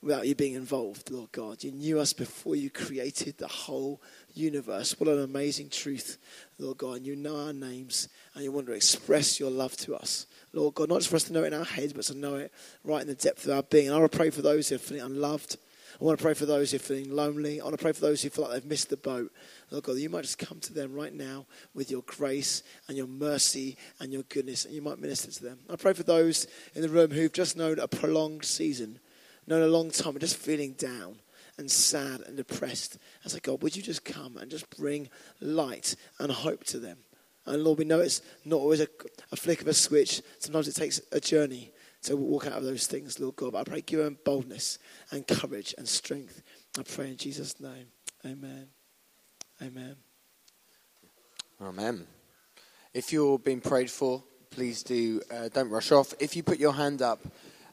without 0.00 0.26
you 0.26 0.34
being 0.34 0.54
involved, 0.54 1.10
Lord 1.10 1.30
God. 1.32 1.62
You 1.62 1.72
knew 1.72 1.98
us 1.98 2.12
before 2.12 2.56
you 2.56 2.70
created 2.70 3.36
the 3.38 3.48
whole 3.48 4.00
universe. 4.32 4.98
What 4.98 5.08
an 5.08 5.22
amazing 5.22 5.70
truth, 5.70 6.18
Lord 6.58 6.78
God. 6.78 6.98
And 6.98 7.06
you 7.06 7.16
know 7.16 7.46
our 7.46 7.52
names 7.52 8.08
and 8.34 8.44
you 8.44 8.52
want 8.52 8.66
to 8.66 8.72
express 8.72 9.38
your 9.38 9.50
love 9.50 9.76
to 9.78 9.94
us. 9.96 10.26
Lord 10.52 10.74
God, 10.74 10.88
not 10.88 10.98
just 10.98 11.10
for 11.10 11.16
us 11.16 11.24
to 11.24 11.32
know 11.32 11.44
it 11.44 11.52
in 11.52 11.58
our 11.58 11.64
heads, 11.64 11.92
but 11.92 12.04
to 12.04 12.16
know 12.16 12.36
it 12.36 12.52
right 12.84 13.02
in 13.02 13.08
the 13.08 13.14
depth 13.14 13.44
of 13.44 13.56
our 13.56 13.62
being. 13.62 13.88
And 13.88 13.96
I 13.96 13.98
want 13.98 14.12
to 14.12 14.18
pray 14.18 14.30
for 14.30 14.42
those 14.42 14.68
who 14.68 14.76
are 14.76 14.78
feeling 14.78 15.02
unloved. 15.02 15.58
I 16.00 16.04
want 16.04 16.16
to 16.16 16.22
pray 16.22 16.34
for 16.34 16.46
those 16.46 16.70
who 16.70 16.76
are 16.76 16.80
feeling 16.80 17.10
lonely. 17.10 17.60
I 17.60 17.64
want 17.64 17.76
to 17.76 17.82
pray 17.82 17.90
for 17.90 18.00
those 18.00 18.22
who 18.22 18.30
feel 18.30 18.44
like 18.44 18.54
they've 18.54 18.70
missed 18.70 18.88
the 18.88 18.96
boat. 18.96 19.32
Lord 19.72 19.82
God, 19.82 19.96
you 19.96 20.08
might 20.08 20.22
just 20.22 20.38
come 20.38 20.60
to 20.60 20.72
them 20.72 20.94
right 20.94 21.12
now 21.12 21.46
with 21.74 21.90
your 21.90 22.02
grace 22.02 22.62
and 22.86 22.96
your 22.96 23.08
mercy 23.08 23.76
and 23.98 24.12
your 24.12 24.22
goodness, 24.24 24.64
and 24.64 24.74
you 24.74 24.80
might 24.80 25.00
minister 25.00 25.32
to 25.32 25.42
them. 25.42 25.58
I 25.68 25.74
pray 25.74 25.94
for 25.94 26.04
those 26.04 26.46
in 26.76 26.82
the 26.82 26.88
room 26.88 27.10
who've 27.10 27.32
just 27.32 27.56
known 27.56 27.80
a 27.80 27.88
prolonged 27.88 28.44
season, 28.44 29.00
known 29.48 29.62
a 29.62 29.66
long 29.66 29.90
time, 29.90 30.12
and 30.12 30.20
just 30.20 30.36
feeling 30.36 30.74
down 30.74 31.16
and 31.58 31.68
sad 31.68 32.20
and 32.20 32.36
depressed. 32.36 32.98
I 33.24 33.28
say, 33.28 33.40
God, 33.40 33.60
would 33.62 33.74
you 33.74 33.82
just 33.82 34.04
come 34.04 34.36
and 34.36 34.48
just 34.48 34.70
bring 34.76 35.08
light 35.40 35.96
and 36.20 36.30
hope 36.30 36.62
to 36.66 36.78
them? 36.78 36.98
And 37.44 37.64
Lord, 37.64 37.78
we 37.78 37.84
know 37.84 37.98
it's 37.98 38.22
not 38.44 38.60
always 38.60 38.80
a, 38.80 38.88
a 39.32 39.36
flick 39.36 39.62
of 39.62 39.66
a 39.66 39.74
switch. 39.74 40.22
Sometimes 40.38 40.68
it 40.68 40.76
takes 40.76 41.00
a 41.10 41.18
journey 41.18 41.72
to 42.02 42.16
walk 42.16 42.46
out 42.46 42.54
of 42.54 42.64
those 42.64 42.86
things, 42.86 43.18
Lord 43.18 43.36
God. 43.36 43.52
But 43.52 43.60
I 43.60 43.64
pray, 43.64 43.80
give 43.80 44.00
them 44.00 44.18
boldness 44.24 44.78
and 45.10 45.26
courage 45.26 45.74
and 45.76 45.88
strength. 45.88 46.42
I 46.78 46.82
pray 46.82 47.08
in 47.08 47.16
Jesus' 47.16 47.60
name. 47.60 47.86
Amen. 48.24 48.68
Amen. 49.62 49.96
Amen. 51.60 52.06
If 52.94 53.12
you're 53.12 53.38
being 53.38 53.60
prayed 53.60 53.90
for, 53.90 54.22
please 54.50 54.82
do 54.82 55.20
uh, 55.30 55.48
don't 55.48 55.70
rush 55.70 55.92
off. 55.92 56.14
If 56.20 56.36
you 56.36 56.42
put 56.42 56.58
your 56.58 56.72
hand 56.72 57.02
up 57.02 57.20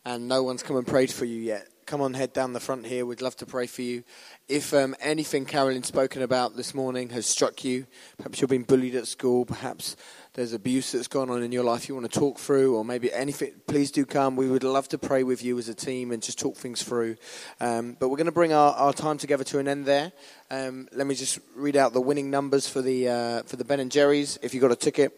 and 0.03 0.27
no 0.27 0.43
one's 0.43 0.63
come 0.63 0.77
and 0.77 0.85
prayed 0.85 1.11
for 1.11 1.25
you 1.25 1.39
yet, 1.39 1.67
come 1.85 2.01
on, 2.01 2.13
head 2.13 2.33
down 2.33 2.53
the 2.53 2.59
front 2.59 2.85
here. 2.85 3.05
We'd 3.05 3.21
love 3.21 3.35
to 3.37 3.45
pray 3.45 3.67
for 3.67 3.81
you. 3.81 4.03
If 4.47 4.73
um, 4.73 4.95
anything 4.99 5.45
Carolyn's 5.45 5.87
spoken 5.87 6.21
about 6.21 6.55
this 6.55 6.73
morning 6.73 7.09
has 7.09 7.25
struck 7.25 7.63
you, 7.63 7.85
perhaps 8.17 8.41
you've 8.41 8.49
been 8.49 8.63
bullied 8.63 8.95
at 8.95 9.07
school, 9.07 9.45
perhaps 9.45 9.95
there's 10.35 10.53
abuse 10.53 10.91
that's 10.91 11.07
gone 11.07 11.29
on 11.29 11.41
in 11.41 11.51
your 11.51 11.63
life 11.63 11.87
you 11.87 11.95
want 11.95 12.11
to 12.11 12.19
talk 12.19 12.37
through, 12.39 12.75
or 12.75 12.83
maybe 12.83 13.11
anything, 13.11 13.53
please 13.67 13.89
do 13.89 14.05
come. 14.05 14.35
We 14.35 14.49
would 14.49 14.65
love 14.65 14.89
to 14.89 14.97
pray 14.97 15.23
with 15.23 15.43
you 15.43 15.57
as 15.57 15.69
a 15.69 15.73
team 15.73 16.11
and 16.11 16.21
just 16.21 16.37
talk 16.37 16.57
things 16.57 16.83
through. 16.83 17.15
Um, 17.61 17.95
but 17.99 18.09
we're 18.09 18.17
going 18.17 18.25
to 18.25 18.33
bring 18.33 18.51
our, 18.51 18.73
our 18.73 18.91
time 18.91 19.17
together 19.17 19.45
to 19.45 19.59
an 19.59 19.67
end 19.67 19.85
there. 19.85 20.11
Um, 20.51 20.89
let 20.91 21.07
me 21.07 21.15
just 21.15 21.39
read 21.55 21.77
out 21.77 21.93
the 21.93 22.01
winning 22.01 22.29
numbers 22.29 22.67
for 22.67 22.81
the 22.81 23.07
uh, 23.07 23.43
for 23.43 23.55
the 23.55 23.63
Ben 23.63 23.79
and 23.79 23.89
Jerry's. 23.89 24.37
If 24.41 24.53
you 24.53 24.59
got 24.59 24.71
a 24.71 24.75
ticket, 24.75 25.13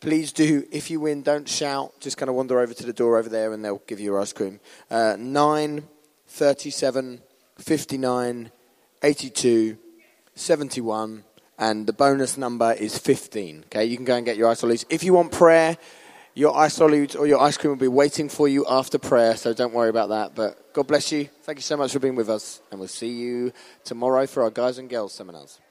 please 0.00 0.32
do. 0.32 0.64
If 0.70 0.90
you 0.90 1.00
win, 1.00 1.22
don't 1.22 1.48
shout. 1.48 2.00
Just 2.00 2.16
kind 2.16 2.28
of 2.28 2.36
wander 2.36 2.60
over 2.60 2.72
to 2.72 2.86
the 2.86 2.92
door 2.92 3.18
over 3.18 3.28
there, 3.28 3.52
and 3.52 3.64
they'll 3.64 3.82
give 3.86 3.98
you 3.98 4.06
your 4.06 4.20
ice 4.20 4.32
cream. 4.32 4.60
Uh, 4.88 5.16
nine, 5.18 5.88
thirty-seven, 6.28 7.20
fifty-nine, 7.58 8.52
eighty-two, 9.02 9.76
seventy-one 10.36 11.24
and 11.60 11.86
the 11.86 11.92
bonus 11.92 12.36
number 12.38 12.72
is 12.72 12.98
15. 12.98 13.64
Okay, 13.66 13.84
you 13.84 13.96
can 13.96 14.06
go 14.06 14.16
and 14.16 14.24
get 14.24 14.36
your 14.36 14.48
ice 14.48 14.62
lollies. 14.62 14.86
If 14.88 15.04
you 15.04 15.12
want 15.12 15.30
prayer, 15.30 15.76
your 16.34 16.56
ice 16.56 16.80
lollies 16.80 17.14
or 17.14 17.26
your 17.26 17.40
ice 17.40 17.58
cream 17.58 17.70
will 17.70 17.76
be 17.76 17.86
waiting 17.86 18.28
for 18.30 18.48
you 18.48 18.64
after 18.68 18.98
prayer, 18.98 19.36
so 19.36 19.52
don't 19.52 19.74
worry 19.74 19.90
about 19.90 20.08
that. 20.08 20.34
But 20.34 20.72
God 20.72 20.86
bless 20.86 21.12
you. 21.12 21.28
Thank 21.42 21.58
you 21.58 21.62
so 21.62 21.76
much 21.76 21.92
for 21.92 21.98
being 21.98 22.16
with 22.16 22.30
us, 22.30 22.62
and 22.70 22.80
we'll 22.80 22.88
see 22.88 23.10
you 23.10 23.52
tomorrow 23.84 24.26
for 24.26 24.42
our 24.42 24.50
guys 24.50 24.78
and 24.78 24.88
girls 24.88 25.12
seminars. 25.12 25.58